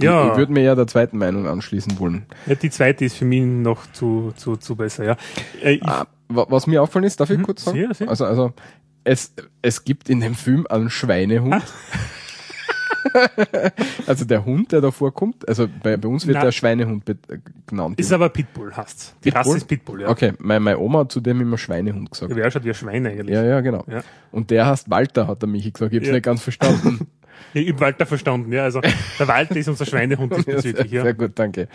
Ja. 0.00 0.24
Ich, 0.24 0.30
ich 0.32 0.36
würde 0.38 0.52
mir 0.52 0.62
ja 0.62 0.74
der 0.74 0.86
zweiten 0.86 1.18
Meinung 1.18 1.46
anschließen 1.46 1.98
wollen. 1.98 2.24
Ja, 2.46 2.54
die 2.54 2.70
zweite 2.70 3.04
ist 3.04 3.16
für 3.16 3.24
mich 3.26 3.42
noch 3.42 3.90
zu, 3.92 4.32
zu, 4.36 4.56
zu 4.56 4.76
besser, 4.76 5.04
ja. 5.04 5.16
Äh, 5.62 5.78
Ah, 5.82 6.06
wa- 6.28 6.46
was 6.48 6.66
mir 6.66 6.82
auffallen 6.82 7.04
ist, 7.04 7.20
darf 7.20 7.28
ich 7.30 7.38
Mhm, 7.38 7.42
kurz 7.42 7.64
sagen? 7.64 7.76
sehr, 7.78 7.92
sehr. 7.94 8.08
Also, 8.08 8.24
also 8.24 8.52
es, 9.04 9.32
es 9.62 9.84
gibt 9.84 10.08
in 10.08 10.20
dem 10.20 10.34
Film 10.34 10.66
einen 10.70 10.88
Schweinehund. 10.90 11.62
Also 14.06 14.24
der 14.24 14.44
Hund, 14.44 14.72
der 14.72 14.80
da 14.80 14.90
vorkommt, 14.90 15.48
also 15.48 15.68
bei, 15.82 15.96
bei 15.96 16.08
uns 16.08 16.26
wird 16.26 16.36
Na. 16.38 16.44
der 16.44 16.52
Schweinehund 16.52 17.08
äh, 17.08 17.14
genannt. 17.66 17.98
ist 17.98 18.12
aber 18.12 18.28
Pitbull, 18.28 18.72
hast. 18.76 19.14
Die 19.24 19.30
Pitbull? 19.30 19.38
Rasse 19.38 19.56
ist 19.56 19.68
Pitbull, 19.68 20.00
ja. 20.02 20.08
Okay, 20.08 20.32
meine, 20.38 20.60
meine 20.60 20.78
Oma 20.78 21.00
hat 21.00 21.12
zu 21.12 21.20
dem 21.20 21.40
immer 21.40 21.58
Schweinehund 21.58 22.10
gesagt. 22.10 22.30
Ja, 22.30 22.36
wer 22.36 22.50
schaut 22.50 22.64
wie 22.64 22.68
ein 22.70 22.74
Schwein 22.74 23.06
eigentlich. 23.06 23.34
Ja, 23.34 23.42
ja, 23.44 23.60
genau. 23.60 23.84
Ja. 23.88 24.02
Und 24.32 24.50
der 24.50 24.66
heißt 24.66 24.90
Walter, 24.90 25.26
hat 25.26 25.42
er 25.42 25.46
mich 25.46 25.72
gesagt. 25.72 25.92
Ich 25.92 25.98
hab's 25.98 26.08
Ja. 26.08 26.14
nicht 26.14 26.24
ganz 26.24 26.42
verstanden. 26.42 27.06
Ich 27.54 27.72
hab 27.72 27.80
Walter 27.80 28.06
verstanden, 28.06 28.52
ja. 28.52 28.64
Also 28.64 28.80
der 28.80 29.26
Walter 29.26 29.56
ist 29.56 29.66
unser 29.66 29.86
Schweinehund 29.86 30.30
ja, 30.36 30.42
sehr, 30.42 30.54
diesbezüglich, 30.54 30.92
ja. 30.92 31.02
sehr 31.02 31.14
gut, 31.14 31.32
danke. 31.34 31.68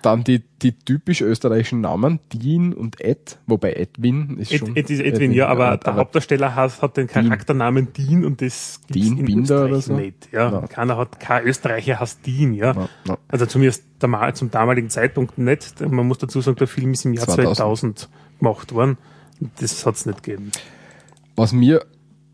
Dann 0.00 0.22
die, 0.22 0.44
die 0.62 0.72
typisch 0.72 1.22
österreichischen 1.22 1.80
Namen, 1.80 2.20
Dean 2.32 2.72
und 2.72 3.00
Ed, 3.00 3.38
wobei 3.46 3.72
Edwin 3.72 4.38
ist 4.38 4.52
Ed, 4.52 4.60
schon. 4.60 4.76
Ed 4.76 4.90
ist 4.90 5.00
Edwin, 5.00 5.32
ja, 5.32 5.48
aber 5.48 5.76
der 5.76 5.88
aber 5.88 6.00
Hauptdarsteller 6.00 6.54
hat, 6.54 6.80
hat 6.80 6.96
den 6.96 7.08
Charakternamen 7.08 7.92
Dean 7.92 8.24
und 8.24 8.40
das 8.40 8.80
gibt's 8.86 9.08
Dean 9.08 9.18
in 9.18 9.24
Binder 9.24 9.64
Österreich 9.64 9.70
oder 9.72 9.80
so? 9.80 9.96
nicht. 9.96 10.28
Ja, 10.32 10.52
Ja. 10.52 10.60
keiner 10.68 10.96
hat, 10.96 11.18
kein 11.18 11.44
Österreicher 11.44 11.98
heißt 11.98 12.24
Dean, 12.24 12.54
ja. 12.54 12.74
Ja, 12.74 12.88
ja. 13.08 13.18
Also 13.26 13.46
zumindest 13.46 13.84
damal, 13.98 14.34
zum 14.36 14.52
damaligen 14.52 14.88
Zeitpunkt 14.88 15.36
nicht. 15.36 15.80
Man 15.80 16.06
muss 16.06 16.18
dazu 16.18 16.40
sagen, 16.40 16.56
der 16.58 16.68
Film 16.68 16.92
ist 16.92 17.04
im 17.04 17.14
Jahr 17.14 17.26
2000. 17.26 17.56
2000, 17.56 18.08
gemacht 18.38 18.72
worden. 18.72 18.98
Das 19.58 19.84
hat's 19.84 20.06
nicht 20.06 20.22
gegeben. 20.22 20.52
Was 21.34 21.52
mir 21.52 21.84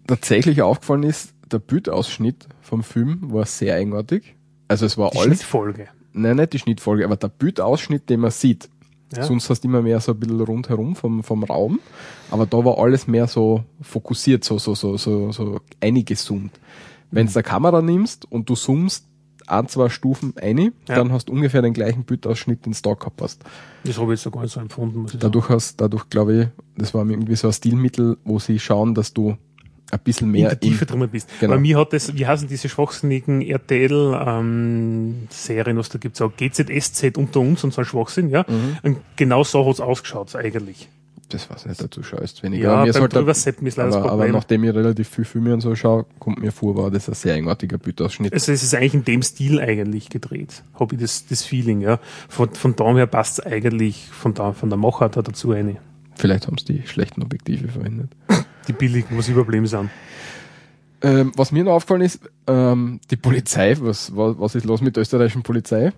tatsächlich 0.07 0.61
aufgefallen 0.61 1.03
ist, 1.03 1.33
der 1.51 1.59
Bildausschnitt 1.61 2.47
vom 2.61 2.83
Film 2.83 3.33
war 3.33 3.47
sehr 3.47 3.75
eigenartig. 3.77 4.37
Also 4.69 4.85
es 4.87 4.97
war 4.99 5.11
Die 5.11 5.19
alles, 5.19 5.39
Schnittfolge. 5.39 5.89
Nein, 6.15 6.37
nicht 6.37 6.53
die 6.55 6.59
Schnittfolge, 6.59 7.05
aber 7.05 7.17
der 7.17 7.29
Bildausschnitt, 7.29 8.09
den 8.09 8.21
man 8.21 8.31
sieht. 8.31 8.69
Ja. 9.15 9.23
Sonst 9.25 9.49
hast 9.51 9.61
du 9.63 9.69
immer 9.69 9.83
mehr 9.83 10.01
so 10.01 10.13
ein 10.13 10.19
bisschen 10.19 10.41
rundherum 10.41 10.97
vom, 10.97 11.23
vom 11.23 11.45
Raum. 11.45 11.79
Aber 12.31 12.47
da 12.47 12.65
war 12.65 12.79
alles 12.79 13.07
mehr 13.07 13.27
so 13.29 13.63
fokussiert, 13.81 14.43
so, 14.45 14.59
so, 14.59 14.75
so, 14.75 14.97
so, 14.97 15.31
so 15.31 15.61
eingezoomt. 15.81 16.53
Wenn 17.11 17.27
du 17.27 17.33
eine 17.35 17.43
Kamera 17.45 17.81
nimmst 17.83 18.31
und 18.33 18.49
du 18.49 18.55
zoomst 18.55 19.07
ein, 19.47 19.69
zwei 19.69 19.89
Stufen 19.91 20.33
ein, 20.41 20.59
Ja. 20.59 20.73
dann 20.97 21.13
hast 21.13 21.29
du 21.29 21.33
ungefähr 21.33 21.63
den 21.63 21.75
gleichen 21.75 22.05
Bildausschnitt, 22.05 22.65
den 22.67 22.73
du 22.73 22.79
da 22.83 22.95
gehabt 22.95 23.21
hast. 23.21 23.45
Das 23.85 23.99
habe 23.99 24.07
ich 24.15 24.19
jetzt 24.19 24.23
so 24.25 24.31
gar 24.31 24.43
nicht 24.43 24.53
so 24.53 24.59
empfunden, 24.59 25.01
muss 25.03 25.15
ich 25.15 25.21
sagen. 25.21 25.33
Dadurch 25.33 25.49
hast, 25.51 25.81
dadurch 25.81 26.09
glaube 26.09 26.35
ich, 26.43 26.49
das 26.79 26.95
war 26.95 27.09
irgendwie 27.09 27.37
so 27.37 27.49
ein 27.49 27.53
Stilmittel, 27.53 28.17
wo 28.25 28.39
sie 28.39 28.59
schauen, 28.59 28.95
dass 28.95 29.13
du 29.13 29.37
ein 29.91 29.99
bisschen 30.03 30.29
in 30.29 30.33
mehr 30.33 30.49
der 30.49 30.61
Tiefe 30.61 30.87
drinnen 30.87 31.09
bist. 31.09 31.29
Genau. 31.41 31.55
Bei 31.55 31.61
mir 31.61 31.79
hat 31.79 31.93
das, 31.93 32.15
wie 32.17 32.27
heißen 32.27 32.49
diese 32.49 32.69
schwachsinnigen 32.69 33.43
RTL-Serien, 33.43 35.77
was 35.77 35.89
da 35.89 35.99
gibt's 35.99 36.21
auch, 36.21 36.33
GZSZ 36.37 37.17
unter 37.17 37.41
uns 37.41 37.65
und 37.65 37.73
so 37.73 37.83
ein 37.83 37.85
Schwachsinn, 37.85 38.29
ja. 38.31 38.45
Mhm. 38.49 38.77
Und 38.83 38.97
genau 39.17 39.45
so 39.45 39.67
hat's 39.67 39.81
ausgeschaut 39.81 40.35
eigentlich. 40.35 40.89
das 41.29 41.51
weiß 41.51 41.63
ich 41.63 41.67
nicht, 41.69 41.83
dazu 41.83 42.03
schaust 42.03 42.43
weniger. 42.43 42.65
Ja, 42.65 42.73
Aber 42.75 42.83
beim 42.85 42.93
sollte- 42.93 43.17
Drüberseppen 43.19 43.67
ist 43.67 43.77
leider 43.77 43.89
das 43.91 43.97
aber, 43.97 44.05
aber 44.07 44.17
Problem. 44.19 44.33
nachdem 44.35 44.65
ich 44.65 44.75
relativ 44.75 45.09
viel 45.09 45.25
Filme 45.25 45.55
und 45.55 45.61
so 45.61 45.75
schaue, 45.75 46.07
kommt 46.19 46.41
mir 46.41 46.53
vor, 46.53 46.77
war 46.77 46.91
das 46.91 47.09
ein 47.09 47.15
sehr 47.15 47.35
eigenartiger 47.35 47.79
Bildausschnitt. 47.79 48.33
Also 48.33 48.53
es 48.53 48.63
ist 48.63 48.75
eigentlich 48.75 48.95
in 48.95 49.05
dem 49.05 49.23
Stil 49.23 49.61
eigentlich 49.61 50.11
gedreht, 50.11 50.63
habe 50.79 50.95
ich 50.95 51.01
das, 51.01 51.27
das 51.27 51.43
Feeling, 51.43 51.81
ja. 51.81 51.99
Von, 52.29 52.51
von 52.55 52.77
daher 52.77 52.95
her 52.97 53.07
passt's 53.07 53.41
eigentlich 53.41 54.09
von, 54.11 54.35
da, 54.35 54.53
von 54.53 54.69
der 54.71 54.79
Machart 54.79 55.17
dazu 55.17 55.53
eine. 55.53 55.77
Vielleicht 56.17 56.47
haben 56.47 56.57
sie 56.59 56.67
die 56.81 56.87
schlechten 56.87 57.23
Objektive 57.23 57.69
verwendet. 57.69 58.11
Die 58.69 58.73
billigen, 58.73 59.17
was 59.17 59.29
überblieben 59.29 59.67
sind. 59.67 59.91
Ähm, 61.03 61.33
was 61.37 61.53
mir 61.53 61.65
noch 61.65 61.73
aufgefallen 61.73 62.03
ist, 62.03 62.21
ähm, 62.47 63.01
die 63.11 63.17
Polizei, 63.17 63.77
was, 63.79 64.17
was, 64.17 64.39
was 64.39 64.55
ist 64.55 64.65
los 64.65 64.81
mit 64.81 64.97
der 64.97 65.03
österreichischen 65.03 65.43
Polizei? 65.43 65.93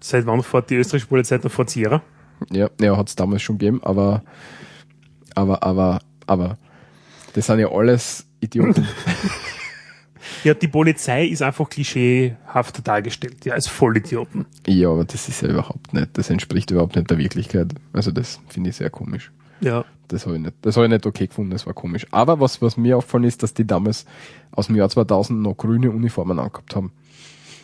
Seit 0.00 0.26
wann 0.26 0.42
fährt 0.42 0.70
die 0.70 0.74
österreichische 0.74 1.08
Polizei 1.08 1.36
noch 1.36 1.50
vor 1.50 1.68
Sierra? 1.68 2.02
Ja, 2.50 2.68
ja 2.80 2.96
hat 2.96 3.08
es 3.08 3.14
damals 3.14 3.42
schon 3.42 3.58
gegeben, 3.58 3.80
aber, 3.84 4.22
aber, 5.36 5.62
aber, 5.62 6.00
aber, 6.26 6.58
das 7.34 7.46
sind 7.46 7.60
ja 7.60 7.70
alles 7.70 8.26
Idioten. 8.40 8.86
Ja, 10.42 10.52
die 10.54 10.68
Polizei 10.68 11.26
ist 11.26 11.42
einfach 11.42 11.68
klischeehaft 11.68 12.86
dargestellt, 12.86 13.44
ja, 13.44 13.54
als 13.54 13.66
Vollidioten. 13.66 14.46
ja, 14.66 14.90
aber 14.90 15.04
das 15.04 15.28
ist 15.28 15.42
ja 15.42 15.48
überhaupt 15.48 15.94
nicht, 15.94 16.16
das 16.18 16.28
entspricht 16.28 16.70
überhaupt 16.70 16.96
nicht 16.96 17.10
der 17.10 17.18
Wirklichkeit. 17.18 17.74
Also 17.92 18.10
das 18.10 18.40
finde 18.48 18.70
ich 18.70 18.76
sehr 18.76 18.90
komisch. 18.90 19.32
Ja. 19.64 19.84
Das 20.08 20.26
habe 20.26 20.36
ich 20.36 20.42
nicht, 20.42 20.54
das 20.62 20.76
habe 20.76 20.86
ich 20.86 20.92
nicht 20.92 21.06
okay 21.06 21.26
gefunden, 21.26 21.50
das 21.50 21.66
war 21.66 21.72
komisch. 21.72 22.06
Aber 22.10 22.38
was, 22.38 22.60
was 22.60 22.76
mir 22.76 22.98
aufgefallen 22.98 23.24
ist, 23.24 23.42
dass 23.42 23.54
die 23.54 23.66
damals 23.66 24.04
aus 24.52 24.66
dem 24.66 24.76
Jahr 24.76 24.88
2000 24.88 25.40
noch 25.40 25.56
grüne 25.56 25.90
Uniformen 25.90 26.38
angehabt 26.38 26.76
haben. 26.76 26.92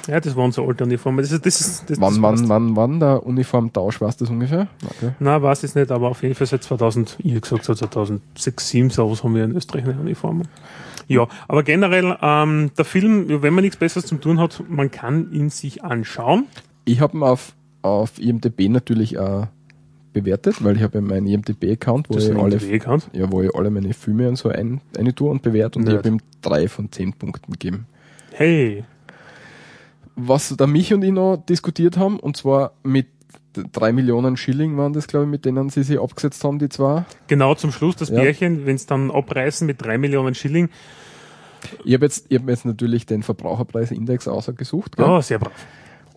Ja, 0.07 0.19
das 0.19 0.35
waren 0.35 0.51
so 0.51 0.67
alte 0.67 0.85
Uniformen. 0.85 1.19
Das 1.19 1.31
ist, 1.31 1.45
das 1.45 1.61
ist, 1.61 1.91
das, 1.91 2.01
Wann, 2.01 2.23
wann, 2.23 2.49
wann, 2.49 2.77
wann 2.77 3.01
der 3.01 3.25
Uniformtausch, 3.27 4.01
weißt 4.01 4.21
du 4.21 4.25
das 4.25 4.33
ungefähr? 4.33 4.69
Okay. 4.85 5.13
Na, 5.19 5.43
weiß 5.43 5.65
ich 5.65 5.75
nicht, 5.75 5.91
aber 5.91 6.09
auf 6.09 6.23
jeden 6.23 6.35
Fall 6.35 6.47
seit 6.47 6.63
2000, 6.63 7.19
ich 7.23 7.35
hab 7.35 7.43
gesagt, 7.43 7.65
seit 7.65 7.77
2006, 7.77 8.23
2007, 8.35 8.91
sowas 8.91 9.23
haben 9.23 9.35
wir 9.35 9.45
in 9.45 9.55
Österreich 9.55 9.85
eine 9.85 10.01
Uniformen. 10.01 10.49
Ja, 11.07 11.29
aber 11.49 11.63
generell, 11.63 12.17
ähm, 12.23 12.71
der 12.79 12.85
Film, 12.85 13.43
wenn 13.43 13.53
man 13.53 13.63
nichts 13.63 13.77
Besseres 13.77 14.07
zu 14.07 14.17
tun 14.17 14.41
hat, 14.41 14.63
man 14.69 14.91
kann 14.91 15.33
ihn 15.33 15.51
sich 15.51 15.85
anschauen. 15.85 16.47
Ich 16.87 17.01
habe 17.01 17.19
ihn 17.19 17.23
auf, 17.23 17.53
auf 17.83 18.19
IMDb 18.19 18.69
natürlich 18.69 19.19
auch 19.19 19.49
bewertet, 20.13 20.63
weil 20.65 20.77
ich 20.77 20.83
habe 20.83 20.99
ja 20.99 21.01
meinen 21.03 21.27
IMDb-Account, 21.27 22.09
wo 22.11 22.19
ich 22.19 22.35
alle, 22.35 22.59
ja, 23.13 23.31
wo 23.33 23.43
ich 23.43 23.55
alle 23.55 23.71
meine 23.71 23.93
Filme 23.95 24.29
und 24.29 24.37
so 24.37 24.49
ein, 24.49 24.81
eine 24.99 25.15
tue 25.15 25.31
und 25.31 25.43
bewerte 25.43 25.79
und 25.79 25.85
ich 25.87 25.93
Nerd. 25.93 26.05
habe 26.07 26.17
ihm 26.17 26.21
drei 26.43 26.69
von 26.69 26.91
zehn 26.91 27.13
Punkten 27.13 27.53
gegeben. 27.53 27.87
Hey, 28.33 28.85
Was 30.17 30.55
da 30.57 30.67
mich 30.67 30.93
und 30.93 31.03
ich 31.03 31.13
noch 31.13 31.37
diskutiert 31.37 31.97
haben, 31.97 32.19
und 32.19 32.37
zwar 32.37 32.73
mit 32.83 33.07
drei 33.73 33.93
Millionen 33.93 34.37
Schilling 34.37 34.77
waren 34.77 34.93
das, 34.93 35.07
glaube 35.09 35.25
ich, 35.25 35.31
mit 35.31 35.45
denen 35.45 35.71
sie 35.71 35.83
sich 35.83 35.99
abgesetzt 36.01 36.45
haben, 36.45 36.59
die 36.59 36.69
zwei. 36.69 37.05
genau 37.27 37.55
zum 37.55 37.73
Schluss 37.73 37.97
das 37.97 38.09
Ja. 38.09 38.21
Bärchen, 38.21 38.67
wenn 38.67 38.77
es 38.77 38.87
dann 38.87 39.11
abreißen 39.11 39.67
mit 39.67 39.83
drei 39.83 39.99
Millionen 39.99 40.35
Schilling. 40.35 40.69
Ich 41.85 41.93
habe 41.95 42.07
jetzt, 42.07 42.27
ich 42.29 42.39
hab 42.39 42.45
mir 42.47 42.53
jetzt 42.53 42.65
natürlich 42.65 43.07
den 43.07 43.23
Verbraucherpreisindex 43.23 44.29
ausgesucht. 44.29 44.97
Gell? 44.97 45.05
Oh, 45.07 45.21
sehr 45.21 45.39
brav. 45.39 45.53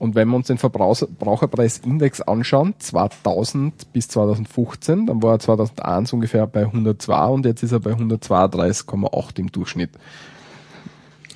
Und 0.04 0.16
wenn 0.16 0.28
wir 0.28 0.36
uns 0.36 0.48
den 0.48 0.58
Verbraucherpreisindex 0.58 2.20
anschauen, 2.20 2.76
2000 2.78 3.94
bis 3.94 4.10
2015, 4.10 5.08
dann 5.08 5.24
war 5.24 5.36
er 5.36 5.40
2001 5.40 6.12
ungefähr 6.12 6.46
bei 6.46 6.64
102 6.64 7.26
und 7.28 7.46
jetzt 7.46 7.64
ist 7.64 7.72
er 7.72 7.80
bei 7.80 7.92
132,8 7.92 9.40
im 9.40 9.50
Durchschnitt. 9.50 9.92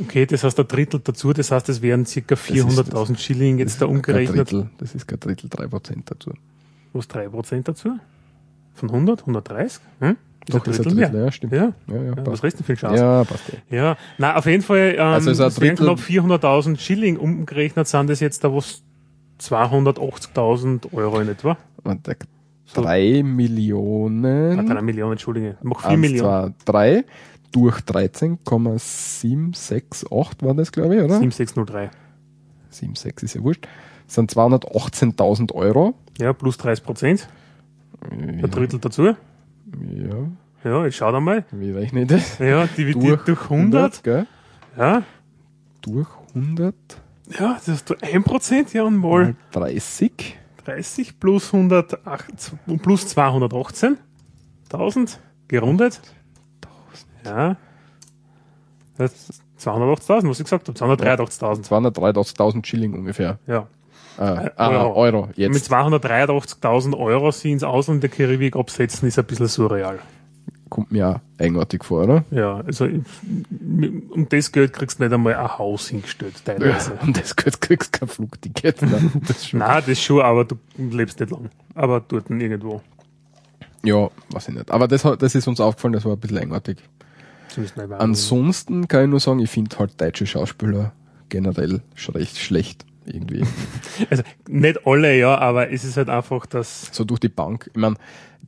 Okay, 0.01 0.25
das 0.25 0.43
heißt 0.43 0.59
ein 0.59 0.67
Drittel 0.67 0.99
dazu, 1.01 1.31
das 1.31 1.49
heißt, 1.49 1.69
es 1.69 1.81
wären 1.81 2.05
circa 2.05 2.35
400.000 2.35 3.17
Schilling 3.17 3.57
jetzt 3.57 3.81
da 3.81 3.85
Kein 3.85 3.95
umgerechnet. 3.95 4.51
Drittel, 4.51 4.69
das 4.79 4.93
ist 4.93 5.07
kein 5.07 5.21
Drittel, 5.21 5.49
drei 5.49 5.67
Prozent 5.67 6.11
dazu. 6.11 6.33
Was 6.91 7.09
3% 7.09 7.63
dazu? 7.63 7.97
Von 8.73 8.89
100, 8.89 9.21
130? 9.21 9.81
Hm? 10.01 10.17
Doch, 10.49 10.65
ein 10.65 10.71
ist 10.71 10.79
ein 10.79 10.83
Drittel 10.95 11.25
ja, 11.25 11.31
stimmt. 11.31 11.53
Ja, 11.53 11.73
Ja, 11.87 11.95
ja, 11.95 12.01
ja 12.03 12.17
was 12.17 12.23
passt. 12.25 12.43
rest 12.43 12.59
denn 12.59 12.65
für 12.65 12.73
ein 12.73 12.77
Chance? 12.77 13.01
Ja, 13.03 13.23
passt 13.23 13.43
eh. 13.49 13.75
Ja, 13.75 13.97
na 14.17 14.35
auf 14.37 14.45
jeden 14.45 14.63
Fall, 14.63 14.95
ähm, 14.95 14.99
Also 15.01 15.31
es 15.31 15.61
wären 15.61 15.75
knapp 15.75 15.99
400.000 15.99 16.77
Schilling 16.79 17.17
umgerechnet, 17.17 17.87
sind 17.87 18.09
das 18.09 18.19
jetzt 18.19 18.43
da 18.43 18.53
was 18.53 18.81
280.000 19.41 20.93
Euro 20.93 21.19
in 21.19 21.29
etwa. 21.29 21.57
Und 21.83 22.07
der 22.07 22.15
So. 22.65 22.81
drei 22.81 23.19
Ah, 23.19 23.23
Millionen, 23.23 24.67
3 24.67 24.81
Millionen, 24.81 25.13
Entschuldige. 25.13 25.57
Mach 25.61 25.81
4 25.81 25.89
eins, 25.91 25.99
Millionen. 26.01 26.53
zwei, 26.65 26.65
drei, 26.65 27.05
durch 27.51 27.79
13,768 27.81 30.41
war 30.41 30.53
das, 30.53 30.71
glaube 30.71 30.95
ich, 30.95 31.01
oder? 31.01 31.19
7603. 31.19 31.89
7,6 32.71 33.23
ist 33.23 33.33
ja 33.35 33.43
wurscht. 33.43 33.67
Das 34.05 34.15
sind 34.15 34.31
218.000 34.31 35.53
Euro. 35.53 35.95
Ja, 36.19 36.33
plus 36.33 36.57
30 36.57 36.83
Prozent. 36.83 37.27
Ja, 38.11 38.17
Ein 38.43 38.51
Drittel 38.51 38.79
dazu. 38.79 39.13
Ja, 39.91 40.27
Ja, 40.63 40.85
jetzt 40.85 40.95
schau 40.95 41.11
da 41.11 41.19
mal. 41.19 41.45
wie 41.51 41.71
rechne 41.71 42.01
ich 42.01 42.07
das? 42.07 42.39
Ja, 42.39 42.65
dividiert 42.67 43.27
durch, 43.27 43.41
100. 43.49 44.03
gell? 44.03 44.27
Ja, 44.77 45.03
Durch 45.81 46.07
100 46.33 46.75
ja, 47.39 47.55
das 47.55 47.67
hast 47.67 47.89
du 47.89 47.95
1 48.01 48.23
Prozent, 48.23 48.73
ja, 48.73 48.83
und 48.83 48.95
mal 48.97 49.25
mal 49.25 49.35
30. 49.51 50.37
30 50.63 51.19
plus 51.19 51.53
108, 51.53 52.53
plus 52.81 53.07
218. 53.07 53.97
1000, 54.71 55.19
gerundet. 55.47 55.99
Ja. 57.25 57.57
Das 58.97 59.29
ist 59.29 59.41
280.000, 59.59 60.29
was 60.29 60.39
ich 60.39 60.45
gesagt 60.45 60.67
habe. 60.67 60.77
283.000. 60.77 61.65
283.000 61.67 62.65
Schilling 62.65 62.93
ungefähr. 62.93 63.39
Ja. 63.45 63.67
Äh, 64.17 64.49
Euro. 64.57 64.93
Euro. 64.95 65.27
Mit 65.27 65.37
Jetzt 65.37 65.71
283.000 65.71 66.97
Euro 66.97 67.31
sie 67.31 67.51
ins 67.51 67.63
Ausland 67.63 68.01
der 68.03 68.09
Karibik 68.09 68.55
absetzen, 68.55 69.07
ist 69.07 69.19
ein 69.19 69.25
bisschen 69.25 69.47
surreal. 69.47 69.99
kommt 70.69 70.91
mir 70.91 71.07
auch 71.07 71.19
eigenartig 71.41 71.83
vor, 71.85 72.03
oder? 72.03 72.25
Ja, 72.31 72.61
also 72.65 72.85
um 72.85 74.27
das 74.29 74.51
Geld 74.51 74.73
kriegst 74.73 74.99
du 74.99 75.03
nicht 75.03 75.13
einmal 75.13 75.35
ein 75.35 75.57
Haus 75.57 75.87
hingestellt, 75.89 76.43
teilweise. 76.43 76.93
Und 77.01 77.17
das 77.17 77.35
Geld 77.35 77.61
kriegst 77.61 77.95
du 77.95 77.99
kein 77.99 78.09
Flugticket. 78.09 78.81
Nein, 78.81 79.11
das 79.27 79.47
schon. 79.47 79.59
Nein, 79.59 79.83
das 79.85 80.01
schon, 80.01 80.21
aber 80.21 80.45
du 80.45 80.57
lebst 80.77 81.19
nicht 81.19 81.31
lang. 81.31 81.49
Aber 81.75 82.01
dort 82.05 82.29
irgendwo. 82.29 82.81
Ja, 83.83 84.09
weiß 84.31 84.49
ich 84.49 84.55
nicht. 84.55 84.71
Aber 84.71 84.87
das, 84.87 85.03
das 85.03 85.35
ist 85.35 85.47
uns 85.47 85.59
aufgefallen, 85.59 85.93
das 85.93 86.03
war 86.05 86.13
ein 86.13 86.19
bisschen 86.19 86.39
eigenartig. 86.39 86.77
Ansonsten 87.97 88.87
kann 88.87 89.03
ich 89.03 89.09
nur 89.09 89.19
sagen, 89.19 89.39
ich 89.39 89.49
finde 89.49 89.77
halt 89.79 89.99
deutsche 89.99 90.25
Schauspieler 90.25 90.91
generell 91.29 91.81
recht 92.09 92.37
schlecht. 92.37 92.85
Irgendwie. 93.07 93.43
Also 94.09 94.23
nicht 94.47 94.85
alle, 94.85 95.17
ja, 95.17 95.37
aber 95.37 95.71
es 95.71 95.83
ist 95.83 95.97
halt 95.97 96.09
einfach 96.09 96.45
das. 96.45 96.89
so 96.91 97.03
durch 97.03 97.19
die 97.19 97.29
Bank. 97.29 97.69
Ich 97.73 97.79
meine, 97.79 97.95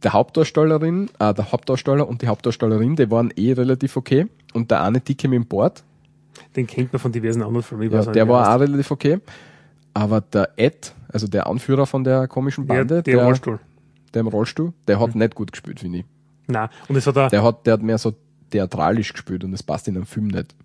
der 0.03 0.13
Hauptdarstellerin, 0.13 1.09
äh, 1.19 1.33
der 1.33 1.51
Hauptdarsteller 1.51 2.07
und 2.07 2.21
die 2.21 2.27
Hauptdarstellerin, 2.27 2.95
die 2.95 3.09
waren 3.09 3.31
eh 3.35 3.53
relativ 3.53 3.97
okay. 3.97 4.27
Und 4.53 4.69
der 4.71 4.83
eine 4.83 4.99
Dicke 4.99 5.27
mit 5.27 5.37
dem 5.37 5.45
Board, 5.47 5.83
Den 6.55 6.67
kennt 6.67 6.93
man 6.93 6.99
von 6.99 7.11
diversen 7.11 7.41
anderen 7.41 7.63
Filmen. 7.63 7.91
ja, 7.91 8.03
der 8.05 8.23
er 8.23 8.27
war 8.29 8.55
auch 8.55 8.59
relativ 8.59 8.91
okay. 8.91 9.19
Aber 9.93 10.21
der 10.21 10.49
Ed, 10.55 10.93
also 11.11 11.27
der 11.27 11.47
Anführer 11.47 11.85
von 11.85 12.03
der 12.03 12.27
komischen 12.27 12.67
der, 12.67 12.75
Bande, 12.75 13.03
der, 13.03 13.23
Rollstuhl. 13.23 13.59
der 14.13 14.19
im 14.21 14.27
Rollstuhl, 14.27 14.71
der 14.87 14.99
hat 14.99 15.15
nicht 15.15 15.35
gut 15.35 15.51
gespielt, 15.51 15.79
finde 15.79 15.99
ich. 15.99 16.05
Nein, 16.47 16.69
und 16.87 16.95
es 16.95 17.05
hat 17.07 17.17
er, 17.17 17.29
Der 17.29 17.43
hat, 17.43 17.65
der 17.65 17.73
hat 17.73 17.81
mehr 17.81 17.97
so 17.97 18.13
theatralisch 18.51 19.11
gespielt 19.13 19.43
und 19.43 19.51
das 19.51 19.63
passt 19.63 19.87
in 19.87 19.95
einem 19.95 20.05
Film 20.05 20.27
nicht. 20.27 20.55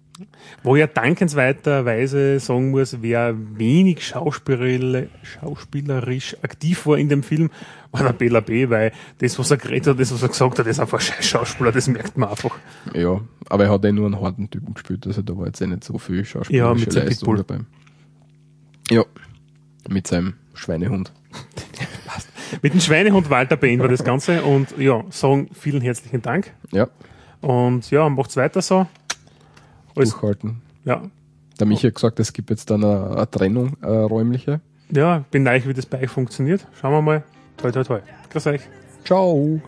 Wo 0.62 0.76
ich 0.76 0.86
dankenswerterweise 0.86 2.38
sagen 2.38 2.70
muss, 2.70 3.02
wer 3.02 3.34
wenig 3.58 4.06
schauspielerisch, 4.06 5.08
schauspielerisch 5.22 6.36
aktiv 6.42 6.86
war 6.86 6.98
in 6.98 7.08
dem 7.08 7.22
Film, 7.22 7.50
war 7.90 8.04
der 8.04 8.12
Bela 8.12 8.40
B., 8.40 8.70
weil 8.70 8.92
das, 9.18 9.38
was 9.38 9.50
er 9.50 9.56
geredet 9.56 9.88
hat, 9.88 10.00
das, 10.00 10.12
was 10.12 10.22
er 10.22 10.28
gesagt 10.28 10.58
hat, 10.58 10.66
ist 10.66 10.80
einfach 10.80 10.98
ein 10.98 11.04
scheiß 11.04 11.26
Schauspieler, 11.26 11.72
das 11.72 11.88
merkt 11.88 12.16
man 12.16 12.28
einfach. 12.28 12.56
Ja, 12.92 13.20
aber 13.48 13.64
er 13.64 13.70
hat 13.70 13.84
eh 13.84 13.92
nur 13.92 14.06
einen 14.06 14.20
harten 14.20 14.48
Typen 14.50 14.74
gespielt, 14.74 15.06
also 15.06 15.22
da 15.22 15.36
war 15.36 15.46
jetzt 15.46 15.60
eh 15.60 15.66
nicht 15.66 15.84
so 15.84 15.98
viel 15.98 16.24
schauspielerische 16.24 16.56
Ja, 16.56 16.74
mit 16.74 16.92
seinem 16.92 17.06
Leistung 17.08 17.36
dabei. 17.36 17.60
Ja, 18.90 19.04
mit 19.88 20.06
seinem 20.06 20.34
Schweinehund. 20.54 21.12
Mit 22.62 22.72
dem 22.72 22.80
Schweinehund 22.80 23.30
Walter 23.30 23.56
beenden 23.56 23.82
wir 23.82 23.88
das 23.88 24.04
Ganze 24.04 24.44
und 24.44 24.78
ja, 24.78 25.02
sagen 25.10 25.48
vielen 25.52 25.80
herzlichen 25.80 26.22
Dank. 26.22 26.52
Ja, 26.70 26.88
Und 27.40 27.90
ja, 27.90 28.08
macht's 28.08 28.36
weiter 28.36 28.62
so. 28.62 28.86
Alles, 29.96 30.10
durchhalten. 30.10 30.62
ja, 30.84 31.02
Der 31.58 31.66
Michi 31.66 31.86
hat 31.88 31.94
gesagt, 31.94 32.20
es 32.20 32.32
gibt 32.32 32.50
jetzt 32.50 32.70
dann 32.70 32.84
eine, 32.84 33.10
eine 33.16 33.30
Trennung, 33.30 33.76
äh, 33.82 33.86
räumliche. 33.86 34.60
ja, 34.90 35.24
bin 35.30 35.42
neu, 35.44 35.60
wie 35.64 35.74
das 35.74 35.86
bei 35.86 36.02
euch 36.02 36.10
funktioniert. 36.10 36.66
Schauen 36.80 36.92
wir 36.92 37.02
mal. 37.02 37.22
Toi, 37.56 37.70
toi, 37.70 37.84
toi. 37.84 38.00
Grüß 38.30 38.46
euch. 38.48 38.62
Ciao! 39.04 39.60